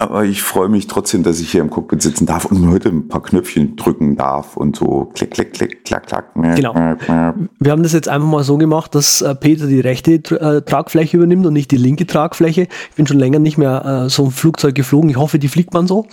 [0.00, 3.06] Aber ich freue mich trotzdem, dass ich hier im Cockpit sitzen darf und heute ein
[3.06, 6.34] paar Knöpfchen drücken darf und so klick, klick, klick, klack, klack.
[6.34, 6.74] Genau.
[6.74, 11.16] Wir haben das jetzt einfach mal so gemacht, dass äh, Peter die rechte äh, Tragfläche
[11.16, 12.62] übernimmt und nicht die linke Tragfläche.
[12.90, 15.08] Ich bin schon länger nicht mehr äh, so ein Flugzeug geflogen.
[15.08, 16.06] Ich hoffe, die fliegt man so.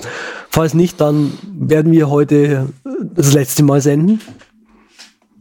[0.52, 2.70] Falls nicht, dann werden wir heute
[3.16, 4.22] das letzte Mal senden.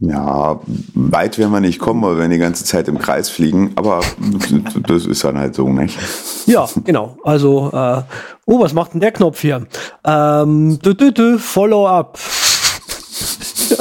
[0.02, 0.58] Ja,
[0.94, 3.72] weit werden wir nicht kommen, weil wir die ganze Zeit im Kreis fliegen.
[3.76, 4.00] Aber
[4.88, 5.98] das ist dann halt so, nicht?
[6.46, 7.18] Ja, genau.
[7.22, 8.02] Also, äh,
[8.46, 9.66] oh, was macht denn der Knopf hier?
[10.04, 12.18] Ähm, dü, dü, dü, Follow up.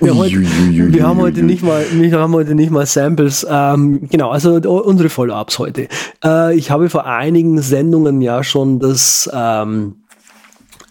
[0.00, 3.46] wir, haben heute, wir haben heute nicht mal, wir haben heute nicht mal Samples.
[3.48, 5.88] Ähm, genau, also unsere Follow-ups heute.
[6.22, 10.02] Äh, ich habe vor einigen Sendungen ja schon das ähm,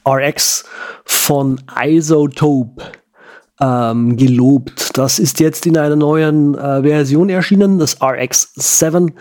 [0.08, 0.66] RX
[1.06, 2.82] von Isotope
[3.60, 4.98] ähm, gelobt.
[4.98, 7.80] Das ist jetzt in einer neuen äh, Version erschienen.
[7.80, 9.12] Das RX7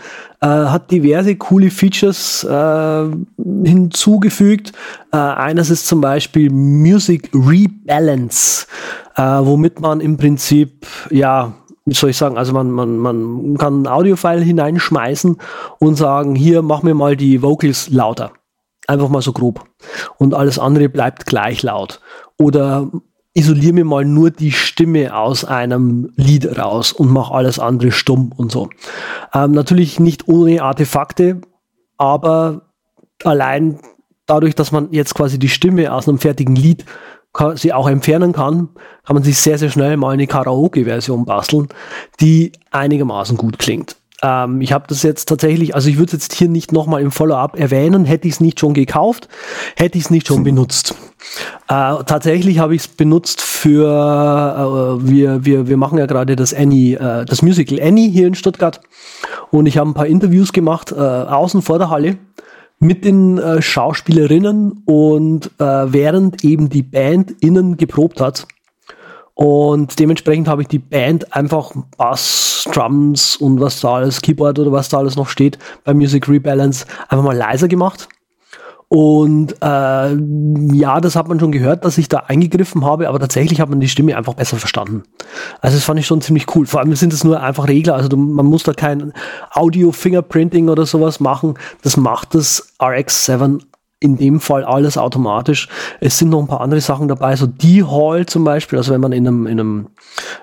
[0.41, 3.05] äh, hat diverse coole Features äh,
[3.65, 4.73] hinzugefügt.
[5.11, 8.67] Äh, eines ist zum Beispiel Music Rebalance,
[9.15, 11.53] äh, womit man im Prinzip ja
[11.87, 15.37] wie soll ich sagen, also man, man, man kann ein Audiofile hineinschmeißen
[15.79, 18.33] und sagen, hier mach mir mal die Vocals lauter.
[18.87, 19.63] Einfach mal so grob.
[20.17, 22.01] Und alles andere bleibt gleich laut.
[22.37, 22.91] Oder
[23.37, 28.31] isoliere mir mal nur die Stimme aus einem Lied raus und mach alles andere stumm
[28.35, 28.69] und so.
[29.31, 31.41] Ähm, natürlich nicht ohne Artefakte,
[31.97, 32.63] aber
[33.23, 33.79] allein
[34.25, 36.83] dadurch, dass man jetzt quasi die Stimme aus einem fertigen Lied
[37.53, 38.69] sie auch entfernen kann,
[39.05, 41.67] kann man sich sehr, sehr schnell mal eine Karaoke-Version basteln,
[42.19, 43.95] die einigermaßen gut klingt.
[44.23, 47.59] Ähm, ich habe das jetzt tatsächlich, also ich würde jetzt hier nicht nochmal im Follow-up
[47.59, 49.27] erwähnen, hätte ich es nicht schon gekauft,
[49.75, 50.95] hätte ich es nicht schon benutzt.
[51.67, 56.53] Äh, tatsächlich habe ich es benutzt für, äh, wir, wir, wir machen ja gerade das
[56.53, 58.81] Annie, äh, das Musical Annie hier in Stuttgart
[59.51, 62.17] und ich habe ein paar Interviews gemacht, äh, außen vor der Halle
[62.79, 68.47] mit den äh, Schauspielerinnen und äh, während eben die Band innen geprobt hat.
[69.37, 74.71] Und dementsprechend habe ich die Band einfach Bass, Drums und was da alles, Keyboard oder
[74.71, 78.09] was da alles noch steht bei Music Rebalance einfach mal leiser gemacht.
[78.87, 80.15] Und äh,
[80.73, 83.79] ja, das hat man schon gehört, dass ich da eingegriffen habe, aber tatsächlich hat man
[83.79, 85.03] die Stimme einfach besser verstanden.
[85.61, 86.65] Also das fand ich schon ziemlich cool.
[86.65, 89.13] Vor allem sind es nur einfach Regler, also du, man muss da kein
[89.51, 91.59] Audio-Fingerprinting oder sowas machen.
[91.83, 93.61] Das macht das RX7
[93.99, 95.69] in dem Fall alles automatisch.
[95.99, 99.01] Es sind noch ein paar andere Sachen dabei, so die Hall zum Beispiel, also wenn
[99.01, 99.87] man in einem, in einem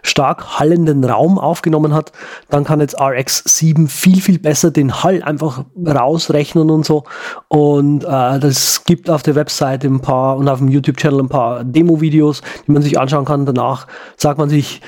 [0.03, 2.11] stark hallenden Raum aufgenommen hat,
[2.51, 7.05] dann kann jetzt RX7 viel, viel besser den Hall einfach rausrechnen und so.
[7.47, 11.63] Und äh, das gibt auf der Webseite ein paar und auf dem YouTube-Channel ein paar
[11.63, 13.47] Demo-Videos, die man sich anschauen kann.
[13.47, 13.87] Danach
[14.17, 14.81] sagt man sich,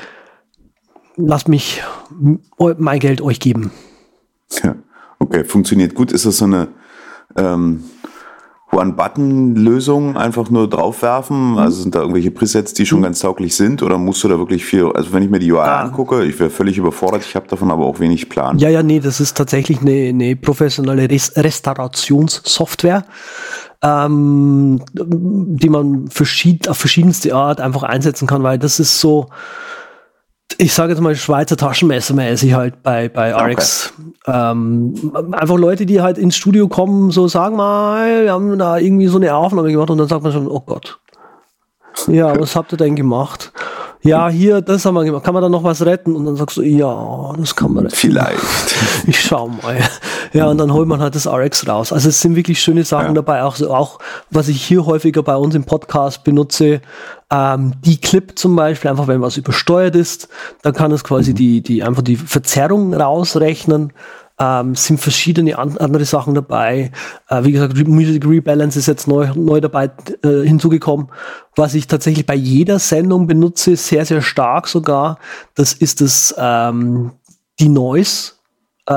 [1.17, 1.83] lasst mich
[2.59, 3.71] mein Geld euch geben.
[4.65, 4.75] Ja.
[5.21, 6.11] Okay, funktioniert gut.
[6.11, 6.69] Ist das so eine
[7.37, 7.85] ähm,
[8.73, 10.17] One-Button-Lösung?
[10.17, 11.57] Einfach nur draufwerfen?
[11.59, 13.83] Also sind da irgendwelche Presets, die schon ganz tauglich sind?
[13.83, 15.83] Oder musst du da wirklich viel, also wenn ich mir die UI Ah.
[15.83, 18.59] angucke, ich wäre völlig überfordert, ich habe davon aber auch wenig Plan.
[18.59, 23.05] Ja, ja, nee, das ist tatsächlich eine, eine professionelle Res Restaurationssoftware,
[23.83, 29.29] ähm, die man verschied auf verschiedenste Art einfach einsetzen kann, weil das ist so,
[30.59, 33.53] ich sage jetzt mal Schweizer Taschenmessermäßig halt bei, bei Okay.
[33.53, 33.93] RX.
[34.27, 39.07] Ähm, einfach Leute, die halt ins Studio kommen, so sagen mal, wir haben da irgendwie
[39.09, 40.99] so eine Aufnahme gemacht und dann sagt man schon, oh Gott.
[42.09, 43.53] Ja, was habt ihr denn gemacht?
[44.07, 46.15] Ja, hier, das haben wir gemacht, kann man da noch was retten?
[46.17, 47.97] Und dann sagst du, ja, das kann man retten.
[47.97, 48.37] Vielleicht.
[49.09, 49.79] Ich schau mal.
[50.33, 51.93] Ja, und dann holt man halt das RX raus.
[51.93, 53.13] Also es sind wirklich schöne Sachen ja.
[53.15, 53.99] dabei, auch, so, auch
[54.31, 56.81] was ich hier häufiger bei uns im Podcast benutze,
[57.31, 60.29] ähm, die Clip zum Beispiel, einfach wenn was übersteuert ist,
[60.63, 61.37] dann kann es quasi mhm.
[61.37, 63.93] die, die, einfach die Verzerrung rausrechnen
[64.39, 66.93] ähm, sind verschiedene an, andere Sachen dabei.
[67.29, 69.91] Äh, wie gesagt, Music Rebalance ist jetzt neu, neu dabei
[70.23, 71.09] äh, hinzugekommen.
[71.55, 75.19] Was ich tatsächlich bei jeder Sendung benutze, sehr, sehr stark sogar,
[75.55, 77.13] das ist das ähm,
[77.59, 78.33] die Noise,
[78.87, 78.93] äh,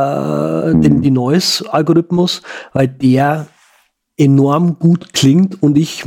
[0.75, 2.41] den die Noise-Algorithmus,
[2.73, 3.47] weil der
[4.17, 6.03] enorm gut klingt und ich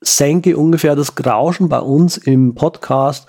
[0.00, 3.26] senke ungefähr das Rauschen bei uns im Podcast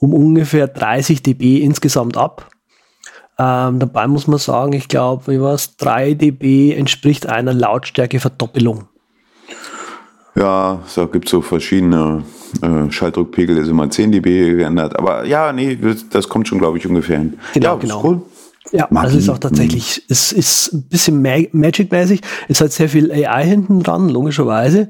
[0.00, 2.50] um ungefähr 30 dB insgesamt ab.
[3.38, 8.88] Ähm, dabei muss man sagen, ich glaube, wie was 3 dB entspricht einer Lautstärkeverdoppelung.
[10.34, 12.24] Ja, da gibt es so verschiedene
[12.62, 14.98] äh, Schalldruckpegel, ist immer 10 dB geändert.
[14.98, 15.78] Aber ja, nee,
[16.10, 17.38] das kommt schon, glaube ich, ungefähr hin.
[17.54, 18.04] Genau, ja, genau.
[18.04, 18.22] Cool.
[18.72, 22.20] Ja, Mag also ist auch tatsächlich, es ist ein bisschen Magic-mäßig.
[22.48, 24.88] Es hat sehr viel AI hinten dran, logischerweise.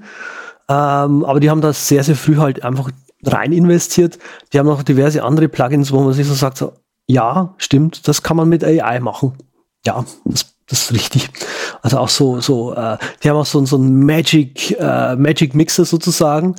[0.68, 2.90] Ähm, aber die haben da sehr, sehr früh halt einfach
[3.24, 4.18] rein investiert.
[4.52, 6.72] Die haben noch diverse andere Plugins, wo man sich so sagt, so,
[7.08, 9.32] ja, stimmt, das kann man mit AI machen.
[9.84, 11.30] Ja, das, das ist richtig.
[11.80, 15.86] Also auch so, so, äh, die haben auch so, so ein Magic, äh, Magic Mixer
[15.86, 16.54] sozusagen.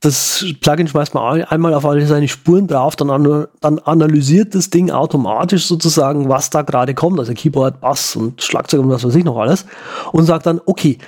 [0.00, 4.70] Das Plugin schmeißt man einmal auf alle seine Spuren drauf, dann, an, dann analysiert das
[4.70, 9.14] Ding automatisch sozusagen, was da gerade kommt, also Keyboard, Bass und Schlagzeug und was weiß
[9.14, 9.66] ich noch alles,
[10.10, 10.98] und sagt dann, okay,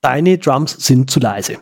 [0.00, 1.58] deine Drums sind zu leise.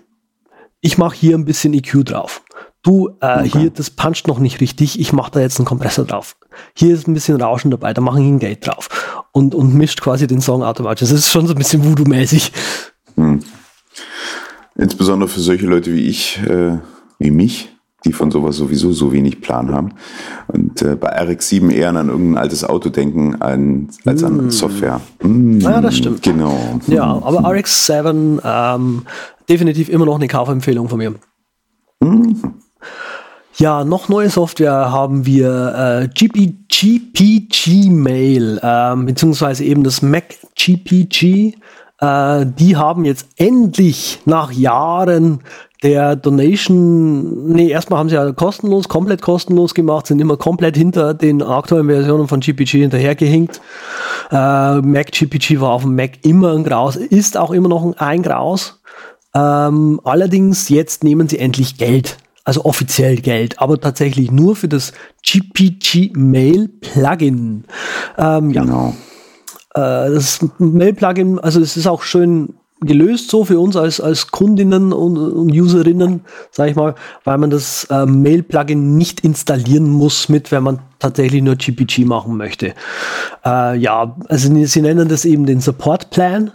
[0.80, 2.42] Ich mache hier ein bisschen EQ drauf.
[2.86, 3.50] Du, äh, okay.
[3.52, 6.36] hier, das puncht noch nicht richtig, ich mache da jetzt einen Kompressor drauf
[6.74, 10.00] hier ist ein bisschen Rauschen dabei, da mache ich ein Gate drauf und, und mischt
[10.00, 11.08] quasi den Song automatisch.
[11.08, 12.52] Das ist schon so ein bisschen Voodoo-mäßig.
[13.16, 13.40] Hm.
[14.76, 16.78] Insbesondere für solche Leute wie ich, äh,
[17.18, 17.74] wie mich,
[18.04, 19.94] die von sowas sowieso so wenig Plan haben.
[20.48, 24.50] Und äh, bei RX7 eher an irgendein altes Auto denken an, als an mm.
[24.50, 25.00] Software.
[25.22, 26.22] Mm, ja, das stimmt.
[26.22, 26.78] Genau.
[26.86, 29.02] Ja, aber RX7 ähm,
[29.48, 31.14] definitiv immer noch eine Kaufempfehlung von mir.
[32.00, 32.34] Mm.
[33.58, 40.24] Ja, noch neue Software haben wir äh, GP, GPG Mail, äh, beziehungsweise eben das Mac
[40.56, 41.54] GPG.
[41.98, 45.40] Äh, die haben jetzt endlich nach Jahren
[45.82, 51.14] der Donation, nee, erstmal haben sie ja kostenlos, komplett kostenlos gemacht, sind immer komplett hinter
[51.14, 53.62] den aktuellen Versionen von GPG hinterhergehinkt.
[54.30, 58.22] Äh, Mac GPG war auf dem Mac immer ein Graus, ist auch immer noch ein
[58.22, 58.82] Graus.
[59.34, 64.92] Ähm, allerdings jetzt nehmen sie endlich Geld also offiziell Geld, aber tatsächlich nur für das
[65.22, 67.64] GPG Mail Plugin.
[68.16, 68.62] Ähm, ja.
[68.62, 68.94] Genau.
[69.74, 74.30] Äh, das Mail Plugin, also es ist auch schön gelöst so für uns als, als
[74.30, 76.20] Kundinnen und, und Userinnen,
[76.50, 76.94] sage ich mal,
[77.24, 82.36] weil man das äh, Mail-Plugin nicht installieren muss mit, wenn man tatsächlich nur GPG machen
[82.36, 82.74] möchte.
[83.44, 86.52] Äh, ja, also sie nennen das eben den Support-Plan.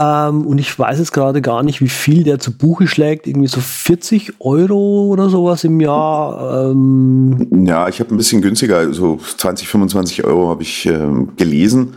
[0.00, 3.26] Ähm, und ich weiß jetzt gerade gar nicht, wie viel der zu Buche schlägt.
[3.26, 6.70] Irgendwie so 40 Euro oder sowas im Jahr.
[6.70, 11.94] Ähm ja, ich habe ein bisschen günstiger, so 20, 25 Euro habe ich ähm, gelesen.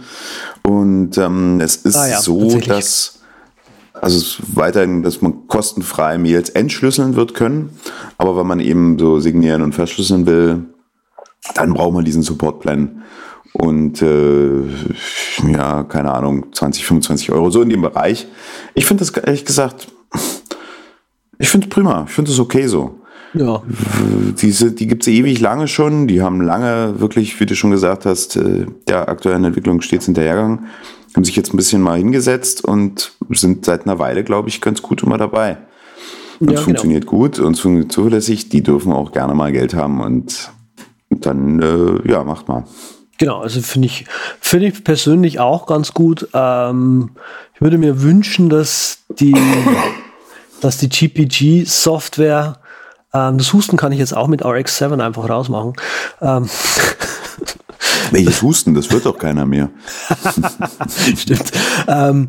[0.63, 3.19] Und ähm, es ist ah, ja, so, dass
[3.94, 7.69] also es weiterhin, dass man kostenfrei Mails entschlüsseln wird können.
[8.18, 10.65] Aber wenn man eben so signieren und verschlüsseln will,
[11.54, 13.00] dann braucht man diesen Support-Plan
[13.53, 14.62] und äh,
[15.51, 18.27] ja, keine Ahnung, 20, 25 Euro, so in dem Bereich.
[18.74, 19.88] Ich finde das ehrlich gesagt,
[21.38, 23.01] ich finde es prima, ich finde es okay so.
[23.33, 23.62] Ja.
[24.42, 28.06] Diese, die gibt es ewig lange schon, die haben lange wirklich, wie du schon gesagt
[28.06, 30.68] hast, äh, der aktuellen Entwicklung stets hinterhergegangen,
[31.16, 34.81] haben sich jetzt ein bisschen mal hingesetzt und sind seit einer Weile, glaube ich, ganz
[34.81, 35.57] gut immer dabei.
[36.40, 36.61] Und ja, es genau.
[36.64, 37.18] funktioniert genau.
[37.18, 40.52] gut und es funktioniert zuverlässig, die dürfen auch gerne mal Geld haben und
[41.09, 42.66] dann, äh, ja, macht mal.
[43.21, 44.06] Genau, also finde ich,
[44.40, 46.28] finde ich persönlich auch ganz gut.
[46.33, 47.11] Ähm,
[47.54, 49.35] ich würde mir wünschen, dass die,
[50.59, 52.57] dass die GPG-Software,
[53.13, 55.73] ähm, das Husten kann ich jetzt auch mit RX7 einfach rausmachen.
[56.19, 56.49] Ähm,
[58.09, 58.73] Welches Husten?
[58.73, 59.69] Das wird doch keiner mehr.
[61.16, 61.51] Stimmt.
[61.87, 62.28] Ähm,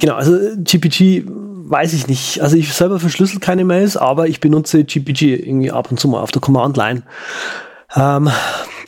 [0.00, 2.40] genau, also GPG weiß ich nicht.
[2.40, 6.20] Also ich selber verschlüssel keine Mails, aber ich benutze GPG irgendwie ab und zu mal
[6.20, 7.04] auf der Command-Line.
[7.94, 8.28] Ähm,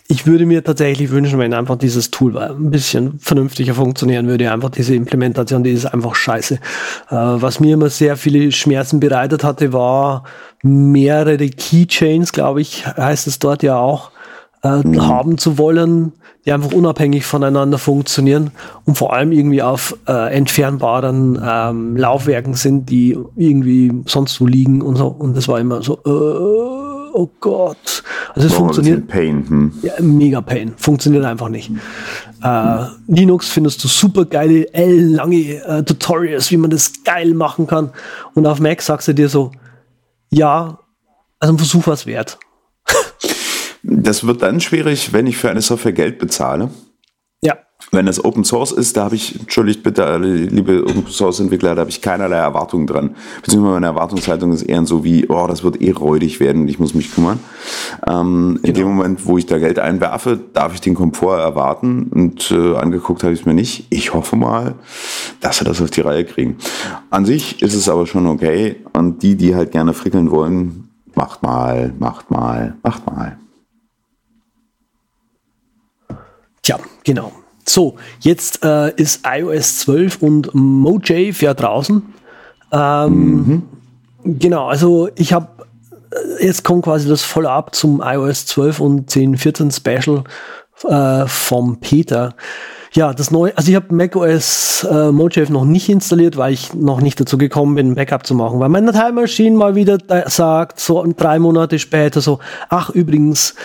[0.07, 4.53] ich würde mir tatsächlich wünschen, wenn einfach dieses Tool ein bisschen vernünftiger funktionieren würde.
[4.53, 6.55] Einfach diese Implementation, die ist einfach scheiße.
[6.55, 6.61] Äh,
[7.09, 10.25] was mir immer sehr viele Schmerzen bereitet hatte, war
[10.63, 14.11] mehrere Keychains, glaube ich, heißt es dort ja auch,
[14.63, 15.07] äh, mhm.
[15.07, 16.13] haben zu wollen,
[16.45, 18.51] die einfach unabhängig voneinander funktionieren
[18.85, 24.83] und vor allem irgendwie auf äh, entfernbaren ähm, Laufwerken sind, die irgendwie sonst wo liegen
[24.83, 25.07] und so.
[25.07, 26.84] Und das war immer so, äh,
[27.15, 28.03] oh Gott.
[28.35, 29.07] Also es oh, funktioniert.
[29.09, 29.49] Pain.
[29.49, 29.73] Hm.
[29.83, 30.75] Ja, mega Pain.
[30.77, 31.69] Funktioniert einfach nicht.
[31.69, 31.81] Hm.
[32.43, 37.91] Äh, Linux findest du super geile, lange äh, Tutorials, wie man das geil machen kann.
[38.35, 39.53] Und auf Mac sagst du dir so,
[40.31, 40.79] ja,
[41.39, 42.39] also ein Versuch was wert.
[43.83, 46.71] das wird dann schwierig, wenn ich für eine Software Geld bezahle.
[47.91, 51.83] Wenn das Open Source ist, da habe ich, entschuldigt bitte, liebe Open Source Entwickler, da
[51.83, 53.15] habe ich keinerlei Erwartungen dran.
[53.43, 56.79] Beziehungsweise meine Erwartungshaltung ist eher so wie, oh, das wird eh räudig werden und ich
[56.79, 57.39] muss mich kümmern.
[58.07, 58.57] Ähm, genau.
[58.57, 58.89] In dem genau.
[58.89, 63.33] Moment, wo ich da Geld einwerfe, darf ich den Komfort erwarten und äh, angeguckt habe
[63.33, 63.87] ich es mir nicht.
[63.91, 64.75] Ich hoffe mal,
[65.41, 66.57] dass wir das auf die Reihe kriegen.
[67.11, 71.43] An sich ist es aber schon okay und die, die halt gerne frickeln wollen, macht
[71.43, 73.39] mal, macht mal, macht mal.
[76.63, 77.31] Tja, genau.
[77.67, 82.03] So, jetzt äh, ist iOS 12 und Mojave ja draußen.
[82.73, 83.63] Ähm, mhm.
[84.25, 85.49] Genau, also ich habe,
[86.11, 90.25] äh, jetzt kommt quasi das Follow-up zum iOS 12 und 10.14 Special
[90.85, 92.35] äh, vom Peter.
[92.93, 97.01] Ja, das neue, also ich habe macOS äh, Mojave noch nicht installiert, weil ich noch
[97.01, 100.79] nicht dazu gekommen bin, ein Backup zu machen, weil meine Time Machine mal wieder sagt,
[100.79, 103.57] so drei Monate später so, ach übrigens,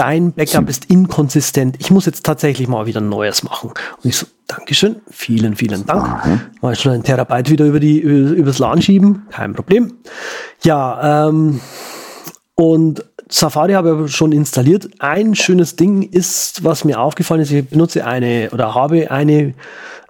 [0.00, 1.76] dein Backup ist inkonsistent.
[1.78, 3.70] Ich muss jetzt tatsächlich mal wieder ein neues machen.
[4.02, 6.42] Und ich so, Dankeschön, vielen, vielen Dank.
[6.62, 9.92] Mal schon ein Terabyte wieder über die, über, übers LAN schieben, kein Problem.
[10.64, 11.60] Ja, ähm,
[12.54, 14.88] und Safari habe ich schon installiert.
[15.00, 19.54] Ein schönes Ding ist, was mir aufgefallen ist, ich benutze eine oder habe eine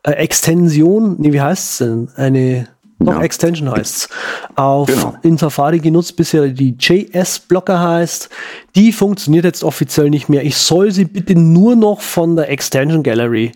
[0.05, 2.09] äh, Extension, nee, wie heißt es denn?
[2.15, 2.69] Eine
[3.01, 3.23] doch, ja.
[3.23, 4.09] Extension heißt's.
[4.57, 5.15] Auf genau.
[5.23, 8.29] in Safari genutzt bisher die JS-Blocker heißt.
[8.77, 10.45] Die funktioniert jetzt offiziell nicht mehr.
[10.45, 13.53] Ich soll sie bitte nur noch von der Extension Gallery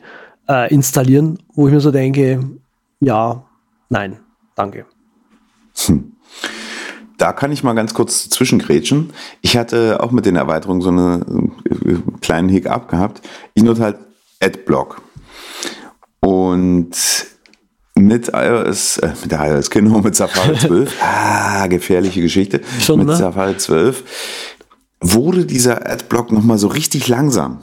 [0.48, 2.40] äh, installieren, wo ich mir so denke,
[3.00, 3.44] ja,
[3.90, 4.16] nein,
[4.54, 4.86] danke.
[5.86, 6.12] Hm.
[7.18, 9.12] Da kann ich mal ganz kurz zwischengrätschen.
[9.42, 13.20] Ich hatte auch mit den Erweiterungen so einen äh, kleinen Hiccup gehabt.
[13.52, 13.98] Ich nutze halt
[14.40, 15.02] Adblock.
[16.20, 16.96] Und
[17.96, 23.08] mit iOS, äh, mit der iOS, genau, mit Safari 12, ah, gefährliche Geschichte, Schon, mit
[23.08, 23.16] ne?
[23.16, 24.04] Safari 12,
[25.00, 27.60] wurde dieser Adblock nochmal so richtig langsam.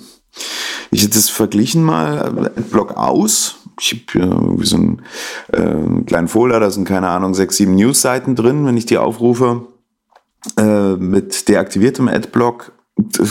[0.91, 5.01] Ich hätte es verglichen mal, Adblock aus, ich habe hier irgendwie so einen
[5.51, 9.67] äh, kleinen Folder, da sind keine Ahnung, sechs, sieben News-Seiten drin, wenn ich die aufrufe.
[10.57, 13.25] Äh, mit deaktiviertem Adblock äh,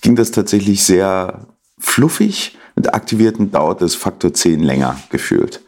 [0.00, 1.46] ging das tatsächlich sehr
[1.78, 5.62] fluffig mit aktivierten dauert es Faktor 10 länger gefühlt.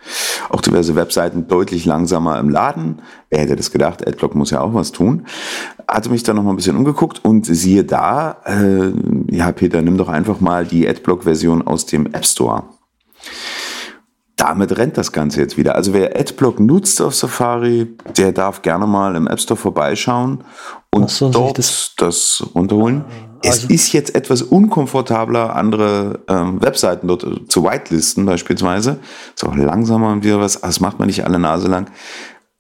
[0.49, 3.03] Auch diverse Webseiten deutlich langsamer im Laden.
[3.31, 4.07] Wer hätte das gedacht?
[4.07, 5.27] Adblock muss ja auch was tun.
[5.87, 8.93] Hatte mich dann noch mal ein bisschen umgeguckt und siehe da, äh,
[9.31, 12.65] ja Peter, nimm doch einfach mal die Adblock-Version aus dem App Store.
[14.37, 15.77] Damit rennt das Ganze jetzt wieder.
[15.77, 20.43] Also wer Adblock nutzt auf Safari, der darf gerne mal im App Store vorbeischauen
[20.91, 23.05] und dort das, das runterholen.
[23.47, 28.99] Also, es ist jetzt etwas unkomfortabler, andere ähm, Webseiten dort äh, zu whitelisten beispielsweise.
[29.35, 30.61] Ist auch langsamer und wieder was.
[30.61, 31.91] Das macht man nicht alle Nase lang.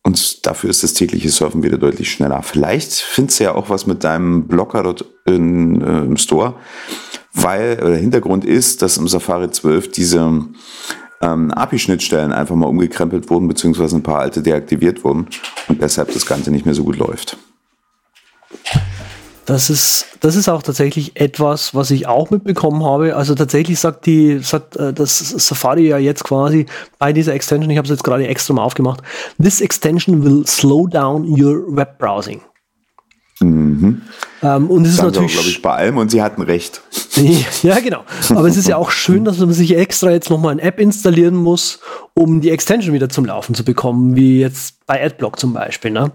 [0.06, 2.42] Und dafür ist das tägliche Surfen wieder deutlich schneller.
[2.42, 6.54] Vielleicht findest du ja auch was mit deinem Blocker dort in, äh, im Store,
[7.32, 10.44] weil der Hintergrund ist, dass im Safari 12 diese
[11.22, 15.26] ähm, API-Schnittstellen einfach mal umgekrempelt wurden, beziehungsweise ein paar alte deaktiviert wurden
[15.68, 17.38] und deshalb das Ganze nicht mehr so gut läuft.
[19.46, 23.14] Das ist, das ist auch tatsächlich etwas, was ich auch mitbekommen habe.
[23.14, 26.66] Also tatsächlich sagt die, sagt äh, das Safari ja jetzt quasi
[26.98, 29.02] bei dieser Extension, ich habe es jetzt gerade extra mal aufgemacht,
[29.42, 32.40] this extension will slow down your web browsing.
[33.40, 34.02] Mhm.
[34.42, 36.80] Ähm, und es ist natürlich, glaube ich, bei allem und sie hatten recht.
[37.62, 38.04] ja, genau.
[38.30, 41.34] Aber es ist ja auch schön, dass man sich extra jetzt nochmal eine App installieren
[41.34, 41.80] muss,
[42.14, 45.90] um die Extension wieder zum Laufen zu bekommen, wie jetzt bei AdBlock zum Beispiel.
[45.90, 46.12] Ne?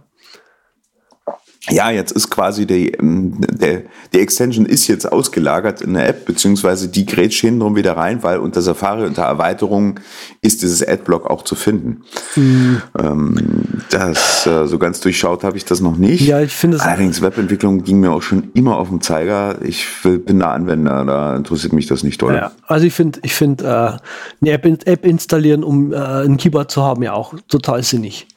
[1.68, 6.26] Ja, jetzt ist quasi die, ähm, der, die Extension ist jetzt ausgelagert in der App,
[6.26, 10.00] beziehungsweise die grätscht hintenrum wieder rein, weil unter Safari, unter Erweiterung
[10.42, 12.04] ist dieses Adblock auch zu finden.
[12.36, 12.82] Mhm.
[12.98, 16.22] Ähm, das, äh, so ganz durchschaut habe ich das noch nicht.
[16.22, 16.84] Ja, ich finde es.
[16.84, 19.62] Allerdings Webentwicklung ging mir auch schon immer auf den Zeiger.
[19.62, 22.36] Ich bin da Anwender, da interessiert mich das nicht doll.
[22.36, 26.72] Ja, also ich finde, ich finde, äh, eine App, App installieren, um äh, ein Keyboard
[26.72, 28.28] zu haben, ja auch total sinnig.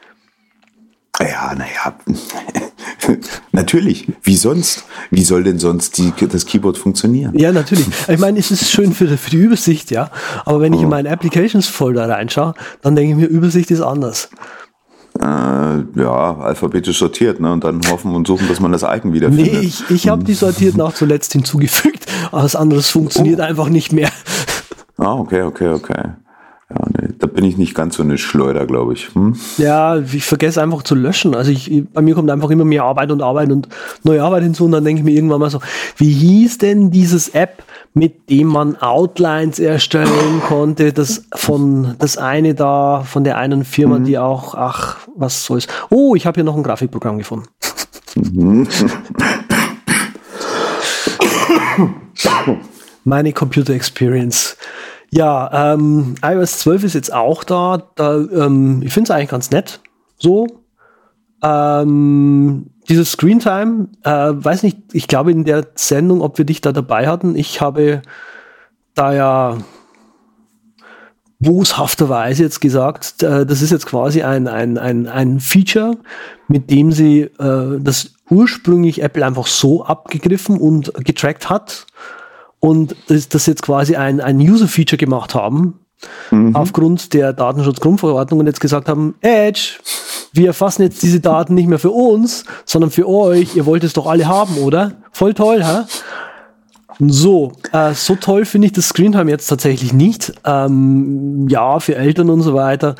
[1.20, 1.94] Ja, naja.
[3.52, 4.08] natürlich.
[4.22, 4.84] Wie sonst?
[5.10, 7.36] Wie soll denn sonst die, das Keyboard funktionieren?
[7.36, 7.86] Ja, natürlich.
[8.08, 10.10] Ich meine, es ist schön für, für die Übersicht, ja.
[10.44, 14.30] Aber wenn ich in meinen Applications-Folder reinschaue, dann denke ich mir, Übersicht ist anders.
[15.20, 17.52] Äh, ja, alphabetisch sortiert, ne?
[17.52, 19.52] Und dann hoffen und suchen, dass man das Icon wiederfindet.
[19.52, 22.06] Nee, ich, ich habe die sortiert nach zuletzt hinzugefügt.
[22.32, 23.42] Aber das andere funktioniert oh.
[23.42, 24.10] einfach nicht mehr.
[24.96, 26.02] Ah, okay, okay, okay.
[27.22, 29.14] Da bin ich nicht ganz so eine Schleuder, glaube ich.
[29.14, 29.36] Hm?
[29.56, 31.36] Ja, ich vergesse einfach zu löschen.
[31.36, 33.68] Also ich, bei mir kommt einfach immer mehr Arbeit und Arbeit und
[34.02, 35.60] neue Arbeit hinzu und dann denke ich mir irgendwann mal so,
[35.98, 37.62] wie hieß denn dieses App,
[37.94, 44.00] mit dem man Outlines erstellen konnte, das von das eine da von der einen Firma,
[44.00, 44.04] mhm.
[44.04, 45.68] die auch, ach, was soll's.
[45.90, 47.46] Oh, ich habe hier noch ein Grafikprogramm gefunden.
[48.16, 48.66] Mhm.
[53.04, 54.56] Meine Computer Experience.
[55.14, 57.82] Ja, ähm, iOS 12 ist jetzt auch da.
[57.96, 59.80] da ähm, ich finde es eigentlich ganz nett.
[60.18, 60.46] So.
[61.42, 66.72] Ähm, dieses Screentime, äh, weiß nicht, ich glaube in der Sendung, ob wir dich da
[66.72, 67.36] dabei hatten.
[67.36, 68.00] Ich habe
[68.94, 69.58] da ja
[71.40, 75.98] boshafterweise jetzt gesagt, äh, das ist jetzt quasi ein, ein, ein, ein Feature,
[76.48, 81.86] mit dem sie äh, das ursprünglich Apple einfach so abgegriffen und getrackt hat
[82.64, 85.80] und das, das jetzt quasi ein, ein User-Feature gemacht haben,
[86.30, 86.54] mhm.
[86.54, 89.80] aufgrund der Datenschutzgrundverordnung und jetzt gesagt haben, Edge,
[90.32, 93.56] wir erfassen jetzt diese Daten nicht mehr für uns, sondern für euch.
[93.56, 94.92] Ihr wollt es doch alle haben, oder?
[95.10, 95.82] Voll toll, hä?
[97.00, 100.32] So, äh, so toll finde ich das Screentime jetzt tatsächlich nicht.
[100.44, 102.94] Ähm, ja, für Eltern und so weiter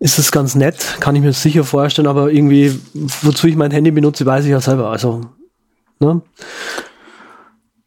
[0.00, 2.78] ist es ganz nett, kann ich mir sicher vorstellen, aber irgendwie,
[3.22, 4.90] wozu ich mein Handy benutze, weiß ich ja selber.
[4.90, 5.22] Also,
[5.98, 6.20] ne?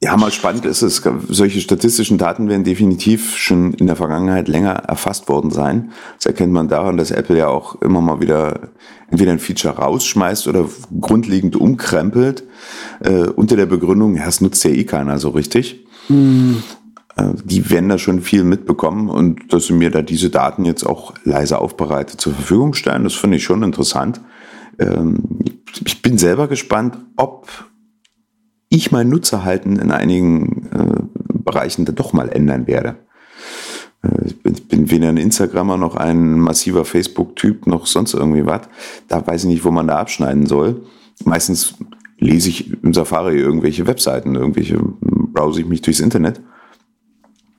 [0.04, 4.74] Ja, mal spannend ist es, solche statistischen Daten werden definitiv schon in der Vergangenheit länger
[4.74, 5.94] erfasst worden sein.
[6.18, 8.72] Das erkennt man daran, dass Apple ja auch immer mal wieder
[9.10, 10.68] entweder ein Feature rausschmeißt oder
[11.00, 12.44] grundlegend umkrempelt,
[13.00, 15.86] äh, unter der Begründung, ja, es nutzt ja eh keiner so richtig.
[16.10, 16.56] Mm.
[17.16, 20.84] Äh, die werden da schon viel mitbekommen und dass sie mir da diese Daten jetzt
[20.84, 24.20] auch leise aufbereitet zur Verfügung stellen, das finde ich schon interessant.
[24.80, 25.24] Ähm,
[25.86, 27.48] ich bin selber gespannt, ob
[28.74, 32.96] ich mein Nutzerhalten in einigen äh, Bereichen dann doch mal ändern werde.
[34.02, 38.62] Äh, ich bin, bin weder ein Instagrammer noch ein massiver Facebook-Typ noch sonst irgendwie was.
[39.08, 40.82] Da weiß ich nicht, wo man da abschneiden soll.
[41.24, 41.76] Meistens
[42.18, 46.42] lese ich im Safari irgendwelche Webseiten, irgendwelche, browse ich mich durchs Internet.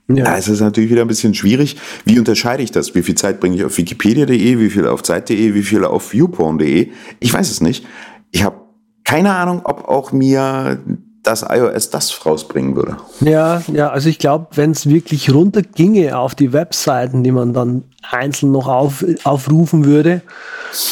[0.09, 0.25] Ja.
[0.25, 1.77] Da ist es natürlich wieder ein bisschen schwierig.
[2.03, 2.93] Wie unterscheide ich das?
[2.93, 6.91] Wie viel Zeit bringe ich auf wikipedia.de, wie viel auf Zeit.de, wie viel auf viewporn.de?
[7.21, 7.85] Ich weiß es nicht.
[8.31, 8.65] Ich habe
[9.05, 10.83] keine Ahnung, ob auch mir
[11.25, 12.97] das iOS das rausbringen würde.
[13.19, 17.53] Ja, ja, also ich glaube, wenn es wirklich runter ginge auf die Webseiten, die man
[17.53, 20.21] dann einzeln noch auf, aufrufen würde,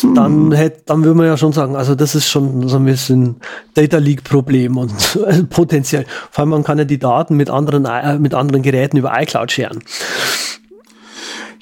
[0.01, 0.15] hm.
[0.15, 3.37] dann hätte, dann würde man ja schon sagen, also das ist schon so ein bisschen
[3.75, 6.05] Data Leak Problem und äh, potenziell.
[6.31, 9.51] Vor allem man kann ja die Daten mit anderen, äh, mit anderen Geräten über iCloud
[9.51, 9.83] scheren.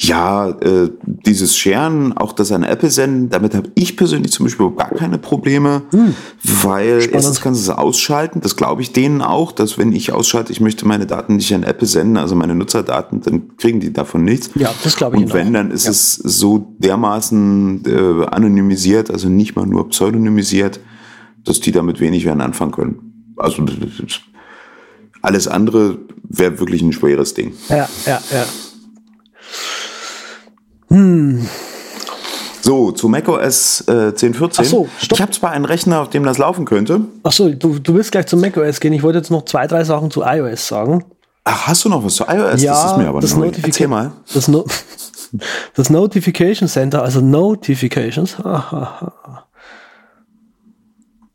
[0.04, 4.72] Ja, äh, dieses Sharen, auch das an Apple senden, damit habe ich persönlich zum Beispiel
[4.72, 6.16] gar keine Probleme, hm.
[6.64, 7.14] weil Spannend.
[7.14, 10.60] erstens kannst du es ausschalten, das glaube ich denen auch, dass wenn ich ausschalte, ich
[10.60, 14.50] möchte meine Daten nicht an Apple senden, also meine Nutzerdaten, dann kriegen die davon nichts.
[14.56, 15.24] Ja, das glaube ich.
[15.24, 15.92] Und wenn, dann ist ja.
[15.92, 20.80] es so dermaßen äh, anonymisiert, also nicht mal nur pseudonymisiert,
[21.44, 23.34] dass die damit wenig werden anfangen können.
[23.38, 23.64] Also
[25.22, 27.54] alles andere wäre wirklich ein schweres Ding.
[27.70, 28.46] Ja, ja, ja.
[30.92, 31.48] Hm.
[32.62, 34.58] So, zu macOS äh, 10.14.
[34.58, 35.18] Ach so, stopp.
[35.18, 37.02] Ich habe zwar einen Rechner, auf dem das laufen könnte.
[37.24, 38.94] Ach so, du, du willst gleich zu macOS gehen.
[38.94, 41.04] Ich wollte jetzt noch zwei, drei Sachen zu iOS sagen.
[41.44, 42.62] Ach, hast du noch was zu iOS?
[42.62, 43.50] Ja, das ist mir aber das neu.
[43.64, 44.12] Erzähl mal.
[44.34, 44.66] Das, no
[45.76, 48.38] das Notification Center, also Notifications.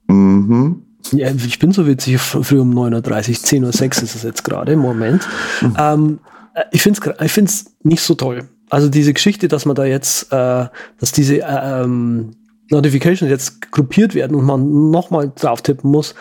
[0.06, 0.82] mhm.
[1.12, 4.72] Ja, ich bin so witzig, früh um 9.30 Uhr, 10.06 Uhr ist es jetzt gerade
[4.72, 5.26] im Moment.
[5.60, 5.76] Mhm.
[5.78, 6.18] Ähm,
[6.54, 9.84] äh, ich finde es ich find's nicht so toll also diese Geschichte, dass man da
[9.84, 10.66] jetzt, äh,
[10.98, 12.32] dass diese äh, ähm,
[12.70, 16.14] Notifications jetzt gruppiert werden und man nochmal drauf tippen muss,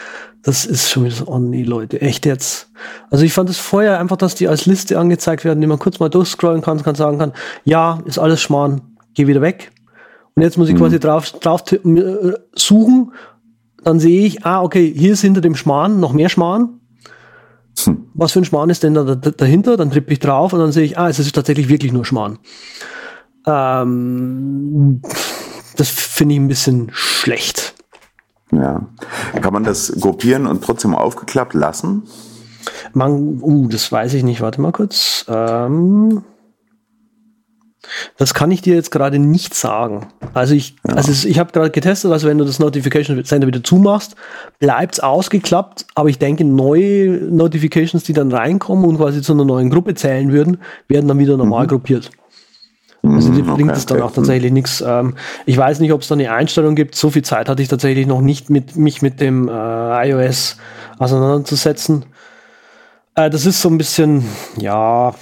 [0.43, 2.69] das ist schon wieder so, oh nee, Leute, echt jetzt.
[3.09, 5.99] Also ich fand es vorher einfach, dass die als Liste angezeigt werden, die man kurz
[5.99, 8.81] mal durchscrollen kann, kann sagen kann, ja, ist alles Schmarrn,
[9.15, 9.71] geh wieder weg.
[10.35, 10.79] Und jetzt muss ich mhm.
[10.79, 13.11] quasi drauf, drauf tippen, äh, suchen,
[13.83, 16.79] dann sehe ich, ah, okay, hier ist hinter dem Schmarrn noch mehr Schmarrn
[17.83, 18.05] hm.
[18.13, 19.77] Was für ein Schmarrn ist denn da, da, dahinter?
[19.77, 22.39] Dann trippe ich drauf und dann sehe ich, ah, es ist tatsächlich wirklich nur Schmarrn.
[23.45, 25.01] Ähm,
[25.75, 27.75] das finde ich ein bisschen schlecht.
[28.51, 28.87] Ja.
[29.41, 32.03] Kann man das gruppieren und trotzdem aufgeklappt lassen?
[32.93, 34.41] Man, uh, das weiß ich nicht.
[34.41, 35.25] Warte mal kurz.
[35.27, 36.23] Ähm,
[38.17, 40.07] das kann ich dir jetzt gerade nicht sagen.
[40.33, 40.95] Also ich, ja.
[40.95, 44.15] also ich habe gerade getestet, also wenn du das Notification Center wieder zumachst,
[44.59, 49.45] bleibt es ausgeklappt, aber ich denke, neue Notifications, die dann reinkommen und quasi zu einer
[49.45, 51.69] neuen Gruppe zählen würden, werden dann wieder normal mhm.
[51.69, 52.11] gruppiert.
[53.13, 54.07] Also die bringt okay, es dann okay.
[54.07, 54.83] auch tatsächlich nichts.
[54.85, 56.95] Ähm, ich weiß nicht, ob es da eine Einstellung gibt.
[56.95, 60.57] So viel Zeit hatte ich tatsächlich noch nicht, mit, mich mit dem äh, iOS
[60.97, 62.05] auseinanderzusetzen.
[63.15, 64.25] Äh, das ist so ein bisschen,
[64.57, 65.13] ja,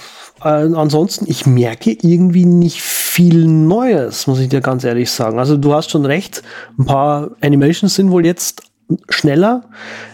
[0.44, 5.38] äh, ansonsten, ich merke irgendwie nicht viel Neues, muss ich dir ganz ehrlich sagen.
[5.38, 6.42] Also du hast schon recht,
[6.78, 8.62] ein paar Animations sind wohl jetzt
[9.08, 9.64] schneller.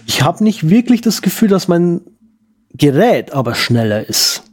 [0.06, 2.02] Ich habe nicht wirklich das Gefühl, dass mein
[2.72, 4.44] Gerät aber schneller ist.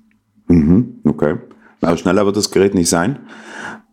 [0.48, 1.36] Mhm, okay.
[1.82, 3.20] Aber schneller wird das Gerät nicht sein.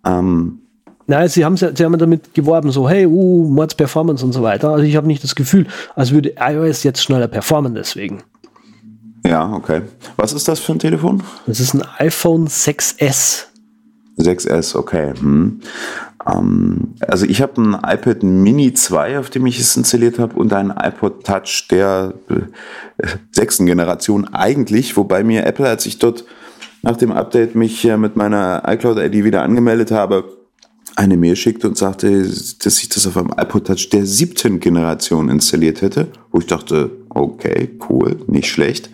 [0.05, 0.61] Ähm,
[1.07, 4.71] Nein, sie haben, sie haben damit geworben, so, hey, uh, Mods Performance und so weiter.
[4.71, 8.23] Also ich habe nicht das Gefühl, als würde iOS jetzt schneller performen deswegen.
[9.27, 9.83] Ja, okay.
[10.17, 11.23] Was ist das für ein Telefon?
[11.47, 13.45] Das ist ein iPhone 6S.
[14.19, 15.15] 6S, okay.
[15.19, 15.61] Hm.
[16.27, 20.53] Ähm, also ich habe ein iPad Mini 2, auf dem ich es installiert habe, und
[20.53, 26.25] ein iPod Touch der äh, sechsten Generation eigentlich, wobei mir Apple, als ich dort
[26.83, 30.25] nach dem Update mich äh, mit meiner iCloud-ID wieder angemeldet habe,
[30.97, 35.29] eine Mail schickte und sagte, dass ich das auf einem iPod Touch der siebten Generation
[35.29, 38.91] installiert hätte, wo ich dachte, okay, cool, nicht schlecht.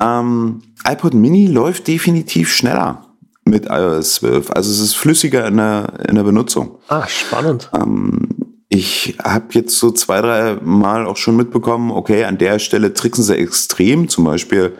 [0.00, 3.06] Ähm, iPod Mini läuft definitiv schneller
[3.44, 4.50] mit iOS 12.
[4.52, 6.78] Also es ist flüssiger in der, in der Benutzung.
[6.88, 7.70] Ah, spannend.
[7.74, 8.28] Ähm,
[8.68, 13.24] ich habe jetzt so zwei, drei Mal auch schon mitbekommen, okay, an der Stelle tricksen
[13.24, 14.08] sie extrem.
[14.08, 14.74] Zum Beispiel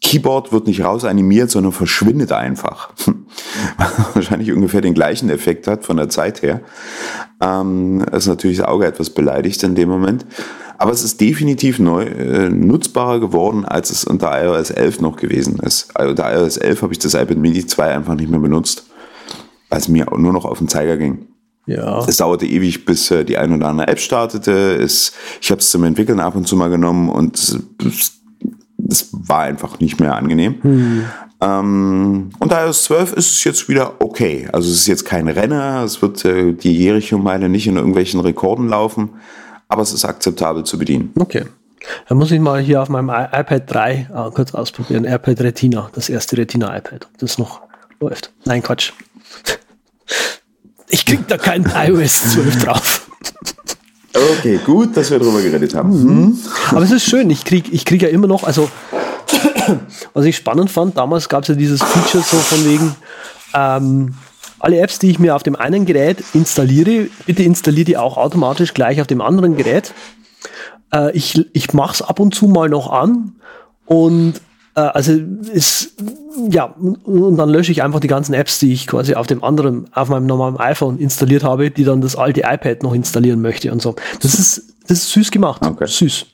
[0.00, 2.90] Keyboard wird nicht rausanimiert, sondern verschwindet einfach.
[4.14, 6.62] Wahrscheinlich ungefähr den gleichen Effekt hat von der Zeit her.
[7.40, 10.24] Ähm, ist natürlich das Auge etwas beleidigt in dem Moment.
[10.78, 15.58] Aber es ist definitiv neu, äh, nutzbarer geworden, als es unter iOS 11 noch gewesen
[15.58, 15.94] ist.
[15.94, 18.84] Also unter iOS 11 habe ich das iPad Mini 2 einfach nicht mehr benutzt,
[19.68, 21.26] weil es mir nur noch auf den Zeiger ging.
[21.66, 21.98] Ja.
[22.06, 24.76] Es dauerte ewig, bis äh, die ein oder andere App startete.
[24.76, 27.58] Es, ich habe es zum Entwickeln ab und zu mal genommen und es,
[28.88, 30.62] es war einfach nicht mehr angenehm.
[30.62, 31.04] Hm.
[31.40, 34.48] Ähm, und iOS 12 ist es jetzt wieder okay.
[34.52, 38.68] Also es ist jetzt kein Renner, es wird äh, die Jericho-Meile nicht in irgendwelchen Rekorden
[38.68, 39.10] laufen,
[39.68, 41.12] aber es ist akzeptabel zu bedienen.
[41.18, 41.44] Okay.
[42.08, 45.04] Dann muss ich mal hier auf meinem iPad 3 äh, kurz ausprobieren.
[45.04, 47.60] iPad Retina, das erste Retina-iPad, ob das noch
[48.00, 48.32] läuft.
[48.44, 48.92] Nein, Quatsch.
[50.88, 53.06] Ich krieg da kein iOS 12 drauf.
[54.14, 55.90] Okay, gut, dass wir darüber geredet haben.
[56.02, 56.38] Mhm.
[56.70, 58.68] Aber es ist schön, ich krieg, ich krieg ja immer noch, also
[60.14, 62.96] was ich spannend fand, damals gab es ja dieses Feature so von wegen,
[63.54, 64.14] ähm,
[64.60, 68.74] alle Apps, die ich mir auf dem einen Gerät installiere, bitte installiere die auch automatisch
[68.74, 69.92] gleich auf dem anderen Gerät.
[70.92, 73.36] Äh, ich ich mache es ab und zu mal noch an
[73.86, 74.34] und
[74.74, 75.12] äh, also
[75.52, 75.94] ist
[76.50, 79.92] ja und dann lösche ich einfach die ganzen Apps, die ich quasi auf dem anderen,
[79.92, 83.82] auf meinem normalen iPhone installiert habe, die dann das alte iPad noch installieren möchte und
[83.82, 83.94] so.
[84.20, 85.86] Das ist das ist süß gemacht, okay.
[85.86, 86.26] süß.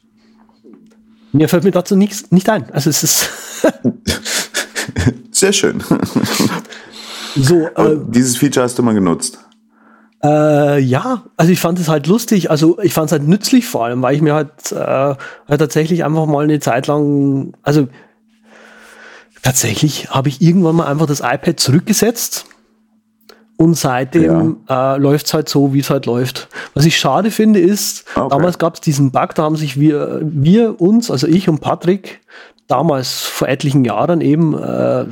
[1.32, 2.70] Mir fällt mir dazu nichts nicht ein.
[2.70, 3.28] Also es ist
[5.32, 5.82] sehr schön.
[7.34, 9.38] So, äh, dieses Feature hast du mal genutzt?
[10.22, 13.84] Äh, ja, also ich fand es halt lustig, also ich fand es halt nützlich vor
[13.84, 17.88] allem, weil ich mir halt, äh, halt tatsächlich einfach mal eine Zeit lang, also
[19.42, 22.46] tatsächlich habe ich irgendwann mal einfach das iPad zurückgesetzt
[23.58, 24.94] und seitdem ja.
[24.94, 26.48] äh, läuft es halt so, wie es halt läuft.
[26.72, 28.28] Was ich schade finde, ist, okay.
[28.30, 32.20] damals gab es diesen Bug, da haben sich wir, wir uns, also ich und Patrick,
[32.66, 35.04] damals vor etlichen Jahren eben, äh,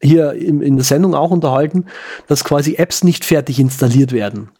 [0.00, 1.86] hier in, in der Sendung auch unterhalten,
[2.26, 4.50] dass quasi Apps nicht fertig installiert werden.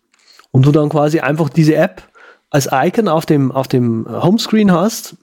[0.51, 2.03] Und du dann quasi einfach diese App
[2.51, 5.17] als Icon auf dem, auf dem Homescreen hast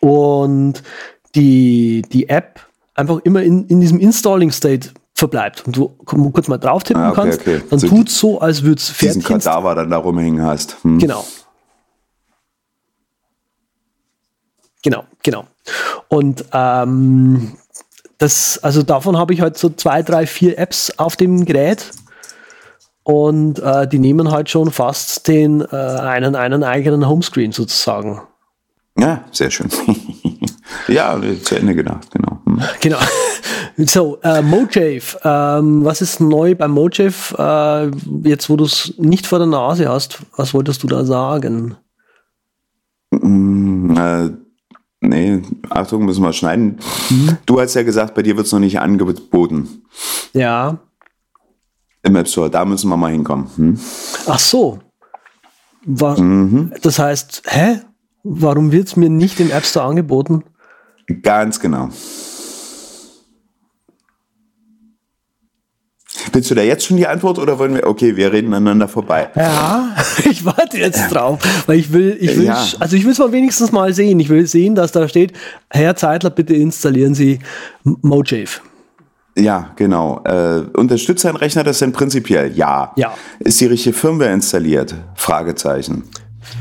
[0.00, 0.82] und
[1.34, 2.60] die, die App
[2.94, 7.10] einfach immer in, in diesem Installing State verbleibt und du kurz mal drauf tippen ah,
[7.10, 7.62] okay, kannst, okay.
[7.70, 10.76] dann so tut so, als würde es fertig Diesen Kadaver dann da rumhängen hast.
[10.82, 10.98] Hm.
[10.98, 11.24] Genau.
[14.82, 15.46] Genau, genau.
[16.08, 17.56] Und ähm,
[18.18, 21.90] das, also davon habe ich halt so zwei, drei, vier Apps auf dem Gerät.
[23.02, 28.20] Und äh, die nehmen halt schon fast den äh, einen, einen eigenen Homescreen sozusagen.
[28.98, 29.68] Ja, sehr schön.
[30.88, 32.40] ja, zu Ende gedacht, genau.
[32.44, 32.60] Hm.
[32.80, 32.98] Genau.
[33.78, 35.18] So, äh, Mojave.
[35.22, 37.12] Ähm, was ist neu beim Mojave?
[37.36, 41.76] Äh, jetzt, wo du es nicht vor der Nase hast, was wolltest du da sagen?
[43.10, 44.30] Mm, äh,
[45.00, 46.78] Nee, Achtung, müssen wir schneiden.
[47.10, 47.38] Mhm.
[47.46, 49.82] Du hast ja gesagt, bei dir wird es noch nicht angeboten.
[50.32, 50.78] Ja.
[52.02, 53.48] Im App Store, da müssen wir mal hinkommen.
[53.56, 53.80] Hm?
[54.26, 54.78] Ach so.
[55.84, 56.72] War, mhm.
[56.82, 57.80] Das heißt, hä?
[58.22, 60.42] Warum wird es mir nicht im App Store angeboten?
[61.22, 61.90] Ganz genau.
[66.36, 69.30] Willst du da jetzt schon die Antwort oder wollen wir, okay, wir reden aneinander vorbei?
[69.36, 69.96] Ja,
[70.30, 72.62] ich warte jetzt drauf, weil ich will, ich will, ja.
[72.78, 74.20] also ich will es mal wenigstens mal sehen.
[74.20, 75.32] Ich will sehen, dass da steht,
[75.70, 77.38] Herr Zeitler, bitte installieren Sie
[77.84, 78.60] Mojave.
[79.38, 80.20] Ja, genau.
[80.24, 82.52] Äh, unterstützt ein Rechner das denn prinzipiell?
[82.54, 82.92] Ja.
[82.96, 83.14] Ja.
[83.38, 84.94] Ist die richtige Firmware installiert?
[85.14, 86.04] Fragezeichen.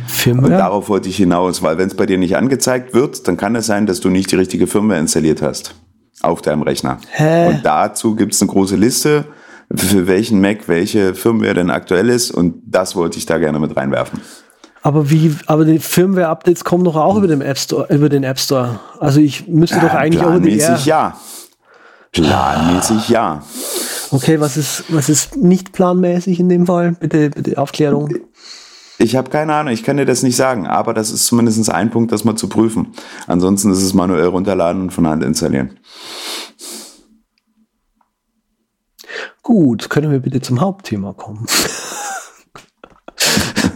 [0.07, 0.53] Firmware?
[0.53, 3.57] Und darauf wollte ich hinaus, weil wenn es bei dir nicht angezeigt wird, dann kann
[3.57, 5.75] es sein, dass du nicht die richtige Firmware installiert hast.
[6.21, 6.99] auf deinem Rechner.
[7.11, 7.49] Hä?
[7.49, 9.25] Und dazu gibt es eine große Liste,
[9.73, 12.31] für welchen Mac welche Firmware denn aktuell ist.
[12.31, 14.21] Und das wollte ich da gerne mit reinwerfen.
[14.81, 18.39] Aber wie, aber die Firmware-Updates kommen doch auch über den App Store, über den App
[18.39, 18.79] Store.
[18.99, 21.17] Also ich müsste ja, doch eigentlich auch die ja.
[22.11, 23.41] Planmäßig ja.
[24.11, 26.91] Okay, was ist, was ist nicht planmäßig in dem Fall?
[26.91, 28.13] Bitte, bitte Aufklärung.
[28.97, 31.89] Ich habe keine Ahnung, ich kann dir das nicht sagen, aber das ist zumindest ein
[31.89, 32.93] Punkt, das mal zu prüfen.
[33.27, 35.79] Ansonsten ist es manuell runterladen und von Hand installieren.
[39.45, 41.45] Gut, können wir bitte zum Hauptthema kommen?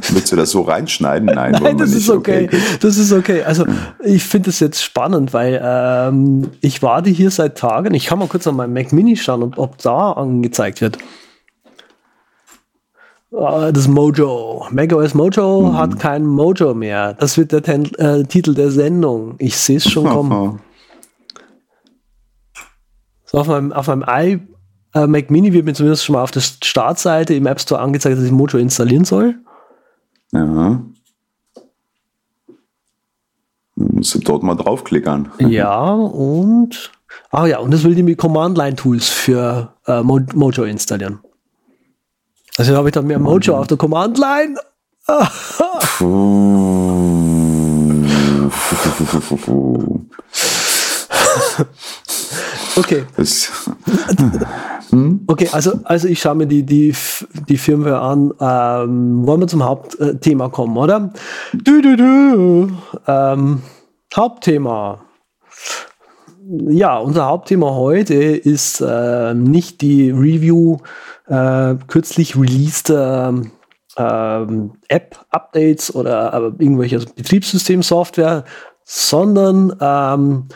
[0.09, 1.27] Willst du das so reinschneiden?
[1.27, 2.45] Nein, Nein das ist okay.
[2.45, 2.59] okay.
[2.79, 3.43] Das ist okay.
[3.43, 3.67] Also
[4.03, 7.93] ich finde es jetzt spannend, weil ähm, ich warte hier seit Tagen.
[7.93, 10.97] Ich kann mal kurz an meinem Mac Mini schauen, ob, ob da angezeigt wird.
[13.31, 14.65] Uh, das Mojo.
[14.71, 15.77] macOS Mojo mhm.
[15.77, 17.13] hat kein Mojo mehr.
[17.13, 19.35] Das wird der Ten äh, Titel der Sendung.
[19.37, 20.61] Ich sehe es schon kommen.
[23.25, 24.01] so, auf meinem, auf meinem
[24.93, 28.17] äh, Mac Mini wird mir zumindest schon mal auf der Startseite im App Store angezeigt,
[28.17, 29.35] dass ich Mojo installieren soll.
[30.31, 30.81] Ja.
[33.75, 35.31] Musst du dort mal draufklickern.
[35.39, 36.91] Ja, und.
[37.31, 41.19] Ah ja, und das will die mit Command-Line-Tools für äh, Mojo installieren.
[42.57, 44.55] Also habe ich dann mehr Mojo auf der Command-Line.
[52.79, 53.05] okay.
[54.91, 55.21] Hm?
[55.27, 56.95] Okay, also, also ich schaue mir die, die,
[57.47, 58.33] die Firmware an.
[58.39, 61.13] Ähm, wollen wir zum Hauptthema kommen, oder?
[61.53, 62.71] Du, du, du.
[63.07, 63.61] Ähm,
[64.15, 65.01] Hauptthema.
[66.67, 70.77] Ja, unser Hauptthema heute ist äh, nicht die Review
[71.27, 73.31] äh, kürzlich released äh,
[74.87, 78.45] App-Updates oder irgendwelche Betriebssystem-Software,
[78.83, 80.47] sondern ähm,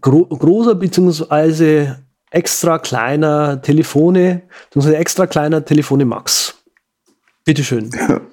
[0.00, 1.92] gro großer bzw
[2.32, 6.54] extra kleiner Telefone, beziehungsweise extra kleiner Telefone Max.
[7.44, 7.90] Bitteschön.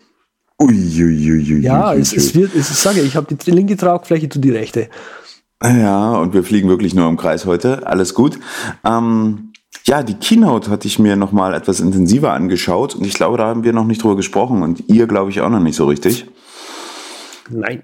[0.61, 1.61] Uiuiui.
[1.61, 4.89] Ja, es, es wird, es, ich sage, ich habe die linke Tragfläche, du die rechte.
[5.63, 7.85] Ja, und wir fliegen wirklich nur im Kreis heute.
[7.87, 8.39] Alles gut.
[8.85, 9.51] Ähm,
[9.85, 13.47] ja, die Keynote hatte ich mir noch mal etwas intensiver angeschaut und ich glaube, da
[13.47, 16.27] haben wir noch nicht drüber gesprochen und ihr, glaube ich, auch noch nicht so richtig.
[17.49, 17.83] Nein.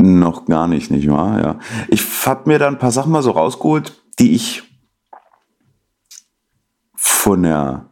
[0.00, 1.40] Noch gar nicht, nicht wahr?
[1.40, 1.58] Ja.
[1.88, 4.62] Ich habe mir da ein paar Sachen mal so rausgeholt, die ich
[6.94, 7.88] von der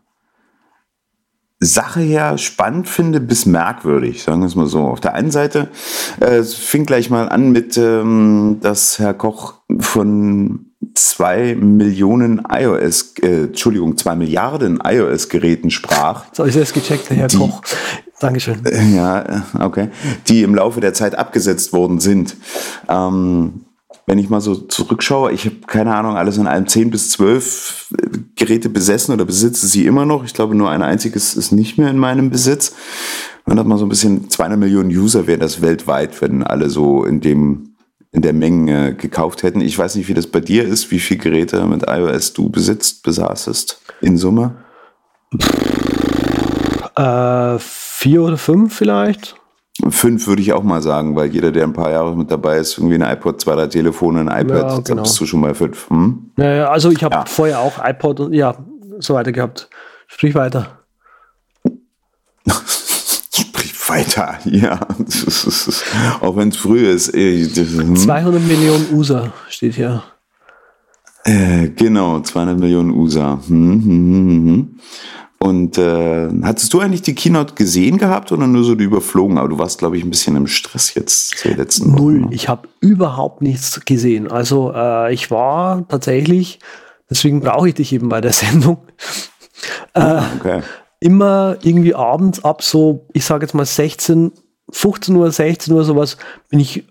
[1.59, 4.83] Sache her spannend finde bis merkwürdig, sagen wir es mal so.
[4.83, 5.69] Auf der einen Seite
[6.21, 13.45] äh, fing gleich mal an mit, ähm, dass Herr Koch von zwei Millionen iOS, äh,
[13.45, 16.27] Entschuldigung, zwei Milliarden iOS-Geräten sprach.
[16.33, 17.63] So, ich es gecheckt, Herr die, Koch.
[18.21, 18.63] Dankeschön.
[18.95, 19.91] Ja, okay.
[20.29, 22.37] Die im Laufe der Zeit abgesetzt worden sind.
[22.89, 23.67] Ähm,
[24.07, 27.93] wenn ich mal so zurückschaue, ich habe keine Ahnung, alles in allem 10 bis 12
[28.37, 30.25] Geräte besessen oder besitze sie immer noch.
[30.25, 32.75] Ich glaube, nur ein einziges ist nicht mehr in meinem Besitz.
[33.47, 37.05] Man hat mal so ein bisschen 200 Millionen User wäre das weltweit, wenn alle so
[37.05, 37.73] in dem
[38.13, 39.61] in der Menge gekauft hätten.
[39.61, 43.03] Ich weiß nicht, wie das bei dir ist, wie viele Geräte mit iOS du besitzt,
[43.03, 44.57] besaßest in Summe.
[46.97, 47.59] Äh,
[47.97, 49.37] vier oder fünf vielleicht.
[49.89, 52.77] Fünf würde ich auch mal sagen, weil jeder, der ein paar Jahre mit dabei ist,
[52.79, 55.03] irgendwie ein iPod, zwei, drei Telefone, ein iPad, ja, genau.
[55.03, 55.89] bist du schon bei fünf.
[55.89, 56.31] Hm?
[56.37, 57.25] Ja, also ich habe ja.
[57.27, 58.55] vorher auch iPod und ja,
[58.99, 59.69] so weiter gehabt.
[60.09, 60.79] Sprich weiter.
[63.33, 64.79] Sprich weiter, ja.
[66.21, 67.13] auch wenn es früh ist.
[67.13, 68.49] 200 hm?
[68.49, 70.03] Millionen User steht hier.
[71.25, 73.41] Äh, genau, 200 Millionen User.
[73.47, 74.47] Hm, hm, hm.
[74.47, 74.79] hm.
[75.39, 79.39] Und äh, hattest du eigentlich die Keynote gesehen gehabt oder nur so die überflogen?
[79.39, 82.03] Aber du warst, glaube ich, ein bisschen im Stress jetzt die letzten Wochen.
[82.03, 82.21] Null.
[82.21, 82.29] Ne?
[82.31, 84.31] Ich habe überhaupt nichts gesehen.
[84.31, 86.59] Also äh, ich war tatsächlich,
[87.11, 88.79] deswegen brauche ich dich eben bei der Sendung.
[89.93, 90.63] Äh, ah, okay.
[91.01, 94.33] Immer irgendwie abends ab so, ich sage jetzt mal 16,
[94.71, 96.17] 15 Uhr, 16 Uhr sowas,
[96.49, 96.85] bin ich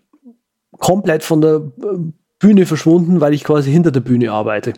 [0.77, 1.97] komplett von der äh,
[2.39, 4.74] Bühne verschwunden, weil ich quasi hinter der Bühne arbeite.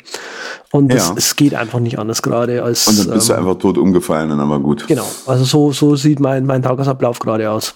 [0.71, 1.15] Und das, ja.
[1.17, 2.87] es geht einfach nicht anders gerade als.
[2.87, 4.87] Und dann bist ähm, du einfach tot umgefallen und dann war gut.
[4.87, 5.07] Genau.
[5.25, 7.75] Also so, so sieht mein, mein Tagesablauf gerade aus.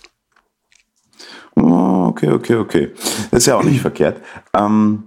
[1.56, 2.92] Oh, okay, okay, okay.
[3.32, 4.22] Das ist ja auch nicht verkehrt.
[4.56, 5.04] Ähm,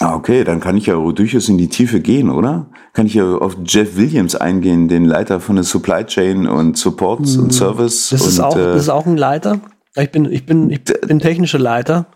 [0.00, 2.70] ah, okay, dann kann ich ja durchaus in die Tiefe gehen, oder?
[2.94, 7.36] Kann ich ja auf Jeff Williams eingehen, den Leiter von der Supply Chain und Supports
[7.36, 8.08] und hm, Service.
[8.08, 9.60] Das ist, und, auch, das ist auch ein Leiter.
[9.96, 12.06] Ich bin, ich bin, ich bin technischer Leiter.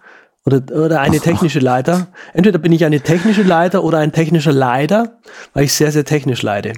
[0.48, 2.06] Oder, oder eine technische Leiter.
[2.32, 5.18] Entweder bin ich eine technische Leiter oder ein technischer Leiter,
[5.52, 6.72] weil ich sehr, sehr technisch leide.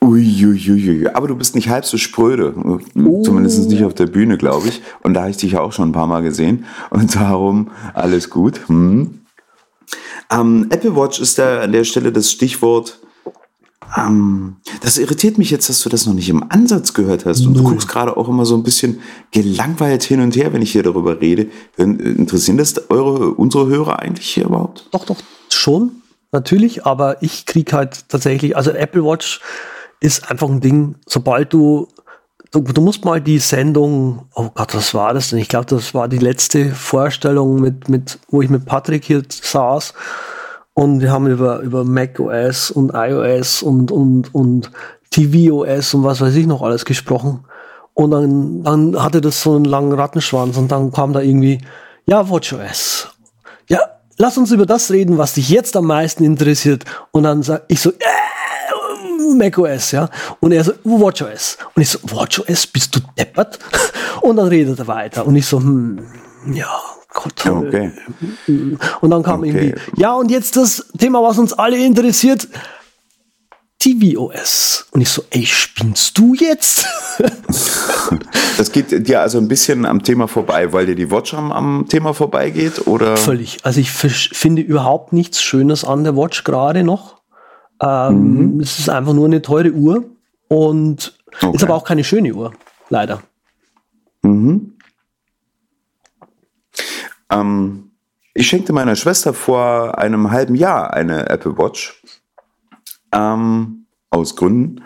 [0.00, 2.54] Uiuiui, aber du bist nicht halb so spröde.
[2.94, 3.22] Oh.
[3.24, 4.80] Zumindest nicht auf der Bühne, glaube ich.
[5.02, 6.66] Und da habe ich dich auch schon ein paar Mal gesehen.
[6.90, 8.60] Und darum alles gut.
[8.68, 9.22] Hm.
[10.30, 13.00] Ähm, Apple Watch ist da an der Stelle das Stichwort.
[13.96, 17.46] Ähm, das irritiert mich jetzt, dass du das noch nicht im Ansatz gehört hast.
[17.46, 20.72] Und du guckst gerade auch immer so ein bisschen gelangweilt hin und her, wenn ich
[20.72, 21.48] hier darüber rede.
[21.76, 24.88] Interessieren das eure, unsere Hörer eigentlich hier überhaupt?
[24.92, 25.16] Doch, doch,
[25.48, 26.84] schon, natürlich.
[26.84, 29.40] Aber ich krieg halt tatsächlich, also Apple Watch
[30.00, 31.88] ist einfach ein Ding, sobald du
[32.50, 35.38] Du, du, musst mal die Sendung, oh Gott, was war das denn?
[35.38, 39.92] Ich glaube, das war die letzte Vorstellung, mit, mit, wo ich mit Patrick hier saß
[40.78, 44.70] und wir haben über, über Mac OS und iOS und, und, und
[45.10, 47.44] tvOS und was weiß ich noch alles gesprochen.
[47.94, 51.58] Und dann, dann hatte das so einen langen Rattenschwanz und dann kam da irgendwie,
[52.06, 53.08] ja, WatchOS.
[53.68, 53.80] Ja,
[54.18, 56.84] lass uns über das reden, was dich jetzt am meisten interessiert.
[57.10, 60.08] Und dann sag ich so, äh, macOS, ja.
[60.38, 61.58] Und er so, WatchOS.
[61.74, 63.58] Und ich so, WatchOS, bist du deppert?
[64.20, 65.26] Und dann redet er weiter.
[65.26, 66.06] Und ich so, hm,
[66.52, 66.80] ja,
[67.12, 67.46] Gott.
[67.46, 67.92] Okay.
[69.00, 69.48] Und dann kam okay.
[69.48, 72.48] irgendwie, ja, und jetzt das Thema, was uns alle interessiert.
[73.78, 74.86] tvOS.
[74.90, 76.84] Und ich so, ey, spinnst du jetzt?
[78.56, 81.86] das geht dir also ein bisschen am Thema vorbei, weil dir die Watch am, am
[81.88, 83.16] Thema vorbeigeht, oder?
[83.16, 83.58] Völlig.
[83.62, 87.18] Also ich finde überhaupt nichts Schönes an der Watch gerade noch.
[87.80, 88.60] Ähm, mhm.
[88.60, 90.04] Es ist einfach nur eine teure Uhr
[90.48, 91.54] und okay.
[91.54, 92.52] ist aber auch keine schöne Uhr,
[92.90, 93.22] leider.
[94.22, 94.77] Mhm.
[97.30, 97.90] Ähm,
[98.34, 102.02] ich schenkte meiner Schwester vor einem halben Jahr eine Apple Watch.
[103.12, 104.82] Ähm, aus Gründen.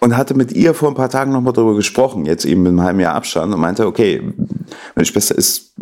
[0.00, 2.82] Und hatte mit ihr vor ein paar Tagen nochmal darüber gesprochen, jetzt eben mit einem
[2.82, 4.34] halben Jahr Abstand und meinte, okay,
[4.96, 5.74] meine Schwester ist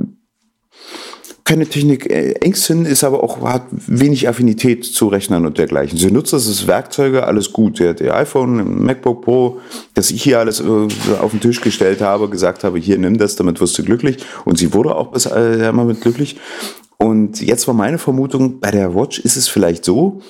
[1.51, 2.35] keine Technik äh,
[2.85, 5.99] ist aber auch, hat wenig Affinität zu Rechnern und dergleichen.
[5.99, 7.81] Sie nutzt das als Werkzeuge, alles gut.
[7.81, 9.61] Der, der iPhone, MacBook Pro,
[9.95, 10.65] das ich hier alles äh,
[11.21, 14.19] auf den Tisch gestellt habe, gesagt habe, hier nimm das, damit wirst du glücklich.
[14.45, 16.39] Und sie wurde auch bis äh, immer mit glücklich.
[16.99, 20.21] Und jetzt war meine Vermutung, bei der Watch ist es vielleicht so,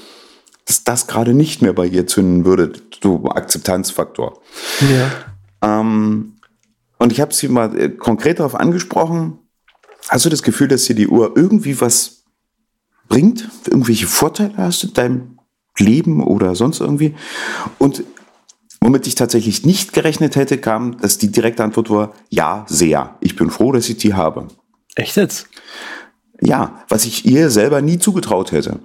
[0.64, 4.40] dass das gerade nicht mehr bei ihr zünden würde, du Akzeptanzfaktor.
[4.90, 5.80] Ja.
[5.80, 6.37] Ähm,
[6.98, 9.39] und ich habe sie mal äh, konkret darauf angesprochen,
[10.11, 12.25] Hast du das Gefühl, dass dir die Uhr irgendwie was
[13.09, 13.49] bringt?
[13.68, 15.38] Irgendwelche Vorteile hast du in deinem
[15.79, 17.14] Leben oder sonst irgendwie?
[17.79, 18.03] Und
[18.81, 23.18] womit ich tatsächlich nicht gerechnet hätte, kam, dass die direkte Antwort war, ja, sehr.
[23.20, 24.49] Ich bin froh, dass ich die habe.
[24.96, 25.46] Echt jetzt?
[26.40, 28.81] Ja, was ich ihr selber nie zugetraut hätte.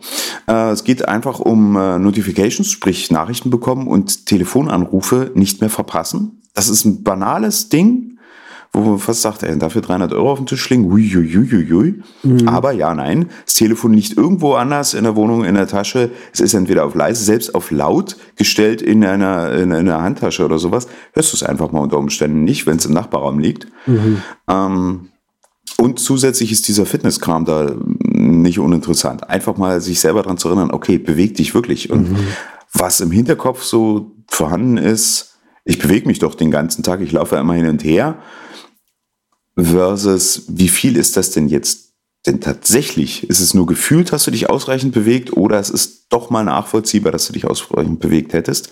[0.47, 6.43] Äh, es geht einfach um äh, Notifications, sprich Nachrichten bekommen und Telefonanrufe nicht mehr verpassen.
[6.53, 8.14] Das ist ein banales Ding,
[8.75, 12.01] wo man fast sagt, ey, dafür 300 Euro auf den Tisch legen, uiuiuiui.
[12.23, 12.47] Mhm.
[12.47, 16.11] Aber ja, nein, das Telefon liegt irgendwo anders in der Wohnung, in der Tasche.
[16.33, 20.59] Es ist entweder auf leise, selbst auf laut gestellt in einer, in einer Handtasche oder
[20.59, 20.87] sowas.
[21.13, 23.67] Hörst du es einfach mal unter Umständen nicht, wenn es im Nachbarraum liegt.
[23.85, 24.21] Mhm.
[24.49, 25.09] Ähm,
[25.77, 29.29] und zusätzlich ist dieser Fitnesskram da nicht uninteressant.
[29.29, 31.89] Einfach mal sich selber daran zu erinnern, okay, beweg dich wirklich.
[31.89, 32.17] Und mhm.
[32.73, 37.35] was im Hinterkopf so vorhanden ist, ich bewege mich doch den ganzen Tag, ich laufe
[37.37, 38.19] immer hin und her
[39.57, 41.85] versus wie viel ist das denn jetzt
[42.25, 43.29] denn tatsächlich?
[43.29, 47.11] Ist es nur gefühlt, hast du dich ausreichend bewegt oder es ist doch mal nachvollziehbar,
[47.11, 48.69] dass du dich ausreichend bewegt hättest?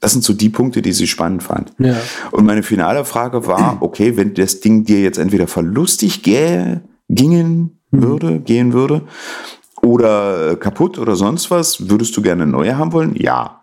[0.00, 1.72] Das sind so die Punkte, die sie spannend fand.
[1.78, 1.96] Ja.
[2.32, 7.78] Und meine finale Frage war, okay, wenn das Ding dir jetzt entweder verlustig gäh, gingen
[7.90, 8.02] hm.
[8.02, 9.02] würde, gehen würde,
[9.80, 13.14] oder kaputt oder sonst was, würdest du gerne neue haben wollen?
[13.16, 13.61] Ja.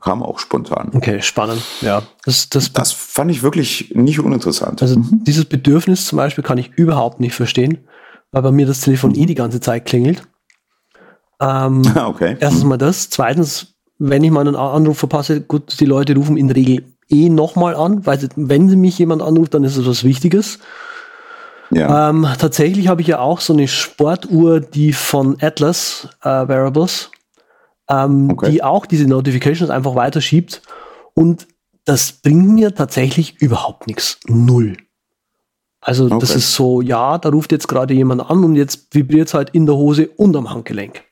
[0.00, 0.90] Kam auch spontan.
[0.94, 1.62] Okay, spannend.
[1.82, 4.80] Ja, das, das, das fand ich wirklich nicht uninteressant.
[4.80, 5.24] Also mhm.
[5.24, 7.86] dieses Bedürfnis zum Beispiel kann ich überhaupt nicht verstehen,
[8.32, 9.18] weil bei mir das Telefon mhm.
[9.18, 10.26] eh die ganze Zeit klingelt.
[11.40, 12.36] Ähm, okay.
[12.40, 13.10] Erstens mal das.
[13.10, 17.28] Zweitens, wenn ich mal einen Anruf verpasse, gut, die Leute rufen in der Regel eh
[17.28, 20.60] nochmal an, weil wenn sie mich jemand anruft, dann ist es was Wichtiges.
[21.70, 22.10] Ja.
[22.10, 27.10] Ähm, tatsächlich habe ich ja auch so eine Sportuhr, die von Atlas äh, Wearables
[27.88, 28.50] ähm, okay.
[28.50, 30.62] die auch diese Notifications einfach weiterschiebt.
[31.14, 31.46] Und
[31.84, 34.18] das bringt mir tatsächlich überhaupt nichts.
[34.26, 34.76] Null.
[35.80, 36.18] Also okay.
[36.18, 39.50] das ist so, ja, da ruft jetzt gerade jemand an und jetzt vibriert es halt
[39.50, 41.04] in der Hose und am Handgelenk.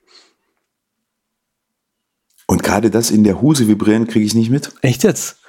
[2.46, 4.72] Und gerade das in der Hose vibrieren kriege ich nicht mit.
[4.80, 5.41] Echt jetzt?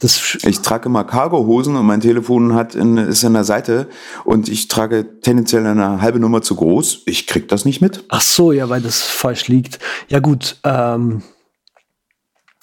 [0.00, 3.88] Das ich trage immer Cargohosen und mein Telefon hat in, ist an der Seite
[4.24, 7.02] und ich trage tendenziell eine halbe Nummer zu groß.
[7.06, 8.04] Ich krieg das nicht mit.
[8.08, 9.80] Ach so, ja, weil das falsch liegt.
[10.08, 11.22] Ja gut, ähm,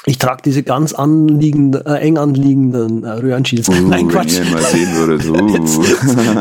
[0.07, 3.69] ich trage diese ganz anliegenden, äh, eng anliegenden äh, Röhrenschilds.
[3.69, 4.37] Uh, Nein, Quatsch.
[4.37, 5.25] Wenn ihr mal sehen würdet.
[5.27, 5.47] Uh.
[5.57, 5.79] jetzt,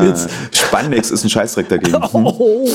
[0.03, 0.29] jetzt.
[0.55, 1.95] Spandex ist ein Scheißdreck dagegen.
[2.13, 2.67] Oh,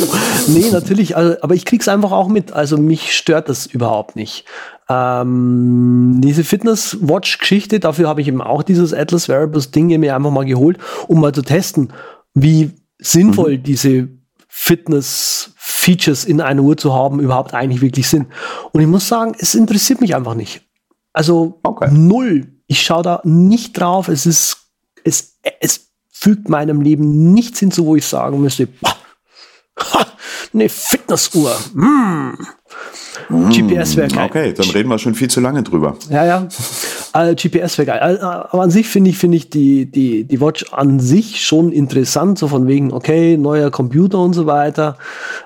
[0.49, 2.53] nee, natürlich, also, aber ich krieg's einfach auch mit.
[2.53, 4.45] Also mich stört das überhaupt nicht.
[4.93, 10.79] Ähm, diese Fitness-Watch-Geschichte, dafür habe ich eben auch dieses Atlas Wearables-Ding mir einfach mal geholt,
[11.07, 11.93] um mal zu testen,
[12.35, 13.63] wie sinnvoll mhm.
[13.63, 14.09] diese
[14.49, 18.27] Fitness Features in einer Uhr zu haben überhaupt eigentlich wirklich sind.
[18.73, 20.63] Und ich muss sagen, es interessiert mich einfach nicht.
[21.13, 21.89] Also okay.
[21.93, 22.49] null.
[22.67, 24.09] Ich schaue da nicht drauf.
[24.09, 24.59] Es ist,
[25.05, 28.97] es, es fügt meinem Leben nichts hinzu, wo ich sagen müsste, boah,
[29.79, 30.07] ha,
[30.53, 31.57] eine Fitnessuhr.
[31.75, 32.35] Mm.
[33.29, 34.27] Mm, GPS wäre geil.
[34.27, 35.97] Okay, dann reden wir schon viel zu lange drüber.
[36.09, 36.49] Ja, ja.
[37.13, 37.99] Also GPS wäre geil.
[37.99, 41.73] Also, aber an sich finde ich, finde ich die, die, die Watch an sich schon
[41.73, 44.97] interessant, so von wegen, okay, neuer Computer und so weiter.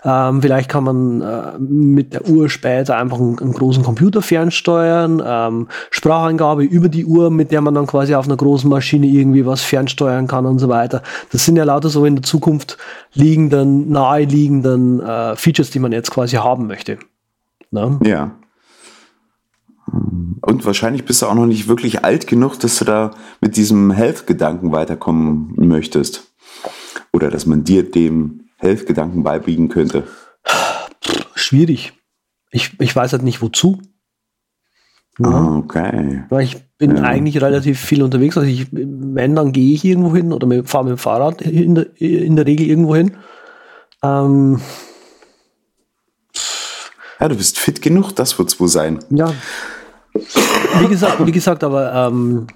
[0.05, 5.23] Ähm, vielleicht kann man äh, mit der Uhr später einfach einen, einen großen Computer fernsteuern,
[5.25, 9.47] ähm, Spracheingabe über die Uhr, mit der man dann quasi auf einer großen Maschine irgendwie
[9.47, 11.03] was fernsteuern kann und so weiter.
[11.33, 12.77] Das sind ja lauter so in der Zukunft
[13.15, 16.99] liegenden, naheliegenden äh, Features, die man jetzt quasi haben möchte.
[17.75, 17.99] Ne?
[18.05, 18.37] Ja.
[20.41, 23.11] Und wahrscheinlich bist du auch noch nicht wirklich alt genug, dass du da
[23.41, 26.33] mit diesem Health-Gedanken weiterkommen möchtest.
[27.13, 30.05] Oder dass man dir dem Health-Gedanken beibiegen könnte.
[31.35, 31.93] Schwierig.
[32.51, 33.83] Ich, ich weiß halt nicht wozu.
[35.19, 35.29] Ja.
[35.29, 36.25] Ah, okay.
[36.29, 37.03] Weil ich bin ja.
[37.03, 38.37] eigentlich relativ viel unterwegs.
[38.37, 42.01] Also ich, wenn, dann gehe ich irgendwo hin oder fahre mit dem Fahrrad in der,
[42.01, 43.17] in der Regel irgendwo hin.
[44.03, 44.61] Ähm,
[47.25, 48.99] ja, du bist fit genug, das wird es wohl sein.
[49.09, 49.33] Ja.
[50.13, 52.47] Wie gesagt, wie gesagt, aber ähm,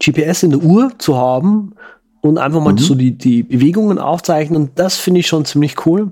[0.00, 1.74] GPS in der Uhr zu haben
[2.20, 2.78] und einfach mal mhm.
[2.78, 6.10] so die, die Bewegungen aufzeichnen, das finde ich schon ziemlich cool.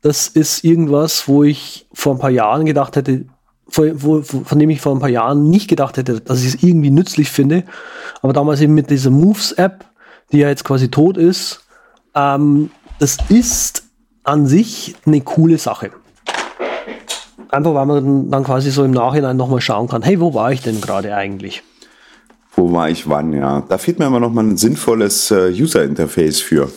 [0.00, 3.24] Das ist irgendwas, wo ich vor ein paar Jahren gedacht hätte,
[3.66, 6.90] wo, von dem ich vor ein paar Jahren nicht gedacht hätte, dass ich es irgendwie
[6.90, 7.64] nützlich finde.
[8.22, 9.84] Aber damals eben mit dieser Moves-App,
[10.30, 11.64] die ja jetzt quasi tot ist,
[12.14, 13.82] ähm, das ist
[14.22, 15.90] an sich eine coole Sache.
[17.50, 20.62] Einfach weil man dann quasi so im Nachhinein nochmal schauen kann, hey, wo war ich
[20.62, 21.62] denn gerade eigentlich?
[22.54, 23.62] Wo war ich wann, ja.
[23.68, 26.70] Da fehlt mir aber nochmal ein sinnvolles äh, User-Interface für.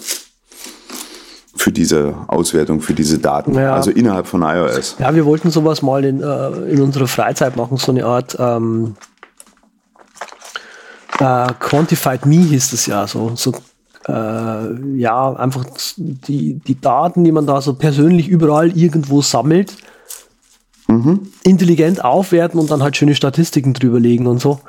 [1.56, 3.54] Für diese Auswertung, für diese Daten.
[3.56, 3.74] Ja.
[3.76, 4.96] Also innerhalb von iOS.
[5.00, 8.96] Ja, wir wollten sowas mal in, äh, in unserer Freizeit machen, so eine Art ähm,
[11.20, 13.54] äh, Quantified Me hieß es ja, so, so
[14.08, 15.66] äh, ja, einfach
[15.98, 19.74] die, die Daten, die man da so persönlich überall irgendwo sammelt,
[20.88, 21.22] mhm.
[21.44, 24.60] intelligent aufwerten und dann halt schöne Statistiken drüber legen und so.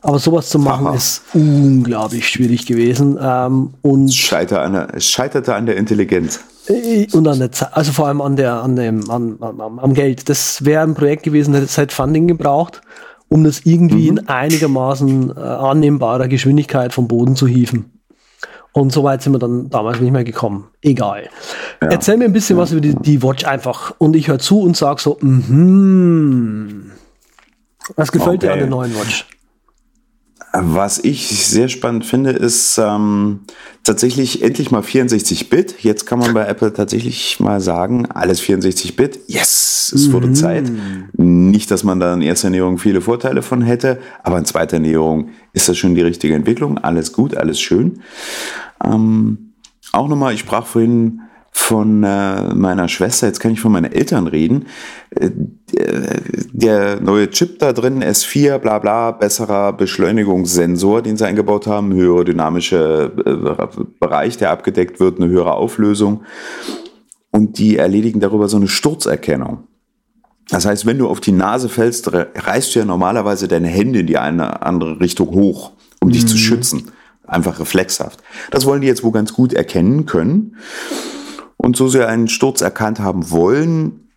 [0.00, 0.94] Aber sowas zu machen Aha.
[0.94, 3.18] ist unglaublich schwierig gewesen.
[3.20, 6.40] Ähm, und es, scheiterte an der, es scheiterte an der Intelligenz.
[6.68, 9.94] Äh, und an der Zeit, also vor allem an der, an dem, an, am, am
[9.94, 10.28] Geld.
[10.28, 12.80] Das wäre ein Projekt gewesen, das hätte Funding gebraucht,
[13.28, 14.18] um das irgendwie mhm.
[14.18, 17.97] in einigermaßen äh, annehmbarer Geschwindigkeit vom Boden zu hieven.
[18.72, 20.68] Und so weit sind wir dann damals nicht mehr gekommen.
[20.82, 21.30] Egal.
[21.82, 21.88] Ja.
[21.88, 23.94] Erzähl mir ein bisschen was über die, die Watch einfach.
[23.98, 26.92] Und ich höre zu und sage so, mhm.
[27.96, 28.46] Was gefällt okay.
[28.46, 29.26] dir an der neuen Watch?
[30.60, 33.40] Was ich sehr spannend finde, ist ähm,
[33.84, 35.76] tatsächlich endlich mal 64-Bit.
[35.82, 39.20] Jetzt kann man bei Apple tatsächlich mal sagen, alles 64-Bit.
[39.28, 40.34] Yes, es wurde mhm.
[40.34, 40.72] Zeit.
[41.12, 45.30] Nicht, dass man da in erster Näherung viele Vorteile von hätte, aber in zweiter Näherung
[45.52, 46.78] ist das schon die richtige Entwicklung.
[46.78, 48.00] Alles gut, alles schön.
[48.84, 49.52] Ähm,
[49.92, 54.26] auch nochmal, ich sprach vorhin von äh, meiner Schwester, jetzt kann ich von meinen Eltern
[54.26, 54.66] reden.
[55.10, 55.30] Äh,
[56.52, 62.24] der neue Chip da drin, S4, bla bla, besserer Beschleunigungssensor, den sie eingebaut haben, höhere
[62.24, 66.22] dynamische äh, Bereich, der abgedeckt wird, eine höhere Auflösung.
[67.30, 69.64] Und die erledigen darüber so eine Sturzerkennung.
[70.48, 74.06] Das heißt, wenn du auf die Nase fällst, reißt du ja normalerweise deine Hände in
[74.06, 76.12] die eine andere Richtung hoch, um mhm.
[76.12, 76.40] dich zu mhm.
[76.40, 76.90] schützen.
[77.26, 78.22] Einfach reflexhaft.
[78.50, 80.56] Das wollen die jetzt wohl ganz gut erkennen können.
[81.58, 84.08] Und so sie einen Sturz erkannt haben wollen,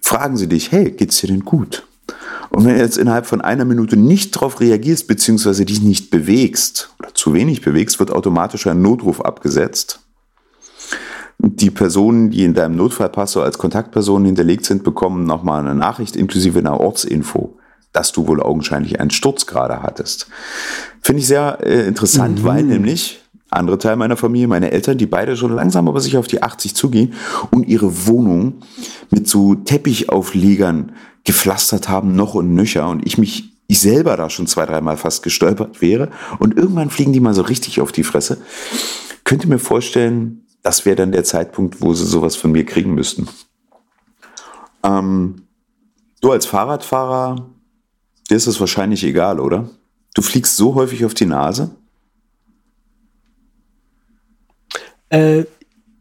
[0.00, 1.86] fragen sie dich, hey, geht's dir denn gut?
[2.50, 6.90] Und wenn du jetzt innerhalb von einer Minute nicht darauf reagierst, beziehungsweise dich nicht bewegst
[6.98, 10.00] oder zu wenig bewegst, wird automatisch ein Notruf abgesetzt.
[11.38, 16.16] Die Personen, die in deinem Notfallpass so als Kontaktpersonen hinterlegt sind, bekommen nochmal eine Nachricht
[16.16, 17.58] inklusive einer Ortsinfo,
[17.92, 20.28] dass du wohl augenscheinlich einen Sturz gerade hattest.
[21.02, 22.44] Finde ich sehr äh, interessant, mhm.
[22.44, 23.22] weil nämlich
[23.56, 26.74] andere Teil meiner Familie, meine Eltern, die beide schon langsam aber sich auf die 80
[26.74, 27.14] zugehen
[27.50, 28.54] und ihre Wohnung
[29.10, 30.92] mit so Teppichauflegern
[31.24, 32.88] gepflastert haben, noch und nöcher.
[32.88, 36.10] Und ich mich, ich selber da schon zwei, dreimal fast gestolpert wäre.
[36.38, 38.38] Und irgendwann fliegen die mal so richtig auf die Fresse.
[39.24, 43.28] Könnte mir vorstellen, das wäre dann der Zeitpunkt, wo sie sowas von mir kriegen müssten.
[44.82, 45.42] Ähm,
[46.20, 47.50] du als Fahrradfahrer,
[48.30, 49.68] dir ist es wahrscheinlich egal, oder?
[50.14, 51.76] Du fliegst so häufig auf die Nase.
[55.10, 55.44] Äh,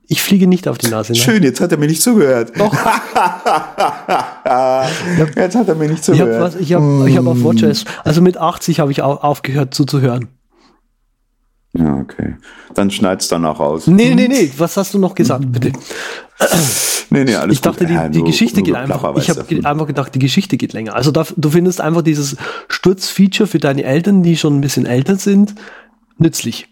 [0.07, 1.13] ich fliege nicht auf die Nase.
[1.13, 1.17] Ne?
[1.17, 2.51] Schön, jetzt hat er mir nicht zugehört.
[2.59, 2.73] Doch.
[5.35, 6.57] jetzt hat er mir nicht zugehört.
[6.59, 10.27] Ich habe hab, hab auf WatchOS, also mit 80 habe ich auch aufgehört zuzuhören.
[11.77, 12.35] Ja, okay.
[12.73, 13.87] Dann schneid's dann auch raus.
[13.87, 14.49] Nee, nee, nee.
[14.57, 15.73] Was hast du noch gesagt, bitte?
[17.09, 19.17] nee, nee, alles Ich dachte, die, die nur, Geschichte nur geht einfach.
[19.17, 20.95] Ich habe einfach gedacht, die Geschichte geht länger.
[20.95, 22.37] Also da, du findest einfach dieses
[22.69, 25.55] Sturzfeature für deine Eltern, die schon ein bisschen älter sind,
[26.17, 26.69] nützlich.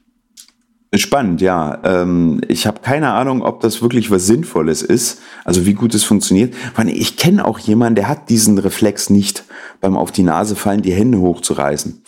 [0.96, 1.80] Spannend, ja.
[1.84, 6.04] Ähm, ich habe keine Ahnung, ob das wirklich was Sinnvolles ist, also wie gut es
[6.04, 6.54] funktioniert.
[6.88, 9.44] Ich kenne auch jemanden, der hat diesen Reflex nicht,
[9.82, 12.04] beim auf die Nase fallen die Hände hochzureißen.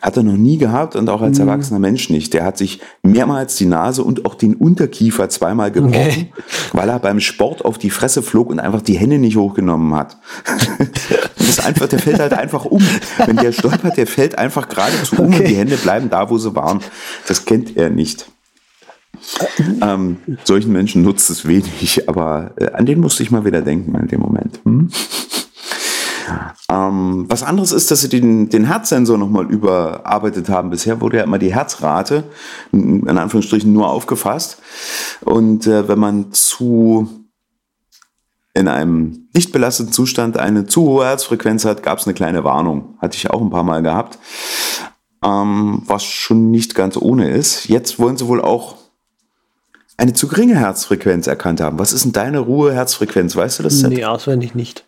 [0.00, 1.48] Hat er noch nie gehabt und auch als mhm.
[1.48, 2.32] erwachsener Mensch nicht.
[2.32, 6.32] Der hat sich mehrmals die Nase und auch den Unterkiefer zweimal gebrochen, okay.
[6.72, 10.16] weil er beim Sport auf die Fresse flog und einfach die Hände nicht hochgenommen hat.
[11.36, 12.82] das ist einfach, der fällt halt einfach um.
[13.26, 15.22] Wenn der stolpert, der fällt einfach geradezu okay.
[15.22, 16.80] um und die Hände bleiben da, wo sie waren.
[17.28, 18.29] Das kennt er nicht.
[19.82, 23.94] Ähm, solchen Menschen nutzt es wenig, aber äh, an den musste ich mal wieder denken
[23.94, 24.60] in dem Moment.
[24.64, 24.90] Hm?
[26.70, 30.70] Ähm, was anderes ist, dass sie den, den Herzsensor nochmal überarbeitet haben.
[30.70, 32.24] Bisher wurde ja immer die Herzrate
[32.72, 34.58] in Anführungsstrichen nur aufgefasst.
[35.22, 37.08] Und äh, wenn man zu
[38.52, 42.96] in einem nicht belasteten Zustand eine zu hohe Herzfrequenz hat, gab es eine kleine Warnung.
[42.98, 44.18] Hatte ich auch ein paar Mal gehabt.
[45.24, 47.68] Ähm, was schon nicht ganz ohne ist.
[47.68, 48.76] Jetzt wollen sie wohl auch
[50.00, 51.78] eine zu geringe Herzfrequenz erkannt haben.
[51.78, 53.36] Was ist denn deine Ruhe-Herzfrequenz?
[53.36, 53.82] Weißt du das?
[53.82, 54.86] Nee, auswendig nicht.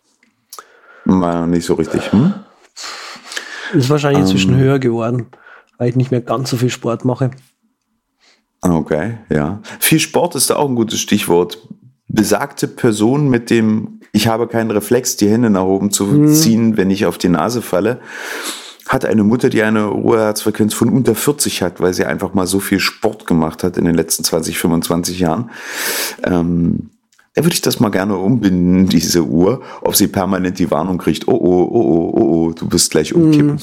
[1.04, 2.10] War nicht so richtig.
[2.12, 2.32] Hm?
[3.74, 5.26] Ist wahrscheinlich ähm, inzwischen höher geworden,
[5.76, 7.30] weil ich nicht mehr ganz so viel Sport mache.
[8.62, 9.60] Okay, ja.
[9.80, 11.58] Viel Sport ist da auch ein gutes Stichwort.
[12.08, 16.32] Besagte Person mit dem, ich habe keinen Reflex, die Hände nach oben zu mhm.
[16.32, 18.00] ziehen, wenn ich auf die Nase falle,
[18.88, 22.60] hat eine Mutter, die eine Ruheherzfrequenz von unter 40 hat, weil sie einfach mal so
[22.60, 25.50] viel Sport gemacht hat in den letzten 20, 25 Jahren.
[26.24, 26.90] Ähm,
[27.34, 31.28] da würde ich das mal gerne umbinden, diese Uhr, ob sie permanent die Warnung kriegt,
[31.28, 33.58] oh, oh, oh, oh, oh, oh du bist gleich umkippen.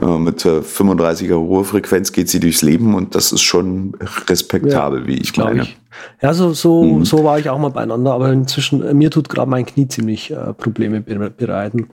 [0.00, 0.22] Mm.
[0.24, 3.94] Mit 35er Ruhefrequenz geht sie durchs Leben und das ist schon
[4.28, 5.62] respektabel, ja, wie ich meine.
[5.62, 5.76] Ich.
[6.22, 7.04] Ja, so, so, mhm.
[7.04, 10.30] so war ich auch mal beieinander, aber inzwischen, äh, mir tut gerade mein Knie ziemlich
[10.30, 11.88] äh, Probleme bereiten.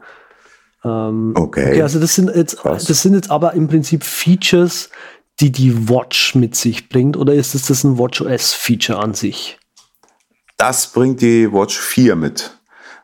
[0.88, 1.72] Ähm, okay.
[1.72, 1.82] okay.
[1.82, 2.86] Also das sind jetzt, Was?
[2.86, 4.90] das sind jetzt aber im Prinzip Features,
[5.40, 9.60] die die Watch mit sich bringt, oder ist das, das ein WatchOS-Feature an sich?
[10.58, 12.58] Das bringt die Watch 4 mit,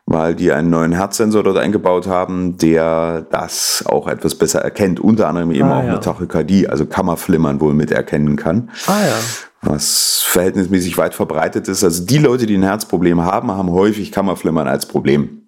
[0.06, 5.28] weil die einen neuen Herzsensor dort eingebaut haben, der das auch etwas besser erkennt, unter
[5.28, 5.92] anderem eben ah, auch ja.
[5.92, 8.70] mit Tachykardie, also Kammerflimmern wohl mit erkennen kann.
[8.86, 9.16] Ah ja.
[9.62, 11.84] Was verhältnismäßig weit verbreitet ist.
[11.84, 15.43] Also die Leute, die ein Herzproblem haben, haben häufig Kammerflimmern als Problem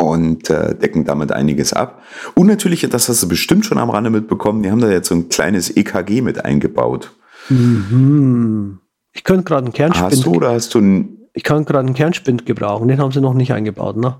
[0.00, 2.02] und äh, decken damit einiges ab.
[2.34, 5.14] Und natürlich, das hast du bestimmt schon am Rande mitbekommen, die haben da jetzt so
[5.14, 7.12] ein kleines EKG mit eingebaut.
[7.48, 8.78] Mhm.
[9.12, 10.12] Ich könnte gerade einen Kernspind.
[10.12, 11.28] Hast du oder hast du einen?
[11.32, 12.88] Ich kann gerade einen Kernspind gebrauchen.
[12.88, 14.16] Den haben sie noch nicht eingebaut, ne?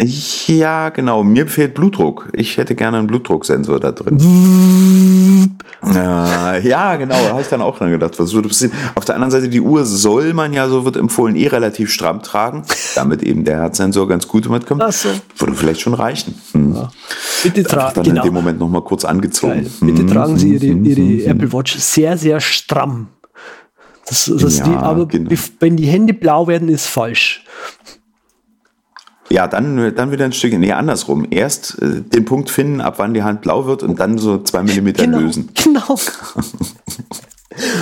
[0.00, 1.24] Ja, genau.
[1.24, 2.28] Mir fehlt Blutdruck.
[2.32, 4.18] Ich hätte gerne einen Blutdrucksensor da drin.
[5.84, 7.14] äh, ja, genau.
[7.14, 8.18] Da habe ich dann auch dran gedacht.
[8.18, 8.72] Was würde passieren?
[8.94, 12.22] Auf der anderen Seite, die Uhr soll man ja, so wird empfohlen, eh relativ stramm
[12.22, 12.62] tragen,
[12.94, 14.82] damit eben der Herzsensor ganz gut mitkommt.
[14.82, 15.08] Ach so.
[15.36, 16.40] Würde vielleicht schon reichen.
[16.52, 16.74] Hm.
[16.76, 16.90] Ja.
[17.42, 18.22] Bitte tragen dann genau.
[18.22, 19.62] in dem Moment nochmal kurz angezogen.
[19.62, 19.70] Geil.
[19.80, 20.08] Bitte hm.
[20.08, 21.30] tragen Sie Ihre, Ihre hm.
[21.30, 23.08] Apple Watch sehr, sehr stramm.
[24.06, 25.30] Das, das ja, die, aber genau.
[25.60, 27.44] wenn die Hände blau werden, ist falsch.
[29.30, 31.26] Ja, dann, dann wieder ein Stückchen, nee, andersrum.
[31.30, 34.62] Erst äh, den Punkt finden, ab wann die Hand blau wird und dann so zwei
[34.62, 35.50] Millimeter genau, lösen.
[35.64, 35.96] Genau.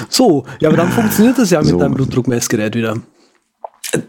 [0.08, 1.78] so, ja, aber dann funktioniert das ja mit so.
[1.78, 2.96] deinem Blutdruckmessgerät wieder.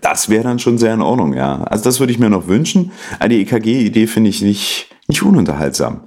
[0.01, 1.63] Das wäre dann schon sehr in Ordnung, ja.
[1.63, 2.91] Also das würde ich mir noch wünschen.
[3.19, 6.01] Eine EKG-Idee finde ich nicht, nicht ununterhaltsam.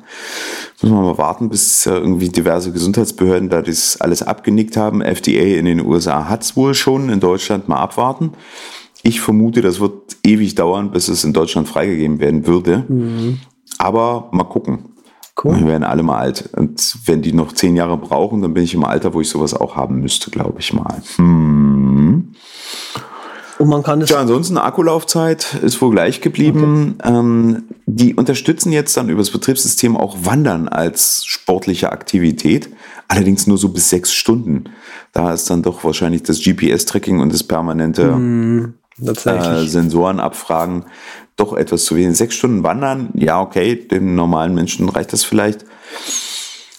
[0.82, 5.02] Muss man mal warten, bis irgendwie diverse Gesundheitsbehörden da das alles abgenickt haben.
[5.02, 8.32] FDA in den USA hat es wohl schon, in Deutschland mal abwarten.
[9.02, 12.84] Ich vermute, das wird ewig dauern, bis es in Deutschland freigegeben werden würde.
[12.88, 13.40] Mhm.
[13.78, 14.90] Aber mal gucken.
[15.42, 15.58] Cool.
[15.58, 16.50] Wir werden alle mal alt.
[16.54, 19.54] Und wenn die noch zehn Jahre brauchen, dann bin ich im Alter, wo ich sowas
[19.54, 21.02] auch haben müsste, glaube ich mal.
[21.16, 22.34] Hm.
[23.58, 24.10] Und man kann es.
[24.10, 26.96] Ja, ansonsten Akkulaufzeit ist wohl gleich geblieben.
[26.98, 27.12] Okay.
[27.14, 32.70] Ähm, die unterstützen jetzt dann über das Betriebssystem auch Wandern als sportliche Aktivität.
[33.08, 34.64] Allerdings nur so bis sechs Stunden.
[35.12, 38.72] Da ist dann doch wahrscheinlich das GPS-Tracking und das permanente
[39.02, 40.84] äh, Sensoren abfragen,
[41.36, 42.16] doch etwas zu wenig.
[42.16, 45.64] Sechs Stunden wandern, ja, okay, dem normalen Menschen reicht das vielleicht.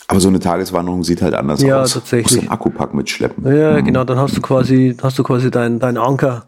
[0.08, 1.94] Aber so eine Tageswanderung sieht halt anders ja, aus.
[1.94, 2.28] Ja, tatsächlich.
[2.28, 3.46] Du musst einen Akkupack mitschleppen.
[3.56, 3.86] Ja, mhm.
[3.86, 6.48] genau, dann hast du quasi, hast du quasi deinen dein Anker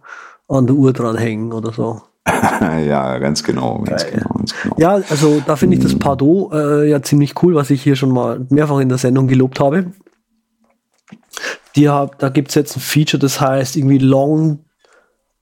[0.49, 2.01] an der Uhr dranhängen oder so.
[2.27, 4.75] ja, ganz genau, ganz genau, ganz genau.
[4.77, 5.99] Ja, also da finde ich das mhm.
[5.99, 9.59] Pardot äh, ja ziemlich cool, was ich hier schon mal mehrfach in der Sendung gelobt
[9.59, 9.91] habe.
[11.75, 14.59] Die, da gibt es jetzt ein Feature, das heißt irgendwie Long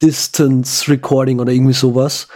[0.01, 2.27] Distance Recording oder irgendwie sowas.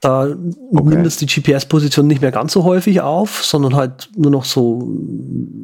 [0.00, 0.88] Da okay.
[0.88, 4.80] nimmt es die GPS-Position nicht mehr ganz so häufig auf, sondern halt nur noch so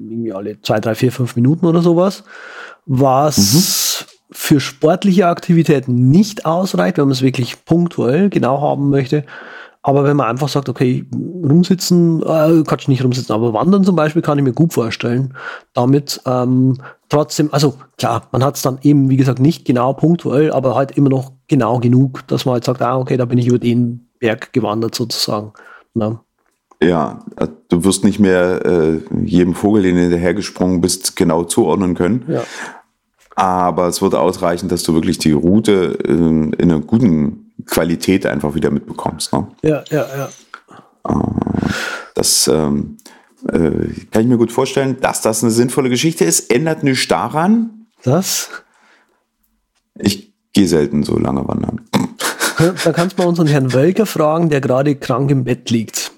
[0.09, 2.25] irgendwie alle zwei, drei, vier, fünf Minuten oder sowas.
[2.87, 4.35] Was mhm.
[4.35, 9.25] für sportliche Aktivitäten nicht ausreicht, wenn man es wirklich punktuell genau haben möchte.
[9.83, 13.97] Aber wenn man einfach sagt, okay, rumsitzen, äh, kann ich nicht rumsitzen, aber wandern zum
[13.97, 15.35] Beispiel kann ich mir gut vorstellen.
[15.73, 20.53] Damit ähm, trotzdem, also klar, man hat es dann eben, wie gesagt, nicht genau punktuell,
[20.53, 23.49] aber halt immer noch genau genug, dass man halt sagt, ah, okay, da bin ich
[23.49, 25.53] über den Berg gewandert sozusagen.
[25.93, 26.09] Na?
[26.09, 26.21] Ne?
[26.83, 31.95] Ja, äh, du wirst nicht mehr äh, jedem Vogel, den du hinterhergesprungen bist, genau zuordnen
[31.95, 32.25] können.
[32.29, 32.45] Ja.
[33.37, 38.55] Aber es wird ausreichen, dass du wirklich die Route in, in einer guten Qualität einfach
[38.55, 39.33] wieder mitbekommst.
[39.33, 39.49] Ne?
[39.63, 40.29] Ja, ja, ja.
[41.09, 41.29] Äh,
[42.15, 42.97] das ähm,
[43.49, 43.71] äh,
[44.11, 46.51] kann ich mir gut vorstellen, dass das eine sinnvolle Geschichte ist.
[46.51, 47.87] Ändert nichts daran.
[48.03, 48.51] Das?
[49.99, 51.83] Ich gehe selten so lange wandern.
[52.85, 56.13] Da kannst du mal unseren Herrn Wölker fragen, der gerade krank im Bett liegt.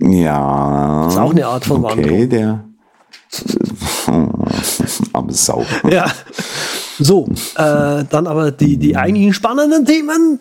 [0.00, 1.04] Ja.
[1.04, 2.28] Das ist auch eine Art von okay, Wanderung.
[2.30, 2.64] der.
[5.12, 5.64] Arme Sau.
[5.88, 6.10] Ja.
[6.98, 7.26] So,
[7.56, 10.38] äh, dann aber die, die eigentlichen spannenden Themen.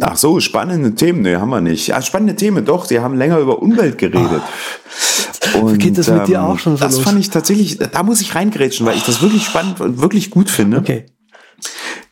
[0.00, 1.88] Ach so, spannende Themen, ne, haben wir nicht.
[1.88, 4.42] Ja, spannende Themen, doch, die haben länger über Umwelt geredet.
[5.54, 7.04] Und, Geht das mit ähm, dir auch schon so Das los?
[7.04, 10.50] fand ich tatsächlich, da muss ich reingrätschen, weil ich das wirklich spannend und wirklich gut
[10.50, 10.78] finde.
[10.78, 11.06] Okay.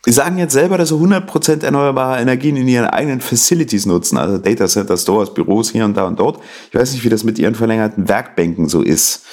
[0.07, 4.39] Die sagen jetzt selber, dass sie 100% erneuerbare Energien in ihren eigenen Facilities nutzen, also
[4.39, 6.41] Data Center, Stores, Büros hier und da und dort.
[6.71, 9.25] Ich weiß nicht, wie das mit ihren verlängerten Werkbänken so ist.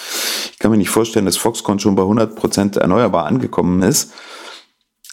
[0.51, 4.13] Ich kann mir nicht vorstellen, dass Foxconn schon bei 100% erneuerbar angekommen ist.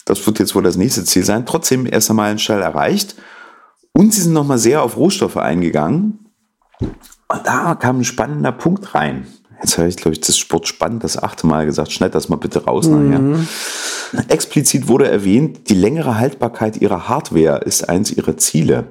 [0.05, 1.45] Das wird jetzt wohl das nächste Ziel sein.
[1.45, 3.15] Trotzdem erst einmal ein Stall erreicht.
[3.93, 6.25] Und sie sind nochmal sehr auf Rohstoffe eingegangen.
[7.31, 9.25] Und da kam ein spannender Punkt rein.
[9.61, 11.91] Jetzt habe ich, glaube ich, das Sport spannend das achte Mal gesagt.
[11.91, 13.09] Schneid das mal bitte raus mhm.
[13.09, 14.25] nachher.
[14.27, 18.87] Explizit wurde erwähnt, die längere Haltbarkeit ihrer Hardware ist eins ihrer Ziele.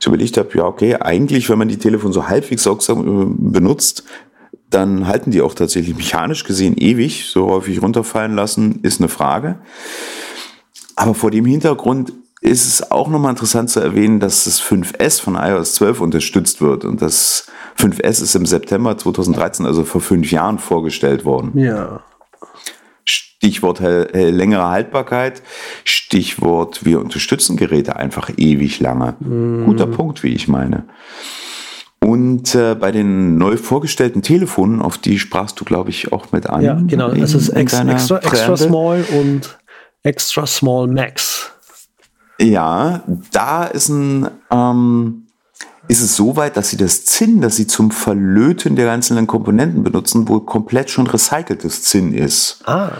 [0.00, 4.04] Ich überlegt habe, ja, okay, eigentlich, wenn man die Telefone so halbwegs sorgsam äh, benutzt,
[4.70, 7.26] dann halten die auch tatsächlich mechanisch gesehen ewig.
[7.26, 9.58] So häufig runterfallen lassen, ist eine Frage.
[10.94, 15.34] Aber vor dem Hintergrund ist es auch nochmal interessant zu erwähnen, dass das 5S von
[15.34, 16.84] iOS 12 unterstützt wird.
[16.84, 17.46] Und das
[17.78, 21.58] 5S ist im September 2013, also vor fünf Jahren, vorgestellt worden.
[21.58, 22.00] Ja.
[23.04, 25.42] Stichwort längere Haltbarkeit,
[25.84, 29.14] Stichwort wir unterstützen Geräte einfach ewig lange.
[29.20, 29.64] Mhm.
[29.64, 30.84] Guter Punkt, wie ich meine.
[32.00, 36.48] Und äh, bei den neu vorgestellten Telefonen, auf die sprachst du, glaube ich, auch mit
[36.48, 36.62] an.
[36.62, 37.10] Ja, genau.
[37.10, 39.58] Es ist ex extra, extra Small und
[40.02, 41.52] Extra Small Max.
[42.40, 45.28] Ja, da ist ein ähm,
[45.88, 49.82] ist es so weit, dass sie das Zinn, das sie zum Verlöten der einzelnen Komponenten
[49.82, 52.60] benutzen, wohl komplett schon recyceltes Zinn ist.
[52.66, 52.92] Ah.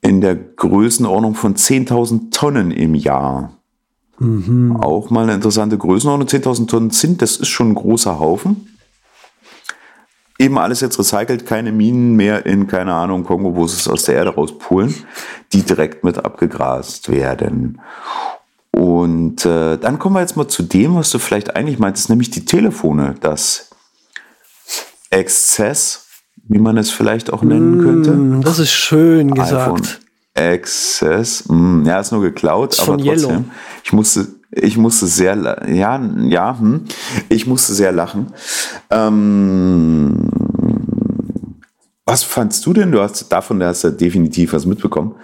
[0.00, 3.52] In der Größenordnung von 10.000 Tonnen im Jahr.
[4.18, 4.76] Mhm.
[4.76, 6.28] Auch mal eine interessante Größenordnung.
[6.28, 8.78] 10.000 Tonnen Zinn, das ist schon ein großer Haufen.
[10.38, 14.04] Eben alles jetzt recycelt, keine Minen mehr in, keine Ahnung, Kongo, wo sie es aus
[14.04, 14.94] der Erde rauspulen,
[15.52, 17.80] die direkt mit abgegrast werden.
[18.78, 22.30] Und äh, dann kommen wir jetzt mal zu dem, was du vielleicht eigentlich meintest, nämlich
[22.30, 23.70] die Telefone, das
[25.10, 26.06] Exzess,
[26.46, 28.12] wie man es vielleicht auch nennen könnte.
[28.12, 30.00] Mm, das ist schön gesagt.
[30.36, 33.30] Access, mm, ja, ist nur geklaut, ist aber trotzdem.
[33.30, 33.44] Yellow.
[33.82, 36.84] Ich musste, ich musste sehr, ja, ja, hm,
[37.28, 38.32] ich musste sehr lachen.
[38.90, 40.30] Ähm,
[42.06, 42.92] was fandst du denn?
[42.92, 45.16] Du hast davon, da hast du definitiv was mitbekommen.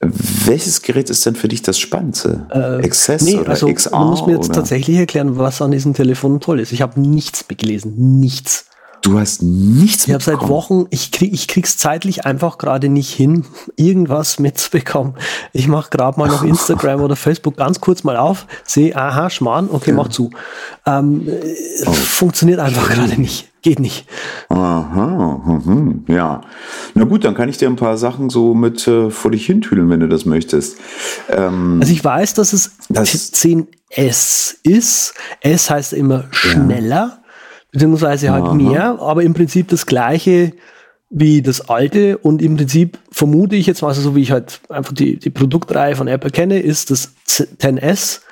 [0.00, 2.46] Welches Gerät ist denn für dich das Spannendste?
[2.50, 2.86] Äh,
[3.22, 3.90] nee, oder also, XR?
[3.90, 4.56] Du musst mir jetzt oder?
[4.56, 6.72] tatsächlich erklären, was an diesen Telefonen toll ist.
[6.72, 8.18] Ich habe nichts gelesen.
[8.20, 8.66] Nichts.
[9.06, 13.12] Du hast nichts Ich habe seit Wochen, ich, krieg, ich krieg's zeitlich einfach gerade nicht
[13.12, 13.44] hin,
[13.76, 15.14] irgendwas mitzubekommen.
[15.52, 19.68] Ich mache gerade mal noch Instagram oder Facebook ganz kurz mal auf, sehe, aha, Schmarrn,
[19.70, 19.96] okay, ja.
[19.96, 20.30] mach zu.
[20.86, 21.28] Ähm,
[21.86, 21.92] oh.
[21.92, 23.52] Funktioniert einfach gerade nicht.
[23.62, 24.08] Geht nicht.
[24.48, 26.40] Aha, mhm, ja.
[26.94, 29.88] Na gut, dann kann ich dir ein paar Sachen so mit äh, vor dich hintüdeln,
[29.88, 30.78] wenn du das möchtest.
[31.30, 35.14] Ähm, also ich weiß, dass es das 10S ist.
[35.42, 37.25] S heißt immer schneller, ja.
[37.76, 38.54] Beziehungsweise halt Aha.
[38.54, 40.52] mehr, aber im Prinzip das gleiche
[41.08, 44.60] wie das alte und im Prinzip vermute ich jetzt mal, also so wie ich halt
[44.68, 48.22] einfach die, die Produktreihe von Apple kenne, ist das 10S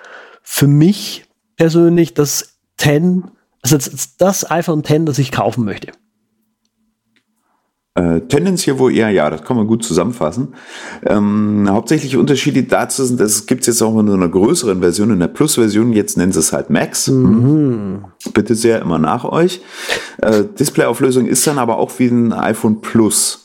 [0.43, 1.25] für mich
[1.57, 3.25] persönlich das 10
[3.63, 3.79] also
[4.19, 5.93] das iPhone X, das ich kaufen möchte.
[7.97, 10.55] Äh, tendenziell wohl eher ja, das kann man gut zusammenfassen.
[11.07, 15.29] Ähm, hauptsächliche Unterschiede dazu sind, es gibt jetzt auch in einer größeren Version, in der
[15.29, 17.07] Plus-Version, jetzt nennen sie es halt Max.
[17.07, 18.05] Mhm.
[18.33, 19.61] Bitte sehr immer nach euch.
[20.21, 23.45] Äh, Displayauflösung ist dann aber auch wie ein iPhone Plus.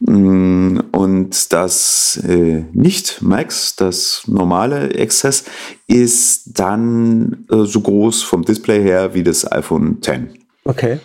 [0.00, 5.44] Mm, und das äh, nicht Max, das normale Access,
[5.86, 10.10] ist dann äh, so groß vom Display her wie das iPhone X.
[10.64, 10.98] Okay.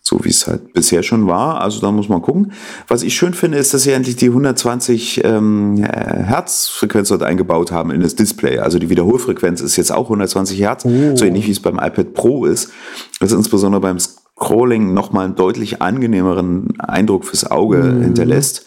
[0.00, 1.60] So wie es halt bisher schon war.
[1.60, 2.52] Also da muss man gucken.
[2.88, 7.90] Was ich schön finde, ist, dass sie endlich die 120 ähm, Hertz-Frequenz dort eingebaut haben
[7.90, 8.58] in das Display.
[8.58, 11.16] Also die Wiederholfrequenz ist jetzt auch 120 Hertz, oh.
[11.16, 12.70] so ähnlich wie es beim iPad Pro ist.
[13.20, 18.02] Das ist insbesondere beim Scrolling nochmal einen deutlich angenehmeren Eindruck fürs Auge mhm.
[18.02, 18.66] hinterlässt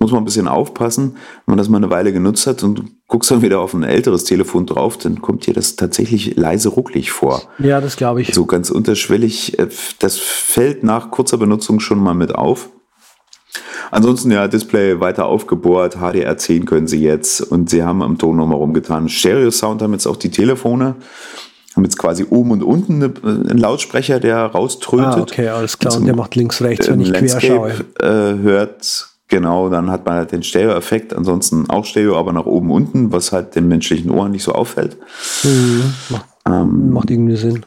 [0.00, 1.16] muss man ein bisschen aufpassen.
[1.46, 3.82] Wenn man das mal eine Weile genutzt hat und du guckst dann wieder auf ein
[3.82, 7.42] älteres Telefon drauf, dann kommt dir das tatsächlich leise rucklig vor.
[7.58, 8.34] Ja, das glaube ich.
[8.34, 9.58] So ganz unterschwellig.
[9.58, 9.68] Äh,
[9.98, 12.70] das fällt nach kurzer Benutzung schon mal mit auf.
[13.90, 18.58] Ansonsten ja, Display weiter aufgebohrt, HDR10 können sie jetzt und sie haben am Ton nochmal
[18.58, 19.08] rumgetan.
[19.08, 20.96] Stereo-Sound haben jetzt auch die Telefone.
[21.74, 25.06] Haben jetzt quasi oben und unten einen Lautsprecher, der rauströtet.
[25.06, 25.96] Ah, okay, alles klar.
[25.96, 27.72] Und der macht links, rechts, wenn ich quer schaue.
[28.00, 32.70] Äh, hört Genau, dann hat man halt den Stereo-Effekt, ansonsten auch Stereo, aber nach oben,
[32.70, 34.96] unten, was halt dem menschlichen Ohr nicht so auffällt.
[35.42, 35.94] Mhm.
[36.10, 37.64] Macht, ähm, macht irgendwie Sinn.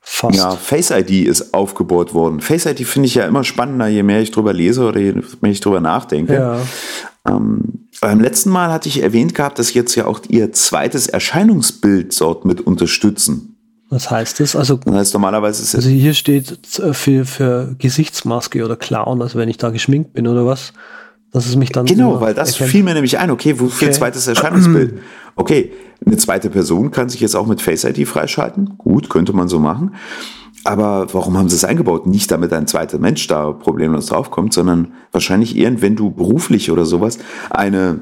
[0.00, 0.36] Fast.
[0.36, 2.40] Ja, Face ID ist aufgebohrt worden.
[2.40, 5.52] Face ID finde ich ja immer spannender, je mehr ich drüber lese oder je mehr
[5.52, 6.34] ich drüber nachdenke.
[6.34, 6.60] Ja.
[7.28, 12.18] Ähm, beim letzten Mal hatte ich erwähnt gehabt, dass jetzt ja auch ihr zweites Erscheinungsbild
[12.20, 13.57] dort mit unterstützen.
[13.90, 14.54] Was heißt das?
[14.54, 16.58] Also, das heißt, normalerweise ist also hier steht
[16.92, 20.74] für, für Gesichtsmaske oder Clown, also wenn ich da geschminkt bin oder was,
[21.32, 21.86] dass es mich dann.
[21.86, 22.70] Genau, weil das erkennt.
[22.70, 23.96] fiel mir nämlich ein, okay, wofür okay.
[23.96, 24.98] zweites Erscheinungsbild?
[25.40, 25.70] Okay,
[26.04, 28.76] eine zweite Person kann sich jetzt auch mit Face ID freischalten.
[28.76, 29.94] Gut, könnte man so machen.
[30.64, 32.08] Aber warum haben sie es eingebaut?
[32.08, 36.84] Nicht damit ein zweiter Mensch da problemlos draufkommt, sondern wahrscheinlich eher, wenn du beruflich oder
[36.84, 37.18] sowas
[37.50, 38.00] eine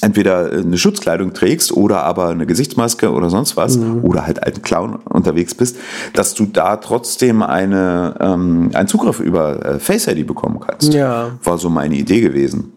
[0.00, 4.02] entweder eine Schutzkleidung trägst oder aber eine Gesichtsmaske oder sonst was mhm.
[4.02, 5.76] oder halt einen Clown unterwegs bist,
[6.14, 10.94] dass du da trotzdem eine, ähm, einen Zugriff über äh, Face ID bekommen kannst.
[10.94, 11.32] Ja.
[11.44, 12.72] War so meine Idee gewesen.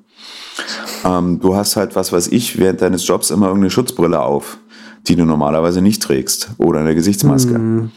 [1.06, 4.58] Ähm, du hast halt, was weiß ich, während deines Jobs immer irgendeine Schutzbrille auf,
[5.08, 7.58] die du normalerweise nicht trägst oder eine Gesichtsmaske.
[7.58, 7.92] Mhm.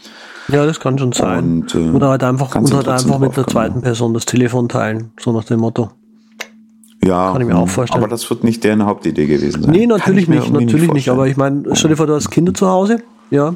[0.49, 1.61] Ja, das kann schon sein.
[1.61, 5.11] Und, äh, oder halt einfach, oder halt einfach mit der zweiten Person das Telefon teilen,
[5.19, 5.89] so nach dem Motto.
[7.03, 8.03] Ja, kann ich mir auch vorstellen.
[8.03, 9.71] Aber das wird nicht deren Hauptidee gewesen sein.
[9.71, 11.09] Nee, natürlich nicht, natürlich nicht.
[11.09, 13.55] Aber ich meine, stell dir vor, du hast Kinder zu Hause, ja.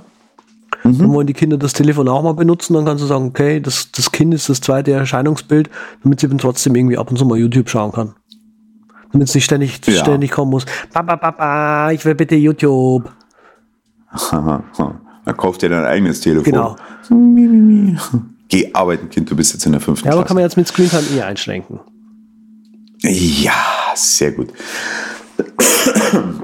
[0.83, 0.97] Mhm.
[0.97, 3.91] Dann wollen die Kinder das Telefon auch mal benutzen, dann kannst du sagen, okay, das,
[3.91, 5.69] das Kind ist das zweite Erscheinungsbild,
[6.03, 8.13] damit sie eben trotzdem irgendwie ab und zu mal YouTube schauen kann.
[9.11, 9.93] Damit es nicht ständig, ja.
[9.93, 10.65] ständig kommen muss.
[10.93, 13.11] Papa, Papa, ich will bitte YouTube.
[14.31, 16.43] Dann kauft ihr dein eigenes Telefon.
[16.43, 16.75] Genau.
[18.47, 20.27] Geh arbeiten, Kind, du bist jetzt in der fünften Ja, aber Klasse.
[20.27, 21.79] kann man jetzt mit Screentime eh einschränken.
[23.03, 23.53] Ja,
[23.95, 24.49] sehr gut.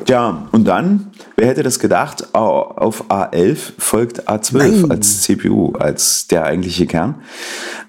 [0.08, 4.92] Ja, und dann, wer hätte das gedacht, auf A11 folgt A12 Nein.
[4.92, 7.16] als CPU, als der eigentliche Kern.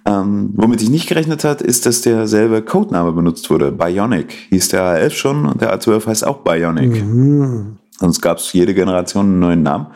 [0.05, 3.71] Ähm, womit ich nicht gerechnet hat, ist, dass derselbe Codename benutzt wurde.
[3.71, 7.05] Bionic hieß der A11 schon und der A12 heißt auch Bionic.
[7.05, 7.79] Mhm.
[7.99, 9.87] Sonst gab es jede Generation einen neuen Namen.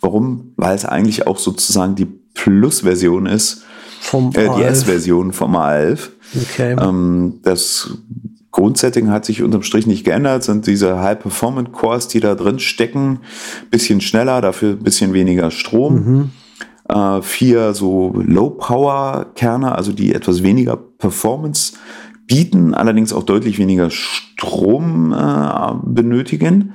[0.00, 0.52] Warum?
[0.56, 3.62] Weil es eigentlich auch sozusagen die Plus-Version ist,
[4.00, 6.08] vom äh, die S-Version vom A11.
[6.34, 6.76] Okay.
[6.80, 7.90] Ähm, das
[8.50, 13.20] Grundsetting hat sich unterm Strich nicht geändert, sind diese High-Performance-Cores, die da drin stecken,
[13.70, 15.94] bisschen schneller, dafür ein bisschen weniger Strom.
[15.94, 16.30] Mhm.
[16.88, 21.74] Äh, vier so Low-Power-Kerne, also die etwas weniger Performance
[22.26, 26.74] bieten, allerdings auch deutlich weniger Strom äh, benötigen.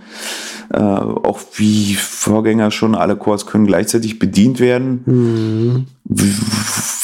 [0.74, 5.02] Äh, auch wie Vorgänger schon, alle Cores können gleichzeitig bedient werden.
[5.06, 5.86] Mhm.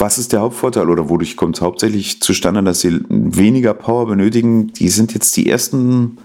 [0.03, 4.67] Was ist der Hauptvorteil oder wodurch kommt es hauptsächlich zustande, dass sie weniger Power benötigen?
[4.67, 6.17] Die sind jetzt die ersten,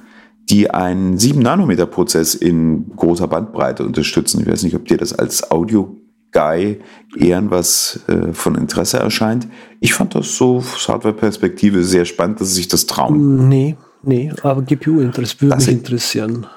[0.50, 4.40] die einen 7-Nanometer-Prozess in großer Bandbreite unterstützen.
[4.40, 5.96] Ich weiß nicht, ob dir das als Audio
[6.32, 6.80] Guy
[7.16, 9.46] eher was äh, von Interesse erscheint.
[9.78, 13.48] Ich fand das so aus Hardware-Perspektive sehr spannend, dass sie sich das trauen.
[13.48, 16.48] Nee, nee, aber GPU-Interesse würde mich interessieren.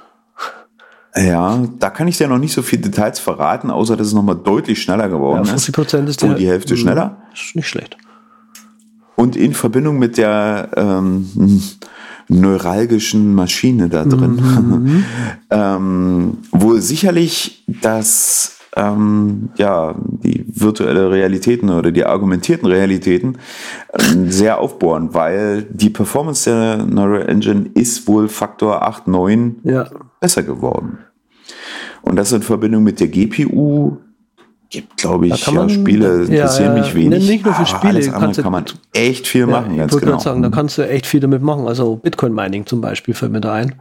[1.15, 4.37] Ja, da kann ich dir noch nicht so viele Details verraten, außer dass es nochmal
[4.37, 6.23] deutlich schneller geworden ja, 50 Prozent ist.
[6.23, 7.17] Und die Hälfte schneller.
[7.33, 7.97] Ist nicht schlecht.
[9.15, 11.61] Und in Verbindung mit der ähm,
[12.29, 15.05] neuralgischen Maschine da drin, mhm.
[15.49, 23.37] ähm, wo sicherlich das ähm, ja, die virtuelle Realitäten oder die argumentierten Realitäten
[23.89, 29.87] äh, sehr aufbohren, weil die Performance der Neural Engine ist wohl Faktor 8, 9 ja.
[30.19, 30.99] besser geworden.
[32.01, 33.97] Und das in Verbindung mit der GPU
[34.69, 37.27] gibt, glaube ich, ja, Spiele interessieren ja, mich wenig.
[37.27, 39.73] Nicht nur für Spiele, alles andere kann man echt viel machen.
[39.73, 40.19] Ich wollte genau.
[40.19, 41.67] sagen, da kannst du echt viel damit machen.
[41.67, 43.75] Also Bitcoin Mining zum Beispiel fällt mir da ein.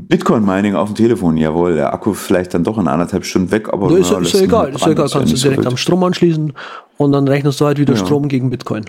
[0.00, 3.88] Bitcoin-Mining auf dem Telefon, jawohl, der Akku vielleicht dann doch in anderthalb Stunden weg, aber
[3.88, 6.02] da ist, ja, ist ja egal, ist ja egal, kannst du direkt so am Strom
[6.02, 6.52] anschließen
[6.96, 8.00] und dann rechnest du halt wieder ja.
[8.00, 8.84] Strom gegen Bitcoin.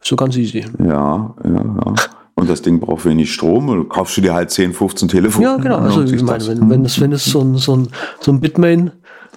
[0.00, 0.64] So ganz easy.
[0.78, 1.94] Ja, ja, ja.
[2.36, 5.44] Und das Ding braucht wenig Strom, und kaufst du dir halt 10, 15 Telefone.
[5.44, 5.78] Ja, genau.
[5.78, 7.88] Also ich meine, wenn, wenn es, wenn es so ein, so ein,
[8.20, 8.92] so ein Bitmain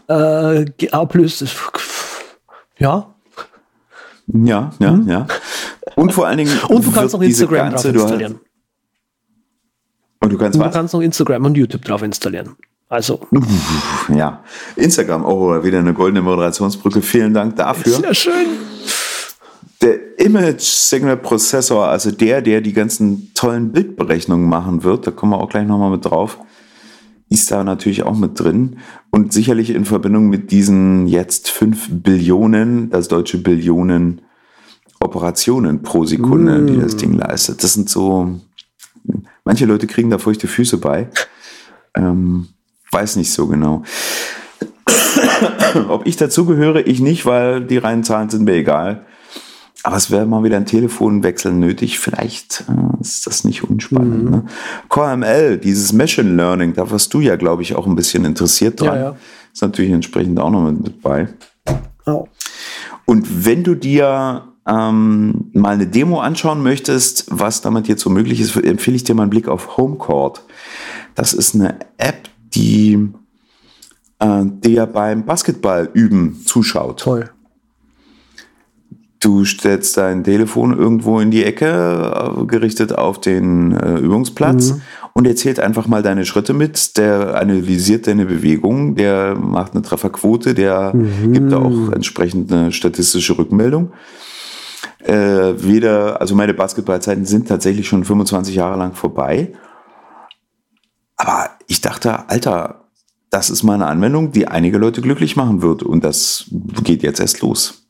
[0.08, 1.56] äh, ablöst, ist
[2.78, 3.14] Ja.
[4.28, 5.10] Ja, ja, mhm.
[5.10, 5.26] ja.
[5.96, 6.52] Und vor allen Dingen.
[6.68, 8.40] Und du kannst noch Instagram drauf installieren.
[10.20, 10.72] Und du kannst und was?
[10.72, 12.56] Du kannst noch Instagram und YouTube drauf installieren.
[12.90, 13.20] Also.
[14.10, 14.44] Ja.
[14.78, 17.02] Instagram, oh, wieder eine goldene Moderationsbrücke.
[17.02, 17.94] Vielen Dank dafür.
[17.94, 18.48] Sehr schön.
[19.82, 25.34] Der Image Signal Prozessor, also der, der die ganzen tollen Bildberechnungen machen wird, da kommen
[25.34, 26.40] wir auch gleich nochmal mit drauf,
[27.30, 28.78] ist da natürlich auch mit drin.
[29.12, 34.22] Und sicherlich in Verbindung mit diesen jetzt 5 Billionen, das deutsche Billionen
[35.00, 36.68] Operationen pro Sekunde, mm.
[36.68, 37.64] die das Ding leistet.
[37.64, 38.40] Das sind so,
[39.44, 41.10] manche Leute kriegen da feuchte Füße bei.
[41.96, 42.48] Ähm,
[42.92, 43.84] weiß nicht so genau.
[45.90, 49.06] Ob ich dazugehöre, ich nicht, weil die reinen Zahlen sind mir egal.
[49.84, 52.00] Aber es wäre mal wieder ein Telefonwechsel nötig.
[52.00, 54.24] Vielleicht äh, ist das nicht unspannend.
[54.26, 54.30] Mhm.
[54.32, 54.46] Ne?
[54.90, 58.96] KML, dieses Machine Learning, da warst du ja, glaube ich, auch ein bisschen interessiert dran.
[58.96, 59.16] Ja, ja.
[59.54, 61.30] Ist natürlich entsprechend auch noch mit, mit bei.
[62.06, 62.28] Oh.
[63.06, 68.42] Und wenn du dir ähm, mal eine Demo anschauen möchtest, was damit jetzt so möglich
[68.42, 70.44] ist, empfehle ich dir mal einen Blick auf HomeCourt.
[71.16, 73.10] Das ist eine App, die
[74.20, 77.00] äh, dir beim Basketball üben zuschaut.
[77.00, 77.30] Toll.
[79.20, 84.82] Du stellst dein Telefon irgendwo in die Ecke, äh, gerichtet auf den äh, Übungsplatz mhm.
[85.14, 89.82] und er zählt einfach mal deine Schritte mit, der analysiert deine Bewegungen, der macht eine
[89.82, 91.34] Trefferquote, der mhm.
[91.34, 93.92] gibt auch entsprechend eine statistische Rückmeldung.
[95.08, 99.54] Äh, weder, also meine Basketballzeiten sind tatsächlich schon 25 Jahre lang vorbei.
[101.16, 102.90] Aber ich dachte, Alter,
[103.30, 105.82] das ist mal eine Anwendung, die einige Leute glücklich machen wird.
[105.82, 106.46] Und das
[106.84, 107.88] geht jetzt erst los.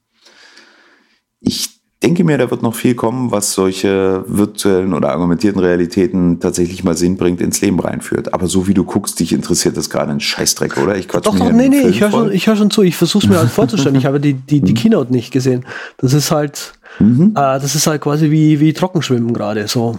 [1.39, 6.84] Ich denke mir, da wird noch viel kommen, was solche virtuellen oder argumentierten Realitäten tatsächlich
[6.84, 8.34] mal Sinn bringt, ins Leben reinführt.
[8.34, 10.95] Aber so wie du guckst, dich interessiert das gerade ein Scheißdreck, oder?
[10.95, 12.84] Ich doch, doch, nee, nee, ich höre schon, hör schon zu.
[12.84, 13.95] Ich versuche es mir halt vorzustellen.
[13.95, 14.76] Ich habe die, die, die mhm.
[14.76, 15.65] Keynote nicht gesehen.
[15.97, 17.32] Das ist halt, mhm.
[17.32, 19.98] äh, das ist halt quasi wie, wie Trockenschwimmen gerade, so.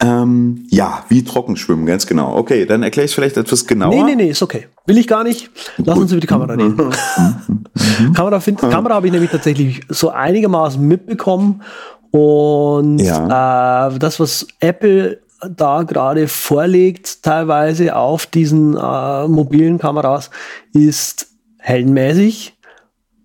[0.00, 2.36] Ähm, ja, wie Trockenschwimmen, ganz genau.
[2.36, 3.94] Okay, dann erkläre ich es vielleicht etwas genauer.
[3.94, 4.66] Nee, nee, nee, ist okay.
[4.86, 5.50] Will ich gar nicht.
[5.78, 6.76] Lass uns über die Kamera reden.
[6.76, 8.12] Mhm.
[8.14, 11.62] Kamera, find, Kamera habe ich nämlich tatsächlich so einigermaßen mitbekommen.
[12.10, 13.88] Und ja.
[13.88, 20.30] äh, das, was Apple da gerade vorlegt, teilweise auf diesen äh, mobilen Kameras,
[20.72, 22.53] ist heldenmäßig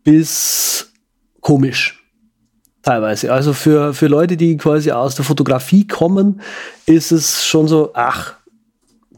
[0.09, 0.91] bis
[1.39, 2.03] komisch
[2.81, 3.31] teilweise.
[3.31, 6.41] Also für, für Leute, die quasi aus der Fotografie kommen,
[6.87, 8.33] ist es schon so, ach,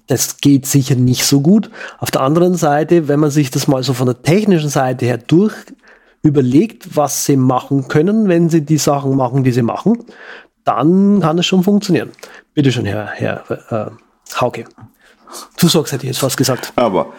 [0.07, 1.71] das geht sicher nicht so gut.
[1.99, 5.17] Auf der anderen Seite, wenn man sich das mal so von der technischen Seite her
[5.17, 5.53] durch
[6.23, 10.03] überlegt, was sie machen können, wenn sie die Sachen machen, die sie machen,
[10.65, 12.11] dann kann es schon funktionieren.
[12.53, 14.65] Bitte schön, Herr, Herr äh, Hauke.
[15.57, 16.73] Du sagst, hätte ich jetzt was gesagt.
[16.75, 17.13] Aber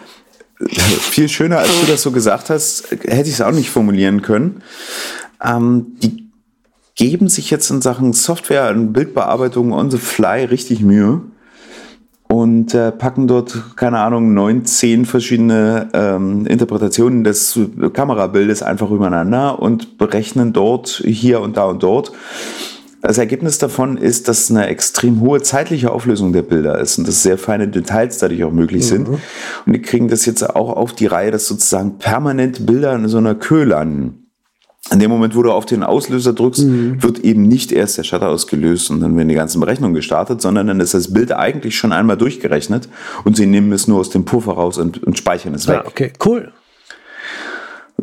[0.99, 4.61] viel schöner, als du das so gesagt hast, hätte ich es auch nicht formulieren können.
[5.43, 6.23] Ähm, die
[6.95, 11.21] geben sich jetzt in Sachen Software und Bildbearbeitung on the fly richtig Mühe
[12.27, 17.59] und äh, packen dort, keine Ahnung, neun, zehn verschiedene ähm, Interpretationen des
[17.93, 22.11] Kamerabildes einfach übereinander und berechnen dort hier und da und dort.
[23.03, 27.21] Das Ergebnis davon ist, dass eine extrem hohe zeitliche Auflösung der Bilder ist und dass
[27.21, 29.09] sehr feine Details dadurch auch möglich sind.
[29.09, 29.19] Mhm.
[29.65, 33.17] Und die kriegen das jetzt auch auf die Reihe, dass sozusagen permanent Bilder in so
[33.17, 34.31] einer Köhe landen.
[34.89, 37.03] In dem Moment, wo du auf den Auslöser drückst, mhm.
[37.03, 40.67] wird eben nicht erst der Shutter ausgelöst und dann werden die ganzen Berechnungen gestartet, sondern
[40.67, 42.87] dann ist das Bild eigentlich schon einmal durchgerechnet
[43.25, 45.81] und sie nehmen es nur aus dem Puffer raus und, und speichern es weg.
[45.83, 46.53] Ja, okay, cool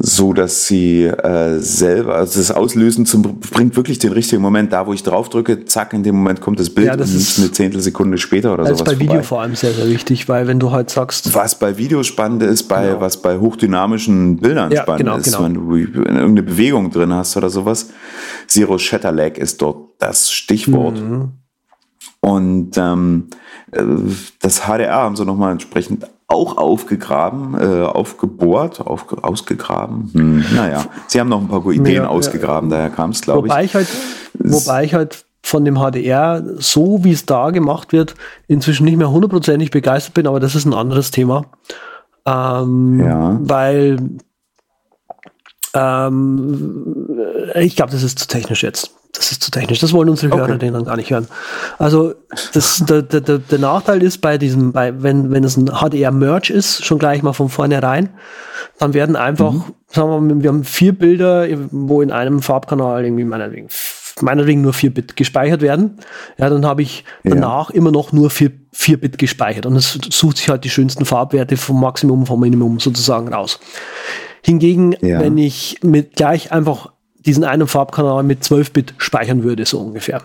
[0.02, 4.72] so dass sie äh, selber, also das Auslösen zum, bringt wirklich den richtigen Moment.
[4.72, 7.16] Da, wo ich drauf drücke, zack, in dem Moment kommt das Bild ja, das und
[7.18, 8.78] nicht eine Zehntelsekunde später oder sowas.
[8.78, 11.34] Das ist bei Video vor allem sehr, sehr wichtig, weil wenn du halt sagst.
[11.34, 13.00] Was bei Videos spannend ist, bei, genau.
[13.02, 15.44] was bei hochdynamischen Bildern ja, spannend genau, ist, genau.
[15.44, 17.90] wenn du irgendeine Bewegung drin hast oder sowas.
[18.46, 20.98] Zero Shatter Lag ist dort das Stichwort.
[20.98, 21.32] Mhm.
[22.20, 23.28] Und ähm,
[23.72, 23.82] äh,
[24.40, 30.10] das HDR haben sie nochmal entsprechend auch aufgegraben, äh, aufgebohrt, auf, ausgegraben.
[30.12, 32.76] Hm, naja, sie haben noch ein paar Ideen ja, ausgegraben, ja.
[32.76, 33.52] daher kam es, glaube ich.
[33.52, 33.88] Wobei ich halt,
[34.34, 38.14] wobei ich halt von dem HDR, so wie es da gemacht wird,
[38.46, 41.46] inzwischen nicht mehr hundertprozentig begeistert bin, aber das ist ein anderes Thema.
[42.24, 43.38] Ähm, ja.
[43.42, 43.98] Weil
[45.74, 47.08] ähm,
[47.56, 48.94] ich glaube, das ist zu technisch jetzt.
[49.12, 49.80] Das ist zu technisch.
[49.80, 50.70] Das wollen unsere Hörer okay.
[50.70, 51.26] dann gar nicht hören.
[51.78, 52.14] Also
[52.52, 56.84] das, der, der, der Nachteil ist bei diesem, bei, wenn, wenn es ein HDR-Merge ist,
[56.84, 58.10] schon gleich mal von vornherein,
[58.78, 59.64] dann werden einfach, mhm.
[59.88, 63.68] sagen wir, wir haben vier Bilder, wo in einem Farbkanal irgendwie meinetwegen,
[64.20, 65.98] meinetwegen nur vier Bit gespeichert werden.
[66.38, 67.76] Ja, dann habe ich danach ja.
[67.76, 71.56] immer noch nur vier, vier Bit gespeichert und es sucht sich halt die schönsten Farbwerte
[71.56, 73.58] vom Maximum, vom Minimum sozusagen raus.
[74.42, 75.20] Hingegen, ja.
[75.20, 76.92] wenn ich mit gleich einfach
[77.26, 80.22] diesen einen Farbkanal mit 12-Bit speichern würde, so ungefähr.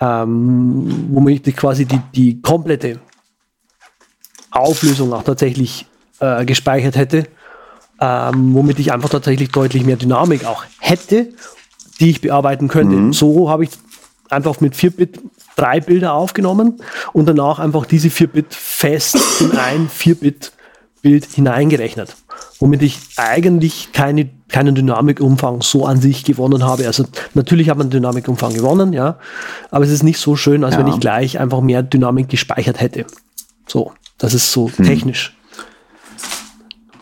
[0.00, 3.00] Ähm, womit ich quasi die, die komplette
[4.50, 5.86] Auflösung auch tatsächlich
[6.20, 7.24] äh, gespeichert hätte,
[8.00, 11.28] ähm, womit ich einfach tatsächlich deutlich mehr Dynamik auch hätte,
[12.00, 12.96] die ich bearbeiten könnte.
[12.96, 13.12] Mhm.
[13.12, 13.70] So habe ich
[14.30, 15.20] einfach mit 4-Bit
[15.56, 16.80] drei Bilder aufgenommen
[17.12, 19.88] und danach einfach diese 4-Bit fest in ein
[21.02, 22.16] 4-Bit-Bild hineingerechnet,
[22.58, 26.86] womit ich eigentlich keine, keinen Dynamikumfang so an sich gewonnen habe.
[26.86, 29.18] Also natürlich hat man Dynamikumfang gewonnen, ja,
[29.70, 30.80] aber es ist nicht so schön, als ja.
[30.80, 33.06] wenn ich gleich einfach mehr Dynamik gespeichert hätte.
[33.66, 34.84] So, das ist so hm.
[34.84, 35.36] technisch.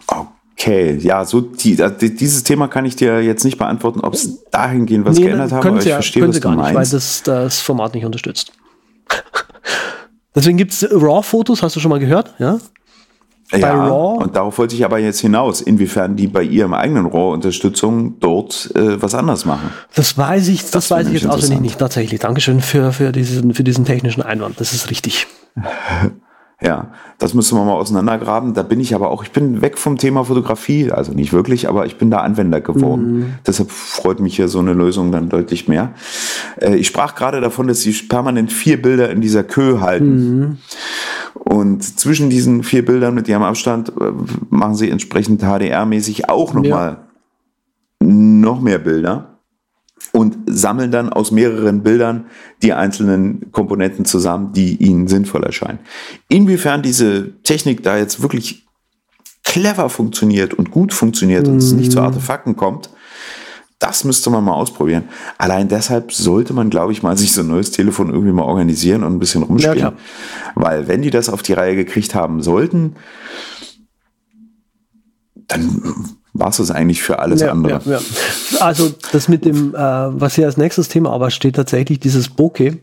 [0.07, 1.76] Okay, ja, so die,
[2.14, 5.64] dieses Thema kann ich dir jetzt nicht beantworten, ob es dahingehend was nee, geändert hat,
[5.64, 6.68] aber ich ja, verstehe, was du gar meinst.
[6.68, 8.53] Nicht, weil das das Format nicht unterstützt.
[10.34, 12.59] Deswegen gibt es RAW-Fotos, hast du schon mal gehört, ja?
[13.53, 14.22] Ja, RAW.
[14.22, 19.01] und darauf wollte ich aber jetzt hinaus, inwiefern die bei ihrem eigenen RAW-Unterstützung dort äh,
[19.03, 19.70] was anders machen.
[19.94, 22.20] Das weiß ich, das, das weiß ich jetzt auswendig nicht tatsächlich.
[22.20, 25.26] Dankeschön für, für, diesen, für diesen technischen Einwand, das ist richtig.
[26.62, 28.53] Ja, das müssen wir mal auseinandergraben.
[28.53, 31.86] Da bin ich aber auch, ich bin weg vom Thema Fotografie, also nicht wirklich, aber
[31.86, 33.12] ich bin da Anwender geworden.
[33.12, 33.34] Mhm.
[33.46, 35.94] Deshalb freut mich hier so eine Lösung dann deutlich mehr.
[36.61, 40.38] Äh, ich sprach gerade davon, dass sie permanent vier Bilder in dieser Kö halten.
[40.38, 40.59] Mhm.
[41.34, 44.12] Und zwischen diesen vier Bildern mit ihrem Abstand äh,
[44.50, 46.98] machen sie entsprechend HDR-mäßig auch nochmal
[48.02, 48.08] ja.
[48.08, 49.38] noch mehr Bilder
[50.12, 52.26] und sammeln dann aus mehreren Bildern
[52.62, 55.78] die einzelnen Komponenten zusammen, die ihnen sinnvoll erscheinen.
[56.28, 58.66] Inwiefern diese Technik da jetzt wirklich
[59.44, 62.04] clever funktioniert und gut funktioniert und es nicht zu mhm.
[62.04, 62.90] Artefakten kommt,
[63.80, 65.08] das müsste man mal ausprobieren.
[65.38, 69.02] Allein deshalb sollte man, glaube ich, mal sich so ein neues Telefon irgendwie mal organisieren
[69.02, 69.78] und ein bisschen rumspielen.
[69.78, 69.92] Ja,
[70.54, 72.96] Weil wenn die das auf die Reihe gekriegt haben sollten,
[75.34, 77.80] dann war es das eigentlich für alles ja, andere.
[77.84, 78.60] Ja, ja.
[78.60, 82.78] Also das mit dem, äh, was hier als nächstes Thema aber steht, tatsächlich dieses Bokeh.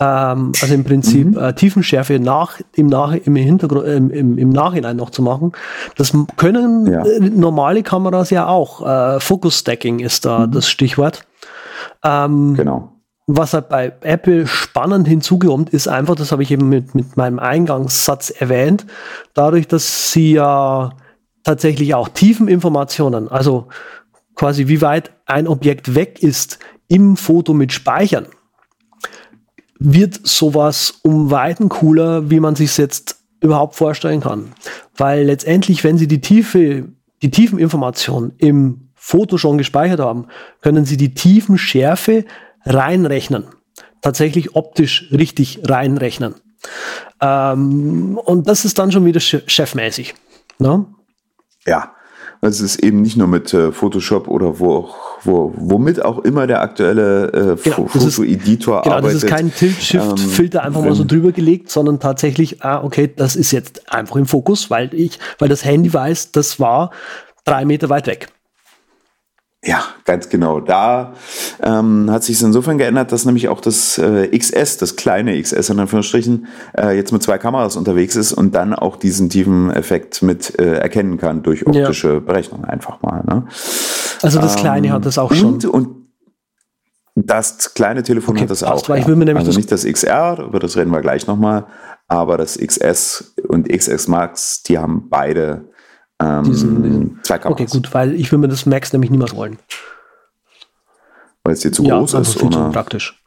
[0.00, 1.38] Ähm, also im Prinzip mhm.
[1.38, 5.52] äh, Tiefenschärfe nach, im, nach, im, Hintergrund, äh, im, im Nachhinein noch zu machen.
[5.96, 6.86] Das können.
[6.86, 8.86] Äh, normale Kameras ja auch.
[8.86, 10.52] Äh, Focus Stacking ist da mhm.
[10.52, 11.24] das Stichwort.
[12.04, 12.92] Ähm, genau.
[13.30, 17.38] Was halt bei Apple spannend hinzukommt, ist einfach, das habe ich eben mit, mit meinem
[17.38, 18.86] Eingangssatz erwähnt,
[19.34, 20.92] dadurch, dass sie ja
[21.44, 23.68] tatsächlich auch tiefen Informationen, also
[24.34, 26.58] quasi wie weit ein Objekt weg ist
[26.88, 28.26] im Foto mit Speichern,
[29.78, 34.52] wird sowas um Weiten cooler, wie man sich jetzt überhaupt vorstellen kann.
[34.96, 36.88] Weil letztendlich, wenn Sie die Tiefe,
[37.22, 40.26] die tiefen im Foto schon gespeichert haben,
[40.60, 42.24] können Sie die tiefen Schärfe
[42.64, 43.44] reinrechnen.
[44.02, 46.34] Tatsächlich optisch richtig reinrechnen.
[47.20, 50.14] Ähm, und das ist dann schon wieder chefmäßig.
[50.58, 50.86] Ne?
[51.68, 51.92] Ja,
[52.40, 56.46] es ist eben nicht nur mit äh, Photoshop oder wo auch, wo, womit auch immer
[56.46, 59.02] der aktuelle äh, genau, Fotoeditor genau, arbeitet.
[59.02, 63.12] Genau, das ist kein Tilt-Shift-Filter ähm, einfach mal so drüber gelegt, sondern tatsächlich, ah, okay,
[63.14, 66.90] das ist jetzt einfach im Fokus, weil ich, weil das Handy weiß, das war
[67.44, 68.28] drei Meter weit weg.
[69.64, 70.60] Ja, ganz genau.
[70.60, 71.14] Da
[71.60, 75.70] ähm, hat sich es insofern geändert, dass nämlich auch das äh, XS, das kleine XS
[75.70, 76.46] in Anführungsstrichen,
[76.76, 80.74] äh, jetzt mit zwei Kameras unterwegs ist und dann auch diesen tiefen Effekt mit äh,
[80.74, 82.20] erkennen kann durch optische ja.
[82.20, 83.24] Berechnung einfach mal.
[83.26, 83.46] Ne?
[84.22, 85.54] Also das kleine ähm, hat das auch schon.
[85.54, 85.88] Und, und
[87.16, 88.88] das kleine Telefon okay, hat das auch.
[88.88, 88.94] Ja.
[88.94, 91.66] also das nicht das XR, über das reden wir gleich nochmal,
[92.06, 95.67] aber das XS und XS Max, die haben beide
[96.20, 97.60] ähm, diesen, zwei Kameras.
[97.60, 99.58] Okay, gut, weil ich will mir das Max nämlich niemals rollen.
[101.44, 102.38] Weil es dir zu ja, groß ist?
[102.38, 102.66] Viel oder?
[102.66, 103.22] zu praktisch.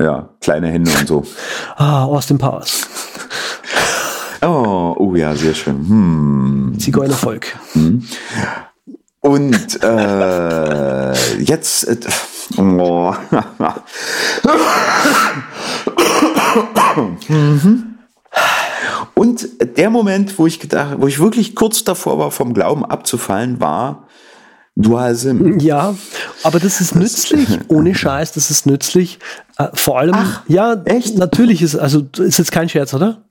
[0.00, 1.24] Ja, kleine Hände und so.
[1.76, 2.88] ah, Austin Powers.
[4.42, 5.88] oh, oh ja, sehr schön.
[5.88, 6.74] Hm.
[6.78, 7.56] Zigeunervolk.
[7.72, 8.04] Hm.
[9.20, 11.88] Und äh, jetzt.
[11.88, 11.96] Äh,
[12.58, 13.14] oh.
[17.28, 17.93] mhm.
[19.14, 19.48] Und
[19.78, 24.08] der Moment, wo ich gedacht, wo ich wirklich kurz davor war, vom Glauben abzufallen, war
[24.76, 25.60] Dual SIM.
[25.60, 25.94] Ja,
[26.42, 29.20] aber das ist nützlich, ohne Scheiß, das ist nützlich.
[29.56, 31.16] Äh, vor allem, Ach, ja, echt?
[31.16, 33.24] Natürlich ist, also ist jetzt kein Scherz, oder?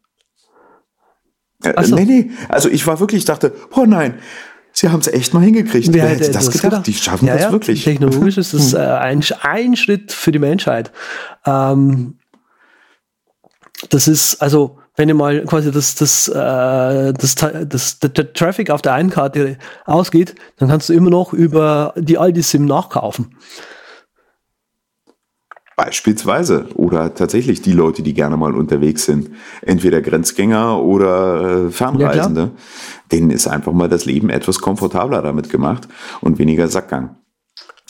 [1.63, 1.95] Äh, so.
[1.95, 4.19] Nee, nee, also ich war wirklich, dachte, oh nein,
[4.75, 5.93] Sie haben es echt mal hingekriegt.
[5.93, 6.63] Wer, hätte das, das gedacht?
[6.63, 6.87] gedacht?
[6.87, 7.83] Die schaffen ja, das ja, wirklich.
[7.83, 10.91] Technologisch ist das äh, ein, ein Schritt für die Menschheit.
[11.45, 12.17] Ähm,
[13.89, 18.81] das ist, also, wenn ihr mal quasi das, das, äh, das, das, der Traffic auf
[18.81, 23.35] der einen Karte ausgeht, dann kannst du immer noch über die Aldi-SIM nachkaufen.
[25.75, 26.67] Beispielsweise.
[26.75, 29.31] Oder tatsächlich die Leute, die gerne mal unterwegs sind.
[29.63, 32.41] Entweder Grenzgänger oder äh, Fernreisende.
[32.41, 32.51] Ja,
[33.11, 35.87] denen ist einfach mal das Leben etwas komfortabler damit gemacht
[36.21, 37.15] und weniger Sackgang.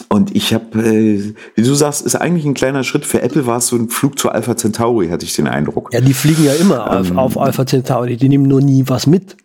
[0.10, 3.06] Und ich habe, äh, wie du sagst, ist eigentlich ein kleiner Schritt.
[3.06, 5.90] Für Apple war es so ein Flug zu Alpha Centauri, hatte ich den Eindruck.
[5.94, 8.18] Ja, die fliegen ja immer ähm, auf, auf Alpha Centauri.
[8.18, 9.38] Die nehmen nur nie was mit.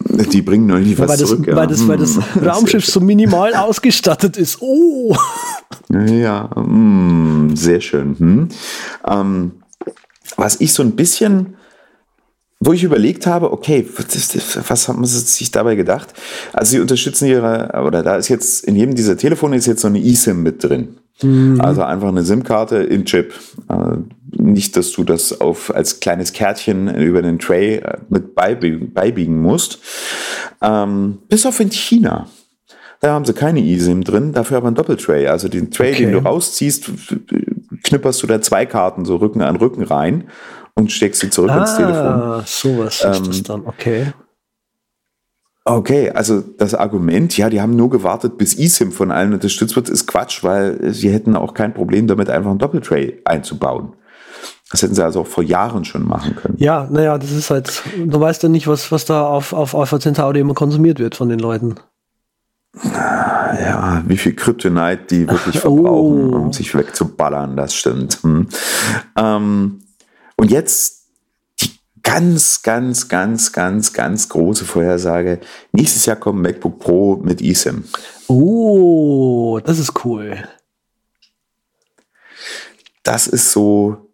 [0.00, 1.46] Die bringen noch nie was weil das, zurück.
[1.48, 1.66] Weil, ja.
[1.66, 2.48] das, weil das hm.
[2.48, 4.58] Raumschiff so minimal ausgestattet ist.
[4.60, 5.14] Oh!
[5.90, 8.18] Ja, mh, hm, sehr schön.
[8.18, 8.48] Hm.
[9.06, 9.52] Ähm,
[10.36, 11.55] was ich so ein bisschen
[12.58, 13.86] wo ich überlegt habe, okay,
[14.68, 16.14] was haben sie sich dabei gedacht?
[16.52, 19.88] Also sie unterstützen ihre, oder da ist jetzt, in jedem dieser Telefone ist jetzt so
[19.88, 20.96] eine eSIM mit drin.
[21.22, 21.60] Mhm.
[21.60, 23.34] Also einfach eine SIM-Karte in Chip.
[23.68, 23.98] Äh,
[24.30, 29.40] nicht, dass du das auf, als kleines Kärtchen über den Tray äh, mit beibiegen, beibiegen
[29.40, 29.78] musst.
[30.62, 32.26] Ähm, bis auf in China.
[33.00, 35.26] Da haben sie keine eSIM drin, dafür aber ein Doppeltray.
[35.26, 36.04] Also den Tray, okay.
[36.04, 36.90] den du rausziehst,
[37.82, 40.24] knipperst du da zwei Karten so Rücken an Rücken rein
[40.76, 42.42] und steckst sie zurück ah, ins Telefon.
[42.46, 44.12] sowas ähm, ist das dann, okay.
[45.64, 49.88] Okay, also das Argument, ja, die haben nur gewartet, bis eSIM von allen unterstützt wird,
[49.88, 53.94] ist Quatsch, weil sie hätten auch kein Problem damit, einfach ein Doppeltray einzubauen.
[54.70, 56.54] Das hätten sie also auch vor Jahren schon machen können.
[56.58, 59.98] Ja, naja, das ist halt, du weißt ja nicht, was, was da auf, auf Alpha
[59.98, 61.76] Centauri immer konsumiert wird von den Leuten.
[62.84, 66.36] Ja, wie viel Kryptonite die wirklich verbrauchen, oh.
[66.36, 68.18] um sich wegzuballern, das stimmt.
[68.22, 68.48] Hm.
[69.16, 69.80] Ähm,
[70.36, 71.06] und jetzt
[71.60, 71.70] die
[72.02, 75.40] ganz, ganz, ganz, ganz, ganz große Vorhersage.
[75.72, 77.84] Nächstes Jahr kommt MacBook Pro mit eSIM.
[78.28, 80.46] Oh, das ist cool.
[83.02, 84.06] Das ist so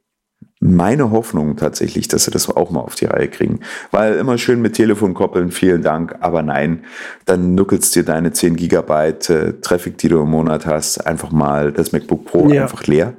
[0.61, 3.61] meine Hoffnung tatsächlich, dass sie das auch mal auf die Reihe kriegen.
[3.91, 6.85] Weil immer schön mit Telefon koppeln, vielen Dank, aber nein,
[7.25, 11.73] dann nuckelst dir deine 10 Gigabyte äh, Traffic, die du im Monat hast, einfach mal
[11.73, 12.63] das MacBook Pro ja.
[12.63, 13.15] einfach leer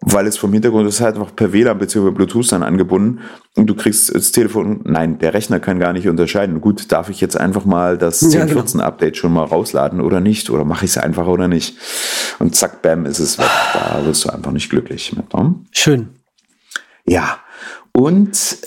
[0.00, 2.10] weil es vom Hintergrund ist halt einfach per WLAN bzw.
[2.10, 3.20] Bluetooth dann angebunden
[3.56, 6.60] und du kriegst das Telefon, nein, der Rechner kann gar nicht unterscheiden.
[6.60, 8.88] Gut, darf ich jetzt einfach mal das 1014 genau.
[8.88, 10.50] Update schon mal rausladen oder nicht?
[10.50, 11.78] Oder mache ich es einfach oder nicht?
[12.38, 13.50] Und zack, bam, ist es weg.
[13.72, 15.32] Da wirst du einfach nicht glücklich mit.
[15.32, 15.54] Ne?
[15.72, 16.08] Schön.
[17.06, 17.38] Ja.
[17.96, 18.58] Und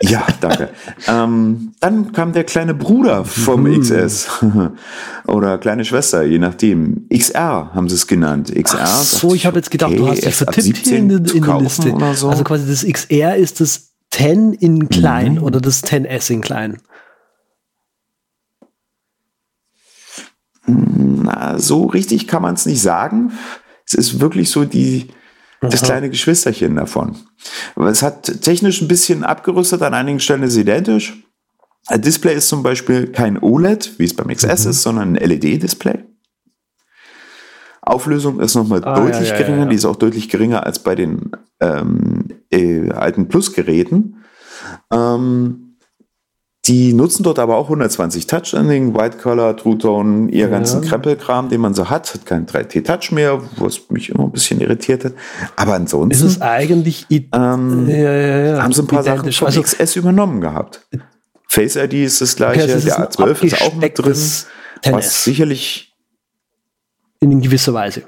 [0.00, 0.68] ja, danke.
[1.08, 3.80] ähm, dann kam der kleine Bruder vom mhm.
[3.80, 4.28] XS
[5.26, 7.08] oder kleine Schwester, je nachdem.
[7.12, 8.54] XR haben sie es genannt.
[8.54, 8.78] XR.
[8.82, 11.60] Ach so, ich habe jetzt gedacht, okay, du hast dich vertippt hier in, in der
[11.60, 11.92] Liste.
[12.14, 12.28] So.
[12.28, 15.42] Also quasi das XR ist das 10 in klein mhm.
[15.42, 16.78] oder das 10S in klein.
[20.66, 23.32] Na, so richtig kann man es nicht sagen.
[23.84, 25.08] Es ist wirklich so die,
[25.60, 27.16] das kleine Geschwisterchen davon.
[27.76, 31.22] Es hat technisch ein bisschen abgerüstet, an einigen Stellen ist es identisch.
[31.86, 34.70] Ein Display ist zum Beispiel kein OLED, wie es beim XS mhm.
[34.70, 36.04] ist, sondern ein LED-Display.
[37.82, 40.80] Auflösung ist nochmal ah, deutlich ja, ja, geringer, ja, die ist auch deutlich geringer als
[40.80, 41.30] bei den
[41.60, 44.24] ähm, äh, alten Plus-Geräten.
[44.90, 45.65] Ähm,
[46.66, 50.48] die nutzen dort aber auch 120 Touch-Ending, White Color, True Tone, ihr ja.
[50.48, 52.12] ganzen Krempelkram, den man so hat.
[52.12, 55.12] Hat kein 3T-Touch mehr, was mich immer ein bisschen irritiert hat.
[55.54, 56.10] Aber ansonsten.
[56.10, 57.06] Ist es eigentlich.
[57.10, 60.86] Ähm, ja, ja, haben sie ein paar Sachen vom also, XS übernommen gehabt.
[61.48, 64.16] Face ID ist das gleiche, okay, also der A12 ist auch mit drin.
[64.90, 65.94] Was sicherlich.
[67.20, 68.02] In gewisser Weise.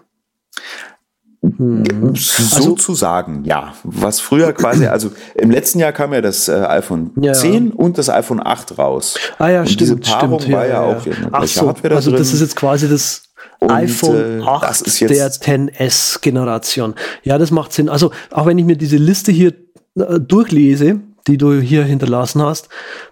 [1.58, 2.14] Hm.
[2.14, 3.72] Sozusagen, also, ja.
[3.82, 7.32] Was früher quasi, also im letzten Jahr kam ja das äh, iPhone ja.
[7.32, 9.18] 10 und das iPhone 8 raus.
[9.38, 9.80] Ah ja, und stimmt.
[9.80, 11.12] Diese Paarung stimmt, war ja, ja auch ja.
[11.32, 12.20] Ach so, da also drin.
[12.20, 13.24] das ist jetzt quasi das
[13.58, 16.94] und, iPhone 8 äh, der 10S-Generation.
[17.24, 17.88] Ja, das macht Sinn.
[17.88, 19.52] Also auch wenn ich mir diese Liste hier
[19.96, 22.68] äh, durchlese, die du hier hinterlassen hast,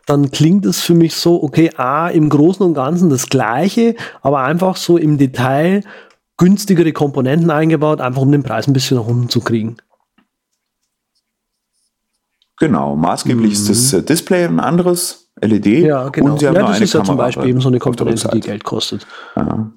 [0.07, 4.41] dann klingt es für mich so, okay, A, im Großen und Ganzen das Gleiche, aber
[4.41, 5.83] einfach so im Detail
[6.37, 9.77] günstigere Komponenten eingebaut, einfach um den Preis ein bisschen nach unten zu kriegen.
[12.59, 13.53] Genau, maßgeblich mhm.
[13.53, 14.07] ist das mhm.
[14.07, 15.67] Display ein anderes LED.
[15.67, 16.33] Ja, genau.
[16.33, 18.65] Und sie haben ja, das ist ja zum Beispiel eben so eine Komponente, die Geld
[18.65, 19.07] kostet.
[19.37, 19.71] Ja.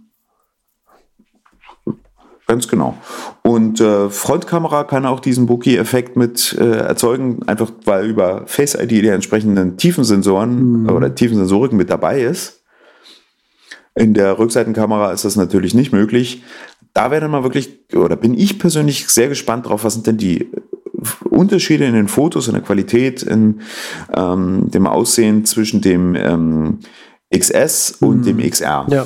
[2.48, 2.98] Ganz genau.
[3.44, 8.90] Und äh, Frontkamera kann auch diesen Bokeh-Effekt mit äh, erzeugen, einfach weil über Face ID
[8.90, 10.90] die entsprechenden Tiefensensoren mhm.
[10.90, 12.59] oder Tiefensensoriken mit dabei ist.
[14.00, 16.42] In der Rückseitenkamera ist das natürlich nicht möglich.
[16.94, 20.16] Da wäre dann mal wirklich, oder bin ich persönlich sehr gespannt drauf, was sind denn
[20.16, 20.50] die
[21.30, 23.60] Unterschiede in den Fotos, in der Qualität, in
[24.16, 26.80] ähm, dem Aussehen zwischen dem ähm,
[27.38, 28.24] XS und mhm.
[28.24, 28.88] dem XR.
[28.90, 29.06] Ja.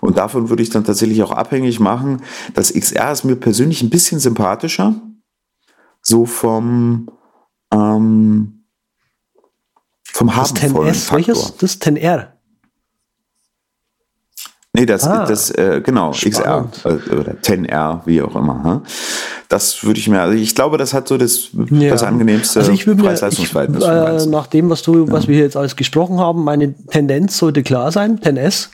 [0.00, 2.22] Und davon würde ich dann tatsächlich auch abhängig machen.
[2.54, 4.94] Das XR ist mir persönlich ein bisschen sympathischer.
[6.00, 7.10] So vom,
[7.72, 8.64] ähm,
[10.04, 11.56] vom Das 10S, welches?
[11.56, 12.28] Das 10R.
[14.72, 16.72] Nee, das, ah, das äh, genau, spannend.
[16.82, 18.62] XR äh, oder 10R, wie auch immer.
[18.62, 18.82] Hm?
[19.48, 21.90] Das würde ich mir, also ich glaube, das hat so das, ja.
[21.90, 23.82] das angenehmste also Preis-Leistungsverhältnis.
[23.82, 25.12] Äh, nach dem, was du, ja.
[25.12, 28.68] was wir jetzt alles gesprochen haben, meine Tendenz sollte klar sein, 10S.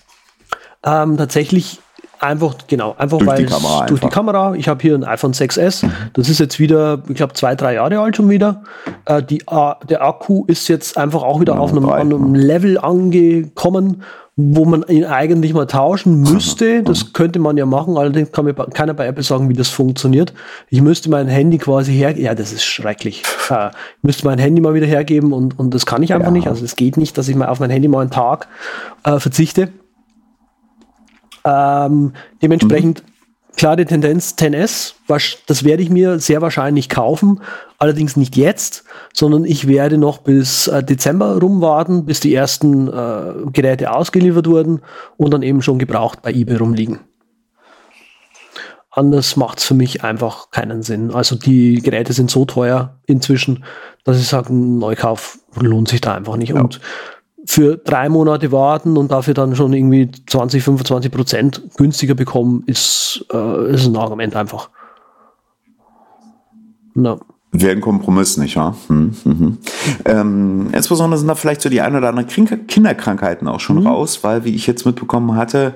[0.84, 1.80] Ähm, tatsächlich
[2.18, 4.08] Einfach, genau, einfach durch weil die Kamera durch einfach.
[4.08, 4.54] die Kamera.
[4.54, 5.84] Ich habe hier ein iPhone 6S.
[5.84, 5.92] Mhm.
[6.14, 8.62] Das ist jetzt wieder, ich glaube, zwei, drei Jahre alt schon wieder.
[9.04, 9.42] Äh, die,
[9.88, 14.02] der Akku ist jetzt einfach auch wieder ja, auf einem, einem, Level angekommen,
[14.38, 16.82] wo man ihn eigentlich mal tauschen müsste.
[16.82, 20.34] Das könnte man ja machen, allerdings kann mir keiner bei Apple sagen, wie das funktioniert.
[20.68, 23.22] Ich müsste mein Handy quasi her, ja, das ist schrecklich.
[23.48, 26.32] Äh, ich müsste mein Handy mal wieder hergeben und, und das kann ich einfach ja.
[26.32, 26.48] nicht.
[26.48, 28.48] Also es geht nicht, dass ich mal auf mein Handy mal einen Tag
[29.04, 29.70] äh, verzichte.
[31.44, 33.15] Ähm, dementsprechend mhm.
[33.56, 37.40] Klare Tendenz 10S, was, das werde ich mir sehr wahrscheinlich kaufen,
[37.78, 43.50] allerdings nicht jetzt, sondern ich werde noch bis äh, Dezember rumwarten, bis die ersten äh,
[43.52, 44.82] Geräte ausgeliefert wurden
[45.16, 47.00] und dann eben schon gebraucht bei eBay rumliegen.
[48.90, 51.10] Anders macht es für mich einfach keinen Sinn.
[51.10, 53.64] Also die Geräte sind so teuer inzwischen,
[54.04, 56.54] dass ich sage, ein Neukauf lohnt sich da einfach nicht.
[56.54, 56.60] Ja.
[56.62, 56.80] Und
[57.46, 63.24] für drei Monate warten und dafür dann schon irgendwie 20, 25 Prozent günstiger bekommen, ist,
[63.32, 64.68] äh, ist ein Argument einfach.
[66.94, 67.20] No.
[67.52, 68.76] Wäre ein Kompromiss, nicht wahr?
[68.88, 69.58] Hm, hm, hm.
[70.04, 72.26] Ähm, insbesondere sind da vielleicht so die ein oder anderen
[72.66, 73.86] Kinderkrankheiten auch schon mhm.
[73.86, 75.74] raus, weil, wie ich jetzt mitbekommen hatte,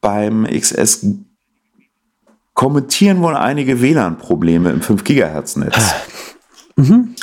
[0.00, 1.06] beim XS
[2.52, 5.76] kommentieren wohl einige WLAN-Probleme im 5 Gigahertz-Netz.
[6.76, 7.14] Mhm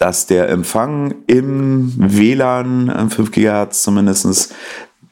[0.00, 4.54] dass der Empfang im WLAN 5 GHz zumindest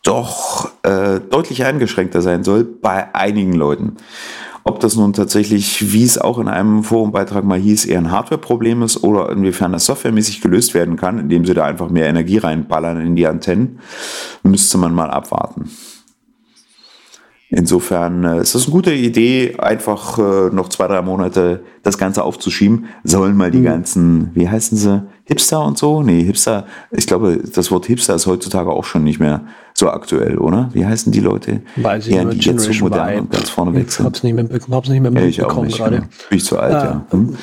[0.02, 3.96] doch äh, deutlich eingeschränkter sein soll bei einigen Leuten.
[4.64, 8.82] Ob das nun tatsächlich, wie es auch in einem Forumbeitrag mal hieß, eher ein Hardware-Problem
[8.82, 12.98] ist oder inwiefern das softwaremäßig gelöst werden kann, indem sie da einfach mehr Energie reinballern
[12.98, 13.80] in die Antennen,
[14.42, 15.70] müsste man mal abwarten.
[17.50, 22.22] Insofern äh, ist das eine gute Idee, einfach äh, noch zwei, drei Monate das Ganze
[22.22, 22.86] aufzuschieben.
[23.04, 23.64] Sollen mal die mhm.
[23.64, 26.02] ganzen, wie heißen sie, Hipster und so?
[26.02, 30.36] Nee, Hipster, ich glaube, das Wort Hipster ist heutzutage auch schon nicht mehr so aktuell,
[30.36, 30.68] oder?
[30.74, 31.62] Wie heißen die Leute?
[31.76, 34.04] Weiß ich ja, die jetzt so modern und ganz vorne weg sind.
[34.04, 35.96] Hab's nicht mehr, hab's nicht mehr mitbekommen gerade.
[35.96, 36.08] Genau.
[36.28, 37.06] Bin ich zu alt, ah, ja.
[37.10, 37.36] Hm?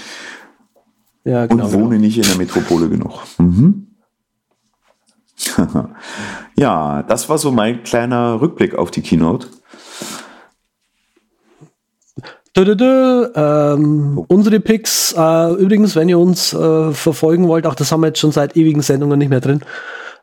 [1.23, 2.01] ja genau, und wohne genau.
[2.01, 3.21] nicht in der Metropole genug.
[3.39, 3.87] Mhm.
[6.57, 9.47] ja, das war so mein kleiner Rückblick auf die Keynote.
[12.57, 14.25] Ähm, oh.
[14.27, 18.19] Unsere Picks, äh, übrigens, wenn ihr uns äh, verfolgen wollt, auch das haben wir jetzt
[18.19, 19.61] schon seit ewigen Sendungen nicht mehr drin,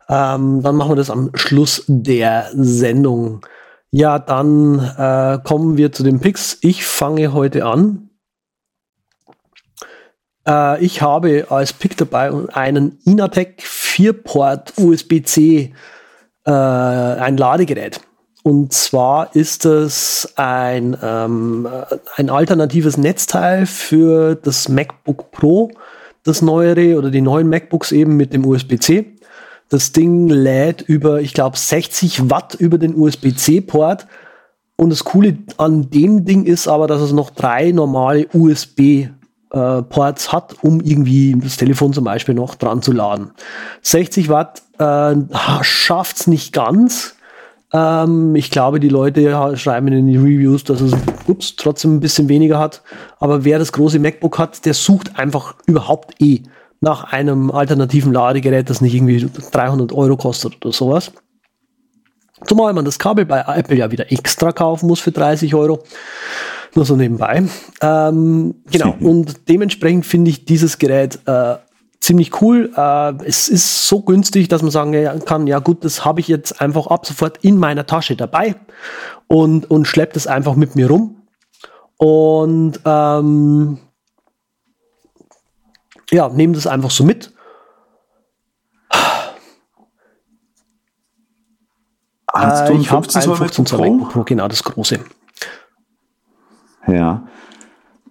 [0.08, 3.44] ähm, dann machen wir das am Schluss der Sendung.
[3.90, 6.58] Ja, dann äh, kommen wir zu den Picks.
[6.62, 8.08] Ich fange heute an.
[10.46, 15.74] Äh, ich habe als Pick dabei einen Inatec 4-Port USB-C,
[16.46, 18.00] äh, ein Ladegerät.
[18.42, 21.68] Und zwar ist es ein, ähm,
[22.16, 25.70] ein alternatives Netzteil für das MacBook Pro,
[26.24, 29.12] das neuere oder die neuen MacBooks eben mit dem USB-C.
[29.68, 34.06] Das Ding lädt über, ich glaube, 60 Watt über den USB-C-Port.
[34.76, 40.30] Und das Coole an dem Ding ist aber, dass es noch drei normale USB-Ports äh,
[40.30, 43.30] hat, um irgendwie das Telefon zum Beispiel noch dran zu laden.
[43.82, 45.14] 60 Watt äh,
[45.62, 47.14] schafft es nicht ganz
[47.72, 50.92] ähm, ich glaube, die Leute schreiben in den Reviews, dass es
[51.26, 52.82] ups, trotzdem ein bisschen weniger hat.
[53.18, 56.42] Aber wer das große MacBook hat, der sucht einfach überhaupt eh
[56.80, 61.12] nach einem alternativen Ladegerät, das nicht irgendwie 300 Euro kostet oder sowas.
[62.44, 65.84] Zumal man das Kabel bei Apple ja wieder extra kaufen muss für 30 Euro.
[66.74, 67.44] Nur so nebenbei.
[67.80, 68.96] Ähm, genau.
[69.00, 71.56] Und dementsprechend finde ich dieses Gerät äh,
[72.02, 72.72] ziemlich cool.
[72.76, 76.60] Äh, es ist so günstig, dass man sagen kann, ja gut, das habe ich jetzt
[76.60, 78.56] einfach ab sofort in meiner Tasche dabei
[79.28, 81.22] und, und schleppt es einfach mit mir rum.
[81.96, 83.78] Und ähm,
[86.10, 87.32] ja, nehme das einfach so mit.
[92.34, 94.98] Äh, ich habe ein 15 Zoll Pro, genau das große.
[96.88, 97.28] Ja.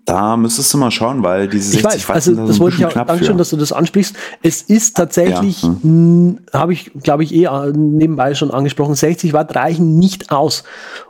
[0.06, 2.94] Da müsstest du mal schauen, weil diese 60 ich weiß, also das wollte ich auch
[2.94, 4.16] danke schön, dass du das ansprichst.
[4.42, 5.76] Es ist tatsächlich, ja.
[5.82, 6.40] hm.
[6.54, 10.64] habe ich, glaube ich, eh äh, nebenbei schon angesprochen, 60 Watt reichen nicht aus,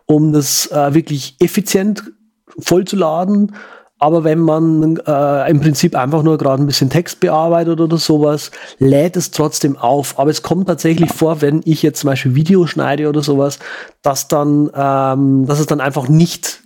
[0.05, 2.11] um das äh, wirklich effizient
[2.59, 3.53] vollzuladen.
[3.97, 8.49] Aber wenn man äh, im Prinzip einfach nur gerade ein bisschen Text bearbeitet oder sowas,
[8.79, 10.17] lädt es trotzdem auf.
[10.17, 13.59] Aber es kommt tatsächlich vor, wenn ich jetzt zum Beispiel Video schneide oder sowas,
[14.01, 16.63] dass dann, ähm, dass es dann einfach nicht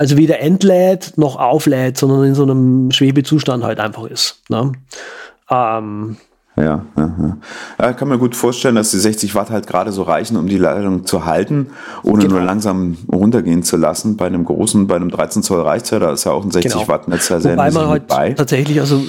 [0.00, 4.40] also weder entlädt noch auflädt, sondern in so einem Schwebezustand halt einfach ist.
[4.48, 4.72] Ne?
[5.50, 6.16] Ähm,
[6.56, 7.36] Ja, ja, ja.
[7.78, 10.56] ja, kann mir gut vorstellen, dass die 60 Watt halt gerade so reichen, um die
[10.56, 11.68] Leitung zu halten,
[12.02, 12.36] ohne genau.
[12.36, 14.16] nur langsam runtergehen zu lassen.
[14.16, 16.72] Bei einem großen, bei einem 13 Zoll reicht ja, da ist ja auch ein 60
[16.72, 16.88] genau.
[16.88, 18.32] Watt Netz ja sehr Wobei man halt bei.
[18.32, 19.02] tatsächlich, also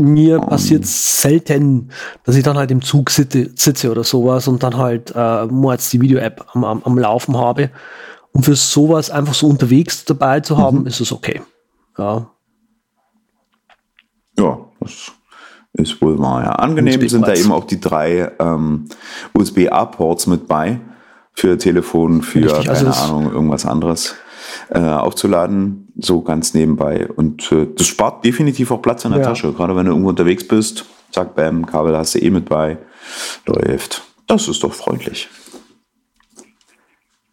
[0.00, 1.90] mir um, passiert selten,
[2.24, 5.90] dass ich dann halt im Zug sitze, sitze oder sowas und dann halt äh, Mords
[5.90, 7.68] die Video-App am, am, am Laufen habe.
[8.32, 10.86] Und für sowas einfach so unterwegs dabei zu haben, mhm.
[10.86, 11.42] ist es okay.
[11.96, 12.30] Ja.
[14.38, 15.12] Ja, das
[15.72, 16.44] ist wohl wahr.
[16.44, 16.52] Ja.
[16.52, 18.86] Angenehm sind da eben auch die drei ähm,
[19.34, 20.80] USB-A-Ports mit bei
[21.32, 24.16] für Telefon, für, Richtig, also keine Ahnung, irgendwas anderes
[24.70, 27.08] äh, aufzuladen, so ganz nebenbei.
[27.08, 29.26] Und äh, das spart definitiv auch Platz in der ja.
[29.26, 29.52] Tasche.
[29.52, 32.78] Gerade wenn du irgendwo unterwegs bist, zack, bam, Kabel hast du eh mit bei,
[33.46, 34.02] läuft.
[34.26, 35.28] Das ist doch freundlich.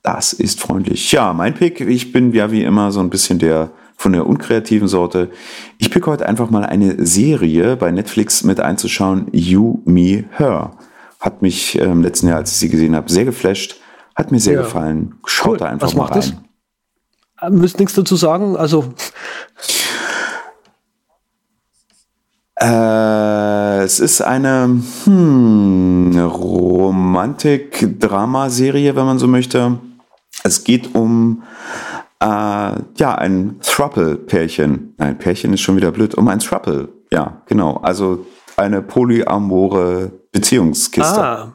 [0.06, 1.12] Das ist freundlich.
[1.12, 4.88] Ja, mein Pick, ich bin ja wie immer so ein bisschen der von der unkreativen
[4.88, 5.32] Sorte.
[5.80, 10.74] Ich pick heute einfach mal eine Serie bei Netflix mit einzuschauen, You, Me, Her.
[11.20, 13.78] Hat mich im letzten Jahr, als ich sie gesehen habe, sehr geflasht.
[14.16, 14.62] Hat mir sehr ja.
[14.62, 15.16] gefallen.
[15.26, 15.58] Schaut cool.
[15.58, 16.20] da einfach Was mal rein.
[16.20, 16.36] Das?
[17.42, 18.56] Äh, müsst nichts dazu sagen.
[18.56, 18.94] Also
[22.58, 29.80] Äh, es ist eine hm, Romantik-Drama-Serie, wenn man so möchte.
[30.46, 31.42] Es geht um
[32.20, 34.94] äh, ja, ein Thruple-Pärchen.
[34.98, 36.14] Nein, Pärchen ist schon wieder blöd.
[36.14, 36.90] Um ein Thruple.
[37.12, 37.78] Ja, genau.
[37.78, 41.20] Also eine polyamore Beziehungskiste.
[41.20, 41.54] Ah.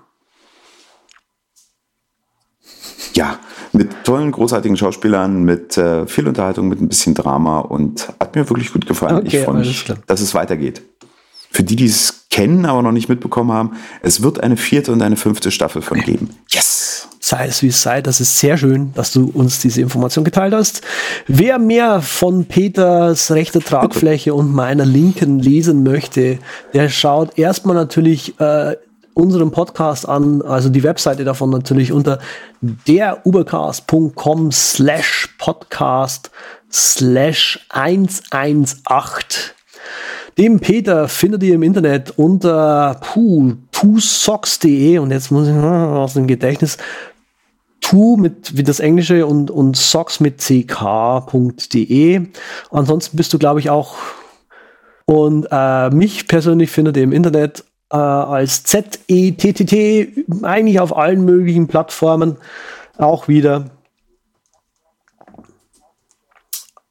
[3.15, 3.39] Ja,
[3.73, 8.49] mit tollen, großartigen Schauspielern, mit äh, viel Unterhaltung, mit ein bisschen Drama und hat mir
[8.51, 9.19] wirklich gut gefallen.
[9.19, 10.83] Okay, ich freue mich, dass es weitergeht.
[11.53, 15.03] Für die, die es kennen, aber noch nicht mitbekommen haben, es wird eine vierte und
[15.03, 16.31] eine fünfte Staffel von geben.
[16.49, 17.09] Yes!
[17.23, 20.55] Sei es wie es sei, das ist sehr schön, dass du uns diese Information geteilt
[20.55, 20.81] hast.
[21.27, 26.39] Wer mehr von Peters rechter Tragfläche und meiner linken lesen möchte,
[26.73, 28.75] der schaut erstmal natürlich äh,
[29.13, 32.21] unseren Podcast an, also die Webseite davon natürlich unter
[32.63, 36.31] derubercast.com slash podcast
[36.73, 38.81] slash 118
[40.39, 46.27] dem Peter findet ihr im Internet unter puh, twosocks.de und jetzt muss ich aus dem
[46.27, 46.79] Gedächtnis
[47.91, 52.27] two mit wie das Englische und, und socks mit ck.de.
[52.71, 53.97] Ansonsten bist du, glaube ich, auch
[55.07, 59.75] und äh, mich persönlich findet ihr im Internet äh, als ZETTT
[60.45, 62.37] eigentlich auf allen möglichen Plattformen
[62.97, 63.65] auch wieder.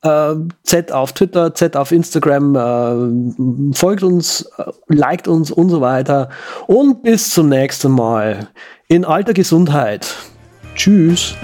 [0.01, 5.79] Äh, Z auf Twitter, Z auf Instagram, äh, folgt uns, äh, liked uns und so
[5.79, 6.27] weiter.
[6.67, 8.49] Und bis zum nächsten Mal.
[8.89, 10.13] In alter Gesundheit.
[10.79, 11.35] Tschüss.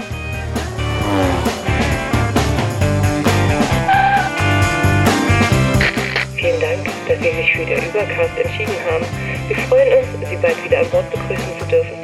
[6.36, 9.04] Vielen Dank, dass Sie sich für den Übercast entschieden haben.
[9.48, 11.95] Wir freuen uns, Sie bald wieder an Bord begrüßen